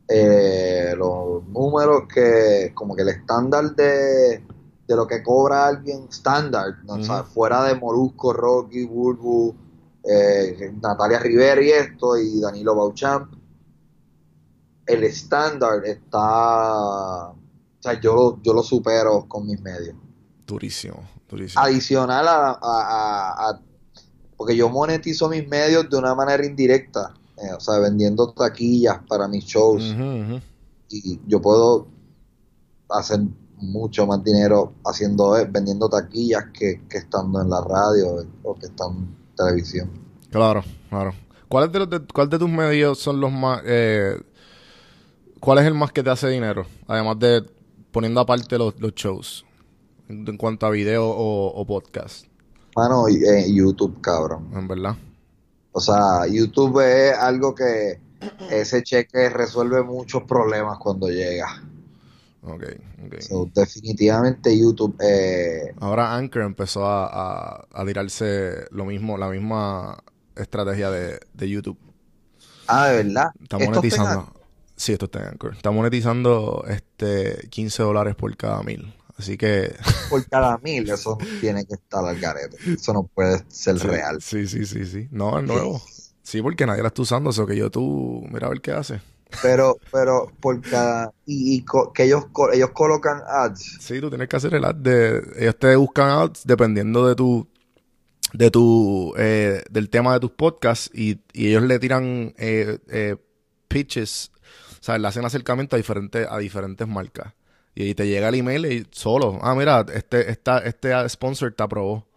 eh, 0.08 0.94
los 0.96 1.46
números 1.48 2.04
que, 2.12 2.72
como 2.74 2.96
que 2.96 3.02
el 3.02 3.10
estándar 3.10 3.74
de, 3.76 4.42
de 4.88 4.96
lo 4.96 5.06
que 5.06 5.22
cobra 5.22 5.66
alguien 5.66 6.06
estándar, 6.08 6.78
¿no? 6.84 6.94
O 6.94 7.02
sea, 7.04 7.22
fuera 7.22 7.62
de 7.64 7.74
Molusco, 7.74 8.32
Rocky, 8.32 8.86
Bulbu, 8.86 9.54
eh, 10.02 10.72
Natalia 10.82 11.18
Rivera 11.18 11.62
y 11.62 11.68
esto, 11.70 12.16
y 12.16 12.40
Danilo 12.40 12.74
Bauchamp, 12.74 13.34
el 14.86 15.04
estándar 15.04 15.84
está, 15.84 17.28
o 17.28 17.36
sea, 17.80 18.00
yo, 18.00 18.14
lo- 18.14 18.42
yo 18.42 18.54
lo 18.54 18.62
supero 18.62 19.26
con 19.28 19.46
mis 19.46 19.60
medios 19.60 19.94
Durísimo, 20.46 21.06
durísimo. 21.28 21.62
adicional 21.62 22.26
a, 22.26 22.50
a- 22.52 22.58
a- 22.62 23.50
a- 23.50 23.60
porque 24.38 24.56
yo 24.56 24.70
monetizo 24.70 25.28
mis 25.28 25.46
medios 25.46 25.90
de 25.90 25.98
una 25.98 26.14
manera 26.14 26.46
indirecta, 26.46 27.12
eh, 27.36 27.52
o 27.54 27.60
sea, 27.60 27.78
vendiendo 27.78 28.32
taquillas 28.32 29.00
para 29.06 29.28
mis 29.28 29.44
shows 29.44 29.82
y 30.88 31.20
yo 31.26 31.42
puedo 31.42 31.88
hacer 32.88 33.20
mucho 33.60 34.06
más 34.06 34.22
dinero 34.24 34.72
haciendo 34.84 35.36
eh, 35.36 35.46
vendiendo 35.50 35.88
taquillas 35.88 36.46
que, 36.52 36.82
que 36.88 36.98
estando 36.98 37.40
en 37.42 37.50
la 37.50 37.60
radio 37.60 38.26
o 38.42 38.54
que 38.54 38.66
estando 38.66 39.00
en 39.00 39.16
televisión. 39.36 39.90
Claro, 40.30 40.62
claro. 40.88 41.12
¿Cuál 41.48 41.72
de, 41.72 41.78
los 41.78 41.90
de, 41.90 42.00
cuál 42.12 42.28
de 42.28 42.38
tus 42.38 42.48
medios 42.50 42.98
son 42.98 43.20
los 43.20 43.32
más... 43.32 43.62
Eh, 43.64 44.20
¿Cuál 45.40 45.58
es 45.58 45.66
el 45.66 45.74
más 45.74 45.92
que 45.92 46.02
te 46.02 46.10
hace 46.10 46.28
dinero? 46.28 46.66
Además 46.86 47.18
de 47.18 47.44
poniendo 47.92 48.20
aparte 48.20 48.58
los, 48.58 48.78
los 48.80 48.92
shows. 48.94 49.44
En, 50.08 50.26
en 50.26 50.36
cuanto 50.36 50.66
a 50.66 50.70
video 50.70 51.06
o, 51.06 51.48
o 51.48 51.66
podcast, 51.66 52.24
y- 53.10 53.24
eh, 53.24 53.52
YouTube, 53.52 54.00
cabrón. 54.00 54.48
en 54.54 54.66
verdad. 54.66 54.96
O 55.72 55.80
sea, 55.80 56.26
YouTube 56.26 56.80
es 56.80 57.14
algo 57.18 57.54
que 57.54 58.00
ese 58.50 58.82
cheque 58.82 59.28
resuelve 59.28 59.82
muchos 59.82 60.22
problemas 60.22 60.78
cuando 60.78 61.08
llega. 61.08 61.62
Ok, 62.54 62.64
ok. 63.06 63.20
So, 63.20 63.50
definitivamente 63.54 64.58
YouTube 64.58 64.96
eh, 65.00 65.74
Ahora 65.80 66.14
Anchor 66.14 66.42
empezó 66.42 66.86
a, 66.86 67.06
a, 67.06 67.66
a 67.72 67.84
tirarse 67.86 68.66
lo 68.70 68.84
mismo, 68.84 69.18
la 69.18 69.28
misma 69.28 70.02
estrategia 70.34 70.90
de, 70.90 71.20
de 71.34 71.48
YouTube. 71.48 71.78
Ah, 72.66 72.88
de 72.88 73.02
verdad. 73.04 73.30
Está 73.42 73.58
monetizando. 73.58 74.10
tengan- 74.24 74.38
Sí, 74.76 74.92
esto 74.92 75.06
está 75.06 75.20
en 75.20 75.28
Anchor. 75.28 75.54
Está 75.56 75.70
monetizando 75.72 76.64
este 76.68 77.48
15 77.50 77.82
dólares 77.82 78.14
por 78.14 78.36
cada 78.36 78.62
mil. 78.62 78.94
Así 79.16 79.36
que. 79.36 79.74
por 80.10 80.24
cada 80.28 80.56
mil, 80.58 80.88
eso 80.88 81.18
tiene 81.40 81.64
que 81.66 81.74
estar 81.74 82.04
al 82.04 82.20
garete. 82.20 82.56
Eso 82.64 82.92
no 82.92 83.02
puede 83.02 83.42
ser 83.48 83.78
sí, 83.80 83.86
real. 83.88 84.18
Sí, 84.22 84.46
sí, 84.46 84.64
sí, 84.64 84.86
sí. 84.86 85.08
No, 85.10 85.36
es 85.38 85.44
nuevo. 85.44 85.82
Sí, 86.22 86.40
porque 86.42 86.66
nadie 86.66 86.82
la 86.82 86.88
está 86.88 87.02
usando. 87.02 87.30
Eso 87.30 87.44
que 87.46 87.56
yo 87.56 87.70
tú. 87.70 88.24
Mira 88.30 88.46
a 88.46 88.50
ver 88.50 88.60
qué 88.60 88.70
hace. 88.70 89.00
Pero, 89.42 89.76
pero 89.92 90.32
por 90.40 90.60
cada 90.62 91.12
y, 91.26 91.56
y 91.56 91.64
que 91.94 92.04
ellos 92.04 92.24
ellos 92.52 92.70
colocan 92.72 93.20
ads. 93.26 93.76
Sí, 93.80 94.00
tú 94.00 94.08
tienes 94.08 94.28
que 94.28 94.36
hacer 94.36 94.54
el 94.54 94.64
ad 94.64 94.74
de. 94.74 95.22
Ellos 95.38 95.58
te 95.58 95.76
buscan 95.76 96.08
ads 96.10 96.42
dependiendo 96.44 97.06
de 97.06 97.14
tu. 97.14 97.46
De 98.32 98.50
tu. 98.50 99.14
eh, 99.16 99.62
del 99.70 99.90
tema 99.90 100.14
de 100.14 100.20
tus 100.20 100.32
podcasts. 100.32 100.90
Y, 100.94 101.20
y 101.32 101.48
ellos 101.48 101.62
le 101.62 101.78
tiran 101.78 102.34
eh, 102.38 102.78
eh, 102.88 103.16
pitches. 103.68 104.32
O 104.80 104.82
sea, 104.82 104.98
le 104.98 105.06
hacen 105.08 105.24
acercamiento 105.24 105.76
a 105.76 105.78
diferentes, 105.78 106.26
a 106.28 106.38
diferentes 106.38 106.88
marcas. 106.88 107.34
Y 107.74 107.82
ahí 107.84 107.94
te 107.94 108.08
llega 108.08 108.28
el 108.28 108.34
email 108.34 108.66
y 108.66 108.86
solo. 108.90 109.38
Ah, 109.42 109.54
mira, 109.54 109.86
este, 109.94 110.30
esta, 110.30 110.58
este 110.58 111.08
sponsor 111.08 111.52
te 111.52 111.62
aprobó. 111.62 112.07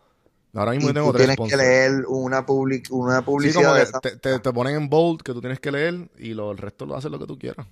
Ahora 0.54 0.72
mismo 0.72 0.86
Y 0.86 0.90
yo 0.90 0.94
tengo 0.94 1.12
tú 1.12 1.18
tres 1.18 1.36
tienes 1.36 1.50
que 1.50 1.58
leer 1.58 2.06
una, 2.08 2.46
public, 2.46 2.88
una 2.92 3.20
Sí, 3.20 3.26
publicidad 3.26 3.62
como 3.64 3.74
de 3.76 3.84
esa- 3.84 4.00
te, 4.02 4.18
te, 4.18 4.40
te 4.40 4.54
ponen 4.54 4.76
en 4.76 4.90
bold 4.90 5.22
que 5.22 5.32
tú 5.34 5.40
tienes 5.40 5.60
que 5.62 5.72
leer 5.72 6.10
y 6.18 6.34
lo, 6.34 6.52
el 6.52 6.58
resto 6.58 6.86
lo 6.86 6.96
haces 6.96 7.10
lo 7.10 7.20
que 7.20 7.26
tú 7.28 7.38
quieras. 7.40 7.66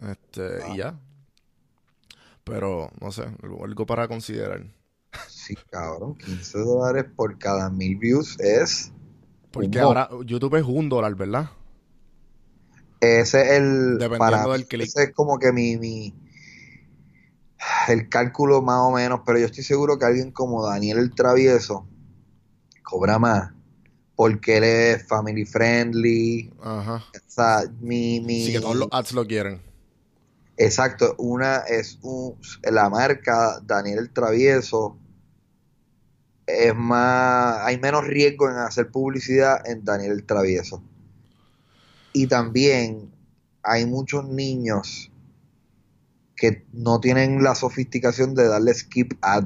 Este, 0.00 0.62
Ah. 0.62 0.68
y 0.74 0.76
ya. 0.78 0.98
Pero, 2.44 2.90
no 3.00 3.12
sé, 3.12 3.24
algo, 3.62 3.86
para 3.86 4.08
considerar. 4.08 4.64
Sí, 5.28 5.54
cabrón, 5.70 6.14
15 6.16 6.58
dólares 6.58 7.04
por 7.14 7.38
cada 7.38 7.70
mil 7.70 7.96
views 7.96 8.38
es. 8.40 8.92
Porque 9.50 9.78
ahora 9.78 10.08
YouTube 10.24 10.56
es 10.56 10.64
un 10.64 10.88
dólar, 10.88 11.14
¿verdad? 11.14 11.50
Ese 13.00 13.42
es 13.42 13.50
el. 13.52 13.98
Dependiendo 13.98 14.18
para 14.18 14.46
del 14.48 14.60
mí, 14.62 14.66
clic. 14.66 14.86
Ese 14.86 15.04
es 15.04 15.12
como 15.12 15.38
que 15.38 15.52
mi, 15.52 15.76
mi. 15.76 16.14
El 17.88 18.08
cálculo 18.08 18.60
más 18.62 18.80
o 18.80 18.90
menos, 18.92 19.20
pero 19.24 19.38
yo 19.38 19.46
estoy 19.46 19.62
seguro 19.62 19.98
que 19.98 20.04
alguien 20.04 20.32
como 20.32 20.66
Daniel 20.66 20.98
el 20.98 21.14
Travieso 21.14 21.86
cobra 22.82 23.18
más 23.18 23.52
porque 24.14 24.58
él 24.58 24.64
es 24.64 25.06
family 25.06 25.44
friendly. 25.44 26.52
Ajá. 26.60 27.04
O 27.14 27.18
sea, 27.26 27.64
mi, 27.80 28.20
mi, 28.20 28.46
Sí, 28.46 28.52
que 28.52 28.60
todos 28.60 28.76
los 28.76 28.88
ads 28.90 29.12
lo 29.12 29.26
quieren. 29.26 29.60
Exacto, 30.56 31.14
una 31.18 31.58
es 31.58 31.98
un, 32.02 32.36
la 32.62 32.88
marca 32.90 33.58
Daniel 33.64 33.98
el 33.98 34.10
Travieso 34.10 34.98
es 36.46 36.74
más, 36.74 37.58
hay 37.62 37.78
menos 37.78 38.04
riesgo 38.06 38.50
en 38.50 38.56
hacer 38.56 38.90
publicidad 38.90 39.66
en 39.68 39.84
Daniel 39.84 40.12
el 40.12 40.24
Travieso. 40.24 40.82
Y 42.12 42.26
también 42.26 43.10
hay 43.62 43.86
muchos 43.86 44.28
niños 44.28 45.10
que 46.36 46.66
no 46.72 47.00
tienen 47.00 47.42
la 47.42 47.54
sofisticación 47.54 48.34
de 48.34 48.48
darle 48.48 48.74
skip 48.74 49.14
ad. 49.22 49.44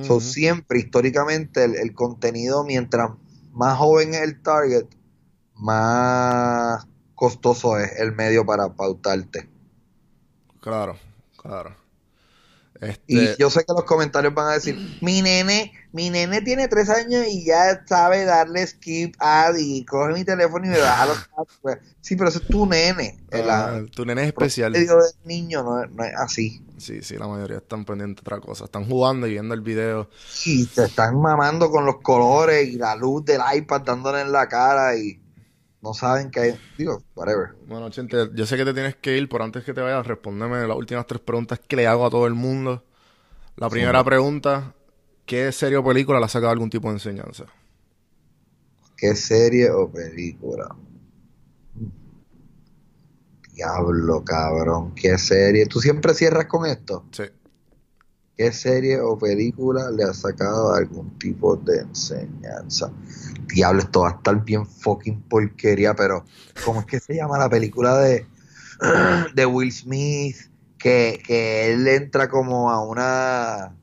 So, 0.00 0.20
ujú. 0.20 0.20
siempre, 0.20 0.78
históricamente, 0.80 1.64
el, 1.64 1.76
el 1.76 1.94
contenido, 1.94 2.64
mientras 2.64 3.10
más 3.52 3.78
joven 3.78 4.14
es 4.14 4.22
el 4.22 4.42
target, 4.42 4.86
más 5.54 6.86
costoso 7.14 7.78
es 7.78 7.98
el 8.00 8.12
medio 8.14 8.46
para 8.46 8.74
pautarte. 8.74 9.48
Claro, 10.60 10.96
claro. 11.36 11.76
Este, 12.80 13.02
Y 13.06 13.36
yo 13.36 13.50
sé 13.50 13.64
que 13.64 13.72
los 13.72 13.84
comentarios 13.84 14.34
van 14.34 14.48
a 14.48 14.54
decir, 14.54 14.80
mi 15.00 15.22
nene, 15.22 15.72
mi 15.92 16.10
nene 16.10 16.42
tiene 16.42 16.68
tres 16.68 16.88
años 16.90 17.26
y 17.28 17.44
ya 17.44 17.84
sabe 17.86 18.24
darle 18.24 18.66
skip 18.66 19.14
ad 19.18 19.56
y 19.58 19.84
coge 19.84 20.12
mi 20.14 20.24
teléfono 20.24 20.66
y 20.66 20.68
me 20.68 20.78
baja 20.78 21.06
los. 21.06 21.18
Pues, 21.62 21.78
sí, 22.00 22.16
pero 22.16 22.28
ese 22.30 22.38
es 22.38 22.48
tu 22.48 22.66
nene. 22.66 23.18
El 23.30 23.48
ah, 23.50 23.80
tu 23.94 24.04
nene 24.04 24.22
es 24.22 24.28
especial. 24.28 24.72
del 24.72 24.88
niño 25.24 25.62
no, 25.62 25.82
es- 25.82 25.90
no 25.90 26.04
es 26.04 26.14
así. 26.16 26.62
Sí, 26.78 27.02
sí, 27.02 27.16
la 27.16 27.26
mayoría 27.26 27.58
están 27.58 27.84
pendientes 27.84 28.24
de 28.24 28.28
otra 28.28 28.40
cosa. 28.40 28.64
Están 28.64 28.84
jugando 28.88 29.26
y 29.26 29.30
viendo 29.32 29.54
el 29.54 29.60
video. 29.60 30.08
Sí, 30.26 30.66
te 30.66 30.84
están 30.84 31.20
mamando 31.20 31.70
con 31.70 31.84
los 31.84 31.96
colores 32.02 32.68
y 32.68 32.76
la 32.76 32.94
luz 32.94 33.24
del 33.24 33.40
iPad 33.54 33.80
dándole 33.82 34.20
en 34.20 34.30
la 34.32 34.46
cara 34.48 34.96
y 34.96 35.20
no 35.80 35.94
saben 35.94 36.30
que 36.30 36.40
hay, 36.40 36.60
digo, 36.76 37.02
whatever. 37.14 37.50
Bueno, 37.66 37.90
Chente, 37.90 38.30
yo 38.34 38.46
sé 38.46 38.56
que 38.56 38.64
te 38.64 38.74
tienes 38.74 38.96
que 38.96 39.16
ir, 39.16 39.28
pero 39.28 39.44
antes 39.44 39.64
que 39.64 39.74
te 39.74 39.80
vayas, 39.80 40.06
respóndeme 40.06 40.66
las 40.66 40.76
últimas 40.76 41.06
tres 41.06 41.20
preguntas 41.20 41.60
que 41.60 41.76
le 41.76 41.86
hago 41.86 42.06
a 42.06 42.10
todo 42.10 42.26
el 42.26 42.34
mundo. 42.34 42.82
La 43.56 43.68
primera 43.70 44.04
pregunta, 44.04 44.74
¿qué 45.28 45.52
serie 45.52 45.76
o 45.76 45.84
película 45.84 46.18
le 46.18 46.24
ha 46.24 46.28
sacado 46.28 46.50
algún 46.50 46.70
tipo 46.70 46.88
de 46.88 46.94
enseñanza? 46.94 47.44
¿Qué 48.96 49.14
serie 49.14 49.70
o 49.70 49.88
película? 49.88 50.74
Diablo, 53.52 54.24
cabrón, 54.24 54.94
qué 54.94 55.18
serie. 55.18 55.66
¿Tú 55.66 55.80
siempre 55.80 56.14
cierras 56.14 56.46
con 56.46 56.66
esto? 56.66 57.04
Sí. 57.12 57.24
¿Qué 58.36 58.52
serie 58.52 59.00
o 59.00 59.18
película 59.18 59.90
le 59.90 60.04
ha 60.04 60.14
sacado 60.14 60.72
algún 60.72 61.18
tipo 61.18 61.56
de 61.56 61.80
enseñanza? 61.80 62.90
Diablo, 63.52 63.82
esto 63.82 64.00
va 64.00 64.10
a 64.10 64.12
estar 64.12 64.42
bien 64.44 64.64
fucking 64.64 65.22
porquería, 65.22 65.94
pero 65.94 66.24
¿cómo 66.64 66.80
es 66.80 66.86
que 66.86 67.00
se 67.00 67.16
llama 67.16 67.36
la 67.36 67.50
película 67.50 67.98
de, 67.98 68.26
de 69.34 69.46
Will 69.46 69.72
Smith? 69.72 70.36
Que, 70.78 71.20
que 71.26 71.72
él 71.72 71.88
entra 71.88 72.28
como 72.28 72.70
a 72.70 72.86
una 72.86 73.74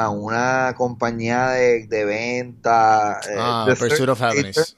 a 0.00 0.10
una 0.10 0.74
compañía 0.76 1.48
de, 1.50 1.86
de 1.88 2.04
venta. 2.04 3.18
eh, 3.28 3.34
Ah, 3.36 3.64
de 3.68 3.74
Pursuit 3.74 4.08
of 4.08 4.22
Happiness. 4.22 4.76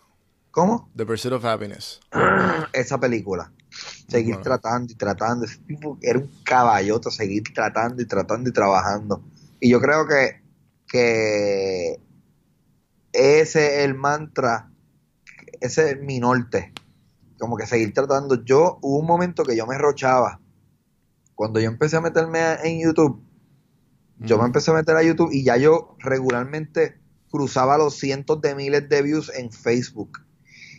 ¿Cómo? 0.51 0.91
The 0.97 1.05
Pursuit 1.05 1.35
of 1.35 1.45
Happiness. 1.45 2.01
esa 2.73 2.99
película. 2.99 3.53
Seguir 4.09 4.37
Bueno. 4.37 4.43
tratando 4.43 4.93
y 4.93 4.97
tratando. 4.97 5.45
Ese 5.45 5.59
tipo 5.59 5.99
era 6.01 6.18
un 6.18 6.31
caballote, 6.45 7.11
seguir 7.11 7.45
tratando 7.55 8.03
y 8.03 8.07
tratando 8.07 8.49
y 8.49 8.53
trabajando. 8.53 9.23
Y 9.61 9.68
yo 9.71 9.81
creo 9.81 10.07
que, 10.09 10.41
que 10.89 12.01
ese 13.12 13.79
es 13.81 13.85
el 13.85 13.95
mantra, 13.95 14.71
ese 15.61 15.91
es 15.91 16.01
mi 16.01 16.18
norte. 16.18 16.73
Como 17.39 17.57
que 17.57 17.66
seguir 17.66 17.93
tratando. 17.93 18.43
Yo, 18.45 18.79
hubo 18.81 18.99
un 18.99 19.07
momento 19.07 19.45
que 19.45 19.55
yo 19.57 19.66
me 19.66 19.77
rochaba. 19.79 20.41
Cuando 21.35 21.61
yo 21.61 21.68
empecé 21.68 21.97
a 21.97 22.01
meterme 22.01 22.55
en 22.64 22.81
YouTube, 22.81 23.23
yo 24.21 24.39
me 24.39 24.45
empecé 24.45 24.71
a 24.71 24.75
meter 24.75 24.97
a 24.97 25.03
YouTube 25.03 25.31
y 25.33 25.45
ya 25.45 25.57
yo 25.57 25.97
regularmente 25.99 27.01
cruzaba 27.31 27.79
los 27.79 27.97
cientos 27.97 28.41
de 28.41 28.55
miles 28.55 28.89
de 28.89 29.03
views 29.03 29.31
en 29.35 29.51
Facebook. 29.51 30.18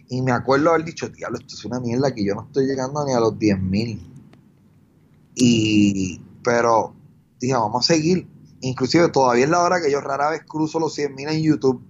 Y 0.10 0.22
me 0.22 0.32
acuerdo 0.32 0.70
haber 0.70 0.86
dicho, 0.86 1.10
diablo, 1.10 1.40
esto 1.40 1.56
es 1.56 1.66
una 1.66 1.80
mierda 1.80 2.14
que 2.14 2.24
yo 2.24 2.36
no 2.36 2.44
estoy 2.44 2.68
llegando 2.68 3.04
ni 3.06 3.14
a 3.14 3.20
los 3.20 3.40
10 3.40 3.62
mil. 3.62 4.02
Y, 5.36 6.22
pero, 6.44 6.94
dije, 7.40 7.54
vamos 7.54 7.90
a 7.90 7.94
seguir. 7.94 8.28
Inclusive 8.60 9.10
todavía 9.10 9.46
es 9.46 9.50
la 9.50 9.62
hora 9.62 9.82
que 9.82 9.90
yo 9.92 10.02
rara 10.02 10.30
vez 10.30 10.44
cruzo 10.46 10.80
los 10.80 10.94
100 10.94 11.16
mil 11.16 11.30
en 11.30 11.42
YouTube. 11.42 11.82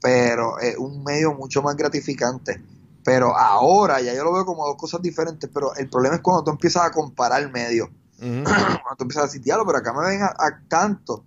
Pero 0.00 0.58
es 0.58 0.76
un 0.76 1.04
medio 1.04 1.34
mucho 1.34 1.62
más 1.62 1.76
gratificante. 1.76 2.62
Pero 3.04 3.36
ahora 3.36 4.00
ya 4.00 4.14
yo 4.14 4.24
lo 4.24 4.32
veo 4.32 4.46
como 4.46 4.66
dos 4.66 4.76
cosas 4.76 5.02
diferentes. 5.02 5.48
Pero 5.52 5.74
el 5.76 5.88
problema 5.88 6.16
es 6.16 6.22
cuando 6.22 6.44
tú 6.44 6.50
empiezas 6.50 6.84
a 6.84 6.90
comparar 6.90 7.52
medios 7.52 7.90
Cuando 8.44 8.96
tú 8.96 9.04
empiezas 9.04 9.24
a 9.24 9.26
decir, 9.26 9.42
diablo, 9.42 9.64
pero 9.66 9.78
acá 9.78 9.92
me 9.92 10.06
ven 10.06 10.22
a, 10.22 10.26
a 10.26 10.60
tanto. 10.68 11.24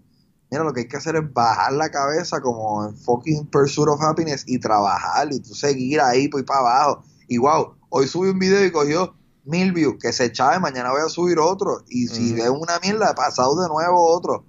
Mira, 0.50 0.64
lo 0.64 0.74
que 0.74 0.82
hay 0.82 0.88
que 0.88 0.98
hacer 0.98 1.16
es 1.18 1.34
bajar 1.34 1.74
la 1.74 1.90
cabeza 1.90 2.40
como 2.40 2.86
en 2.86 2.96
fucking 2.96 3.48
Pursuit 3.48 3.90
of 3.90 4.02
Happiness 4.02 4.44
y 4.48 4.60
trabajar 4.60 5.28
y 5.32 5.40
tú 5.40 5.54
seguir 5.54 6.00
ahí, 6.00 6.30
pues 6.30 6.44
para 6.46 6.62
abajo. 6.62 7.04
Y 7.28 7.38
wow, 7.38 7.76
hoy 7.90 8.08
subí 8.08 8.30
un 8.30 8.40
video 8.40 8.64
y 8.66 8.72
cogió 8.72 9.14
mil 9.44 9.74
views, 9.74 9.96
que 10.00 10.14
se 10.14 10.26
echaba 10.26 10.56
y 10.56 10.60
mañana 10.60 10.92
voy 10.92 11.02
a 11.06 11.10
subir 11.10 11.40
otro. 11.40 11.84
Y 11.90 12.08
si 12.08 12.34
Ujú. 12.34 12.44
es 12.44 12.50
una 12.50 12.80
mierda, 12.80 13.12
he 13.12 13.14
pasado 13.14 13.62
de 13.62 13.68
nuevo 13.68 14.08
otro. 14.16 14.46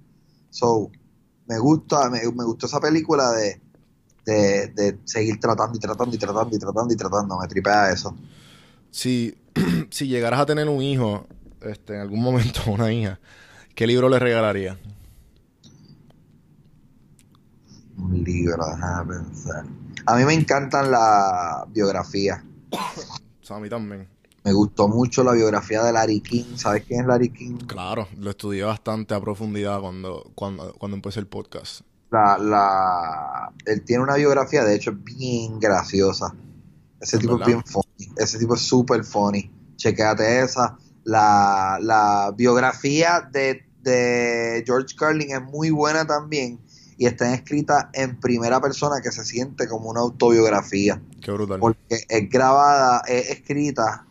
So, 0.49 0.89
me 1.47 1.57
gusta, 1.59 2.09
me, 2.09 2.19
me 2.19 2.45
gustó 2.45 2.67
esa 2.67 2.79
película 2.79 3.31
de, 3.31 3.61
de, 4.25 4.67
de 4.67 4.99
seguir 5.05 5.39
tratando 5.39 5.75
y 5.77 5.79
tratando 5.79 6.15
y 6.15 6.19
tratando 6.19 6.55
y 6.55 6.59
tratando 6.59 6.93
y 6.93 6.97
tratando. 6.97 7.39
Me 7.39 7.47
tripea 7.47 7.91
eso. 7.91 8.15
Si, 8.91 9.35
si 9.89 10.07
llegaras 10.07 10.39
a 10.39 10.45
tener 10.45 10.69
un 10.69 10.81
hijo, 10.81 11.25
este, 11.61 11.95
en 11.95 12.01
algún 12.01 12.21
momento 12.21 12.61
una 12.67 12.91
hija, 12.91 13.19
¿qué 13.75 13.87
libro 13.87 14.09
le 14.09 14.19
regalaría? 14.19 14.77
Un 17.97 18.23
libro, 18.23 18.65
déjame 18.65 19.15
pensar. 19.15 19.65
A 20.05 20.15
mí 20.15 20.23
me 20.23 20.33
encantan 20.33 20.89
las 20.89 21.71
biografías. 21.71 22.41
O 22.71 23.45
sea, 23.45 23.57
a 23.57 23.59
mí 23.59 23.69
también. 23.69 24.07
Me 24.43 24.53
gustó 24.53 24.87
mucho 24.87 25.23
la 25.23 25.33
biografía 25.33 25.83
de 25.83 25.91
Larry 25.91 26.21
King. 26.21 26.55
¿Sabes 26.55 26.85
quién 26.85 27.01
es 27.01 27.07
Larry 27.07 27.29
King? 27.29 27.57
Claro, 27.67 28.07
lo 28.17 28.29
estudié 28.29 28.63
bastante 28.63 29.13
a 29.13 29.19
profundidad 29.19 29.81
cuando, 29.81 30.31
cuando, 30.33 30.73
cuando 30.75 30.95
empecé 30.95 31.19
el 31.19 31.27
podcast. 31.27 31.81
La, 32.09 32.37
la, 32.37 33.53
él 33.65 33.83
tiene 33.83 34.01
una 34.01 34.15
biografía, 34.15 34.63
de 34.63 34.75
hecho, 34.75 34.93
bien 34.93 35.59
graciosa. 35.59 36.33
Ese 37.01 37.17
¿En 37.17 37.21
tipo 37.21 37.39
es 37.39 37.45
bien 37.45 37.63
funny. 37.63 38.13
Ese 38.17 38.39
tipo 38.39 38.55
es 38.55 38.61
súper 38.61 39.03
funny. 39.03 39.51
Chequéate 39.75 40.41
esa. 40.41 40.77
La, 41.09 41.79
la 41.81 42.33
biografía 42.37 43.21
de, 43.31 43.65
de 43.81 44.63
George 44.65 44.95
Carlin 44.95 45.31
es 45.31 45.41
muy 45.41 45.71
buena 45.71 46.05
también. 46.05 46.59
Y 46.97 47.05
está 47.05 47.33
escrita 47.33 47.89
en 47.93 48.19
primera 48.19 48.59
persona 48.59 49.01
que 49.01 49.11
se 49.11 49.23
siente 49.23 49.67
como 49.67 49.89
una 49.89 50.01
autobiografía. 50.01 51.01
Qué 51.21 51.31
brutal. 51.31 51.59
porque 51.59 52.03
es 52.07 52.29
grabada, 52.29 53.01
es 53.07 53.29
escrita 53.29 54.05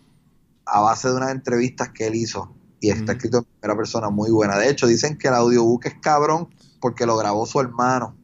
a 0.65 0.81
base 0.81 1.09
de 1.09 1.15
unas 1.15 1.31
entrevistas 1.33 1.91
que 1.91 2.07
él 2.07 2.15
hizo 2.15 2.55
y 2.81 2.91
está 2.91 3.13
escrito 3.13 3.39
en 3.39 3.45
primera 3.45 3.77
persona 3.77 4.09
muy 4.11 4.31
buena. 4.31 4.57
De 4.59 4.71
hecho, 4.71 4.87
dicen 4.87 5.19
que 5.19 5.29
el 5.29 5.35
audiobook 5.35 5.85
es 5.87 5.95
cabrón 6.01 6.49
porque 6.81 7.07
lo 7.07 7.17
grabó 7.17 7.45
su 7.47 7.61
hermano, 7.61 8.15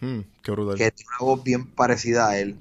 Hmm, 0.00 0.20
qué 0.42 0.50
brutal. 0.50 0.76
que 0.76 0.90
tiene 0.90 1.08
una 1.20 1.26
voz 1.30 1.44
bien 1.44 1.66
parecida 1.66 2.28
a 2.28 2.38
él. 2.38 2.56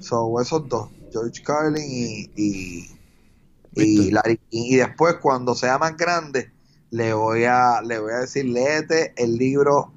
So, 0.00 0.38
esos 0.40 0.68
dos, 0.68 0.90
George 1.10 1.42
Carlin 1.42 1.82
y, 1.88 2.30
y, 2.36 2.88
y. 3.74 4.10
Larry 4.10 4.38
King. 4.50 4.64
Y 4.64 4.76
después, 4.76 5.16
cuando 5.16 5.54
sea 5.54 5.78
más 5.78 5.96
grande, 5.96 6.52
le 6.90 7.14
voy 7.14 7.44
a, 7.44 7.80
le 7.82 7.98
voy 7.98 8.12
a 8.12 8.18
decir, 8.18 8.44
léete 8.44 9.14
el 9.16 9.36
libro 9.36 9.94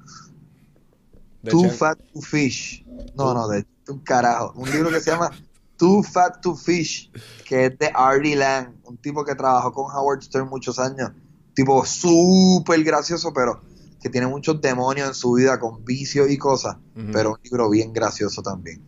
De 1.42 1.50
Too 1.50 1.62
Chen- 1.62 1.70
Fat 1.72 1.98
to 2.12 2.20
Fish. 2.20 2.84
No, 3.16 3.34
no, 3.34 3.48
de 3.48 3.66
un 3.88 4.00
carajo. 4.00 4.52
Un 4.56 4.70
libro 4.70 4.90
que 4.90 5.00
se 5.00 5.10
llama 5.10 5.30
Too 5.76 6.02
Fat 6.02 6.40
to 6.40 6.56
Fish, 6.56 7.10
que 7.46 7.66
es 7.66 7.78
de 7.78 7.90
Artie 7.94 8.34
Lang, 8.36 8.74
un 8.84 8.96
tipo 8.96 9.24
que 9.24 9.34
trabajó 9.34 9.72
con 9.72 9.94
Howard 9.94 10.22
Stern 10.22 10.48
muchos 10.48 10.78
años. 10.78 11.10
Tipo 11.54 11.84
súper 11.86 12.82
gracioso, 12.82 13.32
pero 13.32 13.62
que 14.02 14.10
tiene 14.10 14.26
muchos 14.26 14.60
demonios 14.60 15.08
en 15.08 15.14
su 15.14 15.32
vida 15.34 15.58
con 15.58 15.84
vicios 15.84 16.30
y 16.30 16.38
cosas. 16.38 16.76
Pero 17.12 17.32
un 17.32 17.38
libro 17.42 17.68
bien 17.70 17.92
gracioso 17.92 18.42
también. 18.42 18.82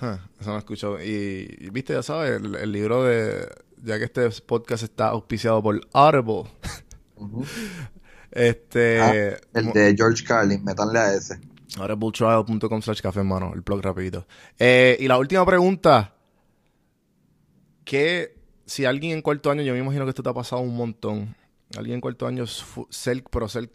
Huh, 0.00 0.16
eso 0.40 0.50
no 0.50 0.56
he 0.56 0.58
escuchado. 0.58 1.02
Y, 1.02 1.56
y, 1.58 1.70
viste, 1.70 1.92
ya 1.92 2.02
sabes, 2.02 2.40
el, 2.40 2.54
el 2.54 2.72
libro 2.72 3.04
de. 3.04 3.46
Ya 3.82 3.98
que 3.98 4.04
este 4.04 4.28
podcast 4.46 4.82
está 4.82 5.08
auspiciado 5.08 5.62
por 5.62 5.80
Audible. 5.92 6.44
Este. 8.30 9.00
Ah, 9.00 9.38
el 9.54 9.72
de 9.72 9.94
George 9.96 10.24
Carlin, 10.24 10.62
metanle 10.64 10.98
a 10.98 11.14
ese. 11.14 11.40
audibletrial.com 11.78 12.82
slash 12.82 13.00
café, 13.00 13.20
hermano. 13.20 13.52
El 13.54 13.62
blog 13.62 13.82
rapidito. 13.82 14.26
Eh, 14.58 14.96
y 15.00 15.08
la 15.08 15.18
última 15.18 15.44
pregunta. 15.46 16.14
Que 17.84 18.36
si 18.66 18.84
alguien 18.84 19.12
en 19.16 19.22
cuarto 19.22 19.50
año, 19.50 19.62
yo 19.62 19.72
me 19.72 19.80
imagino 19.80 20.04
que 20.04 20.10
esto 20.10 20.22
te 20.22 20.28
ha 20.28 20.34
pasado 20.34 20.62
un 20.62 20.76
montón. 20.76 21.34
Alguien 21.76 21.96
en 21.96 22.00
cuarto 22.00 22.26
año, 22.26 22.44
ser, 22.46 23.24
pero, 23.30 23.46
es- 23.46 23.68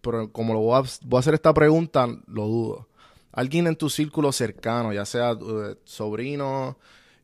pero 0.00 0.32
como 0.32 0.54
lo 0.54 0.60
voy 0.60 0.78
a, 0.82 0.88
voy 1.04 1.18
a 1.18 1.20
hacer 1.20 1.34
esta 1.34 1.52
pregunta, 1.54 2.06
lo 2.26 2.46
dudo. 2.46 2.88
Alguien 3.32 3.66
en 3.68 3.76
tu 3.76 3.88
círculo 3.90 4.32
cercano, 4.32 4.92
ya 4.92 5.04
sea 5.04 5.32
eh, 5.32 5.76
sobrino, 5.84 6.78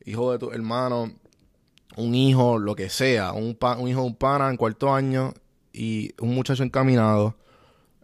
hijo 0.05 0.30
de 0.32 0.39
tu 0.39 0.51
hermano, 0.53 1.12
un 1.97 2.14
hijo, 2.14 2.59
lo 2.59 2.76
que 2.76 2.88
sea, 2.90 3.32
un, 3.32 3.55
pa- 3.57 3.76
un 3.76 3.88
hijo 3.88 4.01
de 4.03 4.07
un 4.07 4.16
pana 4.16 4.51
en 4.51 4.57
cuarto 4.57 4.94
año 4.94 5.34
y 5.72 6.12
un 6.20 6.34
muchacho 6.34 6.62
encaminado 6.62 7.36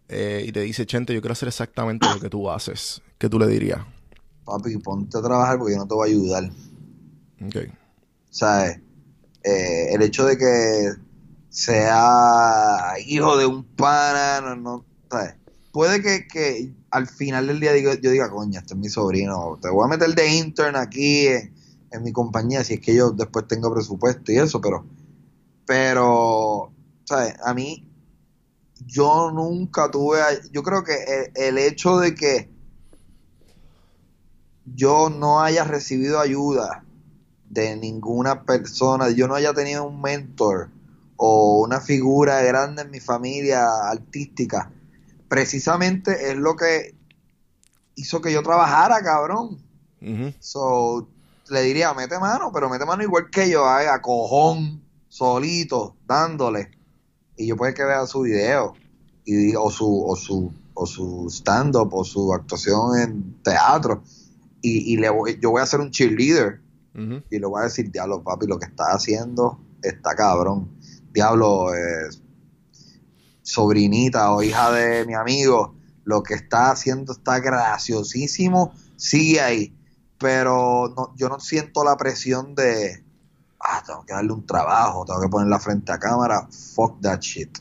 eh, 0.09 0.45
y 0.47 0.53
te 0.53 0.61
dice, 0.61 0.87
Chente, 0.87 1.15
yo 1.15 1.21
quiero 1.23 1.33
hacer 1.33 1.49
exactamente 1.49 2.09
lo 2.09 2.21
que 2.21 2.31
tú 2.31 2.51
haces. 2.51 3.03
¿Qué 3.19 3.29
tú 3.29 3.39
le 3.39 3.47
dirías? 3.49 3.81
Papi, 4.45 4.77
ponte 4.79 5.19
a 5.19 5.23
trabajar 5.23 5.59
porque 5.59 5.75
yo 5.75 5.79
no 5.81 5.87
te 5.89 5.95
voy 5.95 6.09
a 6.09 6.13
ayudar. 6.13 6.51
Ok. 7.45 7.57
¿sabes? 8.31 8.81
Eh, 9.45 9.95
el 9.95 10.03
hecho 10.03 10.25
de 10.25 10.37
que 10.39 10.91
sea 11.49 12.95
hijo 13.07 13.37
de 13.37 13.47
un 13.47 13.65
pana, 13.65 14.41
no, 14.41 14.57
no, 14.57 14.85
¿sabes? 15.11 15.35
Puede 15.73 16.03
que, 16.03 16.27
que 16.29 16.73
al 16.91 17.07
final 17.07 17.47
del 17.47 17.61
día 17.61 17.73
digo- 17.73 17.95
yo 17.95 18.11
diga, 18.11 18.31
coño, 18.31 18.59
este 18.61 18.75
es 18.75 18.81
mi 18.81 18.89
sobrino, 18.89 19.59
te 19.61 19.69
voy 19.71 19.85
a 19.85 19.89
meter 19.89 20.15
de 20.15 20.29
intern 20.35 20.77
aquí 20.77 21.27
en, 21.29 21.55
en 21.93 22.03
mi 22.03 22.13
compañía, 22.13 22.65
si 22.65 22.75
es 22.75 22.81
que 22.81 22.95
yo 22.95 23.11
después 23.11 23.47
tengo 23.47 23.73
presupuesto 23.73 24.33
y 24.33 24.37
eso, 24.37 24.61
pero, 24.61 24.85
pero, 25.67 26.73
¿sabes? 27.05 27.35
A 27.45 27.55
mí, 27.55 27.89
yo 28.87 29.31
nunca 29.31 29.91
tuve, 29.91 30.19
yo 30.51 30.63
creo 30.63 30.83
que 30.83 30.95
el, 30.95 31.33
el 31.35 31.59
hecho 31.59 31.99
de 31.99 32.15
que 32.15 32.51
yo 34.65 35.11
no 35.11 35.41
haya 35.41 35.65
recibido 35.65 36.21
ayuda 36.21 36.85
de 37.49 37.77
ninguna 37.77 38.45
persona, 38.45 39.11
yo 39.11 39.29
no 39.29 39.35
haya 39.35 39.53
tenido 39.53 39.85
un 39.85 40.01
mentor 40.01 40.71
o 41.17 41.61
una 41.63 41.81
figura 41.81 42.41
grande 42.43 42.83
en 42.83 42.91
mi 42.91 43.01
familia 43.01 43.67
artística, 43.91 44.73
precisamente 45.29 46.31
es 46.31 46.37
lo 46.37 46.57
que 46.57 46.95
hizo 47.95 48.21
que 48.21 48.33
yo 48.33 48.43
trabajara, 48.43 49.03
cabrón. 49.03 49.59
Ujú. 50.01 50.33
So, 50.41 51.09
le 51.49 51.63
diría, 51.63 51.95
mete 51.95 52.19
mano, 52.19 52.51
pero 52.53 52.69
mete 52.69 52.85
mano 52.85 53.03
igual 53.03 53.31
que 53.31 53.51
yo, 53.51 53.67
a 53.67 54.01
cojón, 54.01 54.83
solito, 55.09 55.97
dándole. 56.07 56.71
Y 57.37 57.47
yo 57.47 57.57
puede 57.57 57.75
que 57.75 57.85
vea 57.85 58.07
su 58.07 58.23
video, 58.23 58.75
y 59.25 59.55
o 59.55 59.71
su, 59.71 60.05
o 60.07 60.17
su, 60.17 60.53
o 60.75 60.87
su 60.87 61.29
stand-up, 61.31 61.93
o 61.93 62.05
su 62.05 62.33
actuación 62.33 62.99
en 62.99 63.43
teatro. 63.43 64.03
Y, 64.61 64.93
y 64.93 64.97
le 64.97 65.11
voy, 65.11 65.39
yo 65.41 65.51
voy 65.51 65.63
a 65.63 65.67
ser 65.67 65.81
un 65.81 65.91
cheerleader. 65.91 66.61
Y 66.95 67.39
le 67.39 67.47
voy 67.47 67.61
a 67.61 67.65
decir, 67.65 67.91
diablo, 67.91 68.23
papi, 68.23 68.47
lo 68.47 68.59
que 68.59 68.67
está 68.67 68.93
haciendo 68.93 69.59
está 69.83 70.15
cabrón. 70.15 70.69
Diablo, 71.13 71.75
eh, 71.75 72.11
sobrinita 73.43 74.33
o 74.33 74.43
hija 74.43 74.71
de 74.73 75.07
mi 75.07 75.15
amigo, 75.15 75.75
lo 76.05 76.23
que 76.23 76.35
está 76.35 76.71
haciendo 76.71 77.13
está 77.13 77.41
graciosísimo. 77.41 78.73
Sigue 78.97 79.41
ahí. 79.41 79.75
Pero 80.23 80.95
no, 80.97 81.13
yo 81.17 81.29
no 81.29 81.41
siento 81.41 81.85
la 81.85 81.97
presión 81.97 82.55
de, 82.55 83.05
ah, 83.59 83.83
tengo 83.85 84.07
que 84.07 84.15
darle 84.15 84.33
un 84.33 84.47
trabajo, 84.47 85.05
tengo 85.05 85.21
que 85.21 85.29
ponerla 85.29 85.59
frente 85.59 85.91
a 85.93 85.99
cámara. 85.99 86.49
Fuck 86.75 87.01
that 87.01 87.21
shit. 87.21 87.59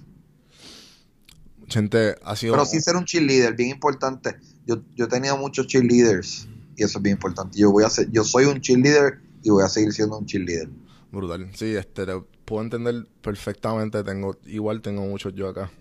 Gente, 1.67 2.15
ha 2.23 2.35
sido... 2.35 2.53
Pero 2.53 2.65
sí 2.65 2.79
ser 2.79 2.95
un 2.95 3.05
cheerleader, 3.05 3.55
bien 3.55 3.69
importante. 3.69 4.37
Yo, 4.65 4.83
yo 4.95 5.05
he 5.05 5.07
tenido 5.07 5.37
muchos 5.37 5.65
cheerleaders 5.67 6.47
y 6.75 6.83
eso 6.83 6.99
es 6.99 7.01
bien 7.01 7.15
importante. 7.15 7.57
Yo 7.57 7.71
voy 7.71 7.83
a 7.83 7.89
ser, 7.89 8.11
yo 8.11 8.23
soy 8.23 8.45
un 8.45 8.61
cheerleader 8.61 9.19
y 9.41 9.49
voy 9.49 9.63
a 9.63 9.69
seguir 9.69 9.91
siendo 9.91 10.17
un 10.17 10.25
cheerleader. 10.25 10.69
Brutal. 11.11 11.49
Sí, 11.55 11.75
este, 11.75 12.05
te 12.05 12.21
puedo 12.45 12.61
entender 12.61 13.07
perfectamente. 13.21 14.03
Tengo, 14.03 14.37
igual 14.45 14.81
tengo 14.81 15.01
muchos 15.01 15.33
yo 15.33 15.49
acá. 15.49 15.71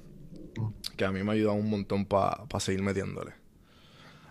Que 0.96 1.04
a 1.04 1.12
mí 1.12 1.22
me 1.22 1.30
ha 1.30 1.34
ayudado 1.34 1.56
un 1.56 1.68
montón 1.68 2.06
para 2.06 2.46
seguir 2.58 2.82
metiéndole. 2.82 3.34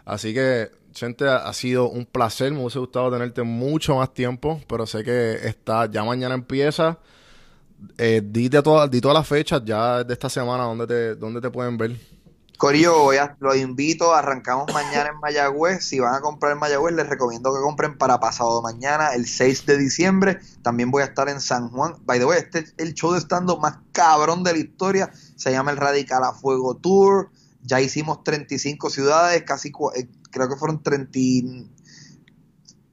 Así 0.05 0.33
que, 0.33 0.71
gente, 0.99 1.27
ha 1.27 1.51
sido 1.53 1.89
un 1.89 2.05
placer. 2.05 2.51
Me 2.51 2.59
hubiese 2.59 2.79
gustado 2.79 3.11
tenerte 3.11 3.43
mucho 3.43 3.95
más 3.95 4.13
tiempo. 4.13 4.61
Pero 4.67 4.85
sé 4.85 5.03
que 5.03 5.33
está, 5.47 5.89
ya 5.89 6.03
mañana 6.03 6.35
empieza. 6.35 6.99
Eh, 7.97 8.21
di, 8.23 8.49
todas, 8.49 8.91
di 8.91 8.99
todas 8.99 9.15
las 9.17 9.27
fechas 9.27 9.61
ya 9.65 10.03
de 10.03 10.13
esta 10.13 10.29
semana 10.29 10.63
donde 10.63 10.85
te, 10.85 11.15
donde 11.15 11.39
te 11.41 11.49
pueden 11.49 11.77
ver. 11.77 11.95
A- 13.17 13.37
los 13.39 13.55
invito, 13.55 14.13
arrancamos 14.13 14.73
mañana 14.73 15.11
en 15.13 15.19
Mayagüez. 15.21 15.85
Si 15.85 15.99
van 15.99 16.13
a 16.13 16.19
comprar 16.19 16.51
en 16.51 16.57
Mayagüez, 16.59 16.93
les 16.93 17.07
recomiendo 17.07 17.53
que 17.53 17.61
compren 17.61 17.97
para 17.97 18.19
pasado 18.19 18.61
mañana, 18.61 19.13
el 19.13 19.27
6 19.27 19.65
de 19.65 19.77
diciembre. 19.77 20.39
También 20.61 20.91
voy 20.91 21.03
a 21.03 21.05
estar 21.05 21.29
en 21.29 21.39
San 21.39 21.69
Juan. 21.69 21.95
By 22.05 22.19
the 22.19 22.25
way, 22.25 22.39
este 22.39 22.59
es 22.59 22.73
el 22.77 22.93
show 22.95 23.13
de 23.13 23.19
stand 23.19 23.49
más 23.59 23.77
cabrón 23.93 24.43
de 24.43 24.51
la 24.51 24.59
historia. 24.59 25.09
Se 25.37 25.51
llama 25.51 25.71
el 25.71 25.77
Radical 25.77 26.21
a 26.25 26.33
Fuego 26.33 26.75
Tour. 26.75 27.29
Ya 27.63 27.79
hicimos 27.79 28.25
35 28.25 28.89
ciudades, 28.89 29.43
casi 29.43 29.69
eh, 29.95 30.07
creo 30.31 30.49
que 30.49 30.55
fueron 30.55 30.81
30, 30.83 31.17
y- 31.19 31.69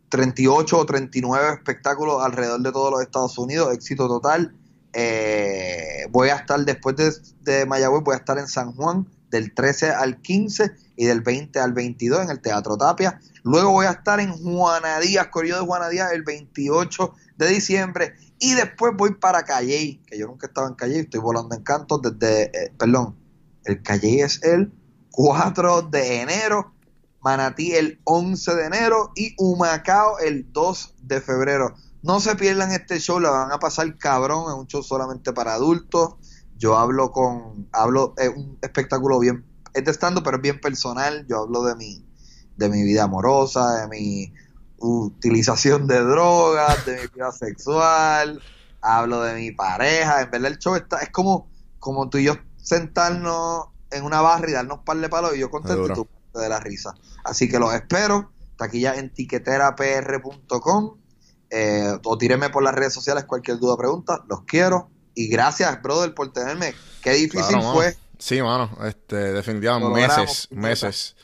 38 0.09 0.79
o 0.79 0.87
39 0.87 1.55
espectáculos 1.55 2.23
alrededor 2.25 2.61
de 2.61 2.73
todos 2.73 2.91
los 2.91 3.03
Estados 3.03 3.37
Unidos. 3.39 3.73
Éxito 3.75 4.09
total. 4.09 4.55
Eh, 4.93 6.07
voy 6.11 6.31
a 6.31 6.37
estar 6.37 6.59
después 6.65 6.97
de, 6.97 7.13
de 7.43 7.67
Mayagüez, 7.67 8.03
voy 8.03 8.15
a 8.15 8.19
estar 8.19 8.39
en 8.39 8.49
San 8.49 8.73
Juan 8.73 9.07
del 9.31 9.53
13 9.53 9.91
al 9.91 10.23
15 10.23 10.73
y 10.97 11.05
del 11.05 11.21
20 11.21 11.59
al 11.59 11.73
22 11.73 12.23
en 12.23 12.31
el 12.31 12.41
Teatro 12.41 12.77
Tapia. 12.77 13.21
Luego 13.43 13.73
voy 13.73 13.87
a 13.87 13.91
estar 13.91 14.21
en 14.21 14.33
Juana 14.33 14.99
Díaz, 15.01 15.29
de 15.35 15.53
Juana 15.59 15.89
Díaz, 15.89 16.13
el 16.13 16.23
28 16.23 17.15
de 17.37 17.49
diciembre. 17.49 18.15
Y 18.39 18.55
después 18.55 18.93
voy 18.97 19.15
para 19.15 19.45
Calley, 19.45 20.01
que 20.07 20.19
yo 20.19 20.27
nunca 20.27 20.47
he 20.47 20.49
estado 20.49 20.69
en 20.69 20.75
Calley, 20.75 21.01
estoy 21.01 21.21
volando 21.21 21.55
en 21.55 21.63
cantos 21.63 22.01
desde, 22.03 22.45
eh, 22.45 22.73
perdón, 22.79 23.17
el 23.65 23.83
Calley 23.83 24.21
es 24.21 24.43
el 24.43 24.73
4 25.11 25.83
de 25.83 26.21
enero, 26.23 26.73
Manatí 27.27 27.73
el 27.73 28.01
11 28.05 28.55
de 28.55 28.67
enero 28.67 29.11
y 29.17 29.35
Humacao 29.37 30.21
el 30.21 30.53
2 30.53 30.95
de 31.03 31.21
febrero. 31.21 31.75
No 32.05 32.21
se 32.21 32.37
pierdan 32.37 32.71
este 32.71 33.01
show, 33.01 33.19
la 33.19 33.31
van 33.31 33.51
a 33.51 33.59
pasar 33.59 33.99
cabrón, 33.99 34.45
es 34.49 34.57
un 34.57 34.69
show 34.69 34.81
solamente 34.85 35.33
para 35.33 35.55
adultos. 35.55 36.15
Yo 36.57 36.79
hablo 36.79 37.11
con, 37.11 37.69
hablo, 37.73 38.15
es 38.17 38.29
un 38.29 38.57
espectáculo 38.63 39.19
bien, 39.19 39.45
es 39.75 39.85
de 39.85 39.91
stand 39.91 40.23
pero 40.23 40.37
es 40.37 40.43
bien 40.45 40.61
personal. 40.61 41.27
Yo 41.29 41.41
hablo 41.41 41.65
de 41.65 41.75
mi, 41.75 42.07
de 42.59 42.69
mi 42.69 42.85
vida 42.85 43.03
amorosa, 43.03 43.81
de 43.81 43.89
mi 43.89 44.33
utilización 44.79 45.89
de 45.89 45.99
drogas, 45.99 46.87
de 46.87 46.95
mi 46.95 47.09
vida 47.13 47.33
sexual, 47.33 48.41
hablo 48.81 49.23
de 49.23 49.35
mi 49.35 49.51
pareja. 49.51 50.23
En 50.23 50.31
verdad 50.31 50.53
el 50.53 50.59
show 50.59 50.77
está, 50.77 50.99
es 50.99 51.11
como, 51.11 51.51
como 51.81 52.09
tú 52.09 52.19
y 52.19 52.25
yo 52.27 52.35
sentarnos 52.63 53.65
en 53.91 54.05
una 54.05 54.21
barra 54.21 54.49
y 54.49 54.53
darnos 54.53 54.79
par 54.85 54.99
de 54.99 55.09
palos 55.09 55.35
y 55.35 55.41
yo 55.41 55.51
contento 55.51 55.89
y 55.89 55.93
tú 55.93 56.07
parte 56.37 56.43
de 56.43 56.49
la 56.49 56.61
risa. 56.61 56.95
Así 57.25 57.49
que 57.49 57.59
los 57.59 57.73
espero. 57.75 58.31
Taquilla 58.57 58.95
en 58.95 59.13
tiqueterapr.com 59.13 60.97
eh, 61.51 61.93
o 62.05 62.19
tírenme 62.19 62.51
por 62.51 62.63
las 62.63 62.75
redes 62.75 62.93
sociales 62.95 63.25
cualquier 63.25 63.59
duda 63.59 63.75
o 63.75 63.77
pregunta. 63.79 64.25
Los 64.29 64.43
quiero. 64.43 64.91
Y 65.15 65.29
gracias, 65.29 65.81
brother, 65.83 66.15
por 66.15 66.33
tenerme. 66.33 66.75
Qué 67.03 67.13
difícil 67.13 67.57
Claro, 67.59 67.73
fue. 67.73 67.97
Sí, 68.19 68.41
mano. 68.43 68.71
Este, 68.85 69.17
definitivamente, 69.33 69.95
meses, 69.95 70.49
meses. 70.51 71.17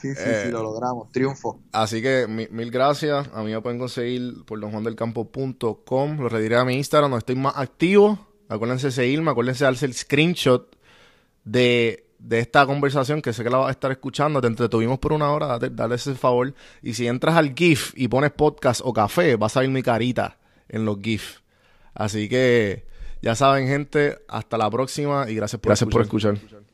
Sí, 0.00 0.14
sí, 0.14 0.20
Eh, 0.24 0.42
sí, 0.46 0.50
lo 0.52 0.62
logramos. 0.62 1.10
Triunfo. 1.12 1.60
Así 1.72 2.00
que 2.02 2.26
mi- 2.28 2.46
mil 2.50 2.70
gracias. 2.70 3.28
A 3.34 3.42
mí 3.42 3.52
me 3.52 3.60
pueden 3.60 3.78
conseguir 3.78 4.44
por 4.46 4.60
donjuandelcampo.com. 4.60 6.18
Lo 6.20 6.28
rediré 6.28 6.56
a 6.56 6.64
mi 6.64 6.76
Instagram, 6.76 7.10
donde 7.10 7.20
estoy 7.22 7.36
más 7.36 7.54
activo. 7.56 8.18
Acuérdense 8.48 8.86
de 8.88 8.92
seguirme, 8.92 9.30
acuérdense 9.30 9.64
de 9.64 9.70
darse 9.70 9.86
el 9.86 9.94
screenshot 9.94 10.74
de, 11.44 12.06
de 12.18 12.40
esta 12.40 12.66
conversación 12.66 13.22
que 13.22 13.32
sé 13.32 13.44
que 13.44 13.50
la 13.50 13.58
vas 13.58 13.68
a 13.68 13.72
estar 13.72 13.90
escuchando. 13.90 14.40
Te 14.40 14.46
entretuvimos 14.48 14.98
por 14.98 15.12
una 15.12 15.30
hora, 15.30 15.46
date- 15.46 15.70
dale 15.70 15.94
ese 15.94 16.14
favor. 16.14 16.52
Y 16.82 16.94
si 16.94 17.06
entras 17.06 17.36
al 17.36 17.54
GIF 17.54 17.92
y 17.96 18.08
pones 18.08 18.32
podcast 18.32 18.80
o 18.84 18.92
café, 18.92 19.36
vas 19.36 19.56
a 19.56 19.60
ver 19.60 19.68
mi 19.70 19.82
carita 19.82 20.36
en 20.68 20.84
los 20.84 20.98
GIF. 21.00 21.38
Así 21.94 22.28
que 22.28 22.84
ya 23.22 23.34
saben, 23.34 23.66
gente, 23.68 24.18
hasta 24.28 24.56
la 24.58 24.70
próxima 24.70 25.28
y 25.30 25.34
gracias 25.34 25.60
por, 25.60 25.70
gracias 25.70 25.88
por 25.90 26.02
escuchar. 26.02 26.67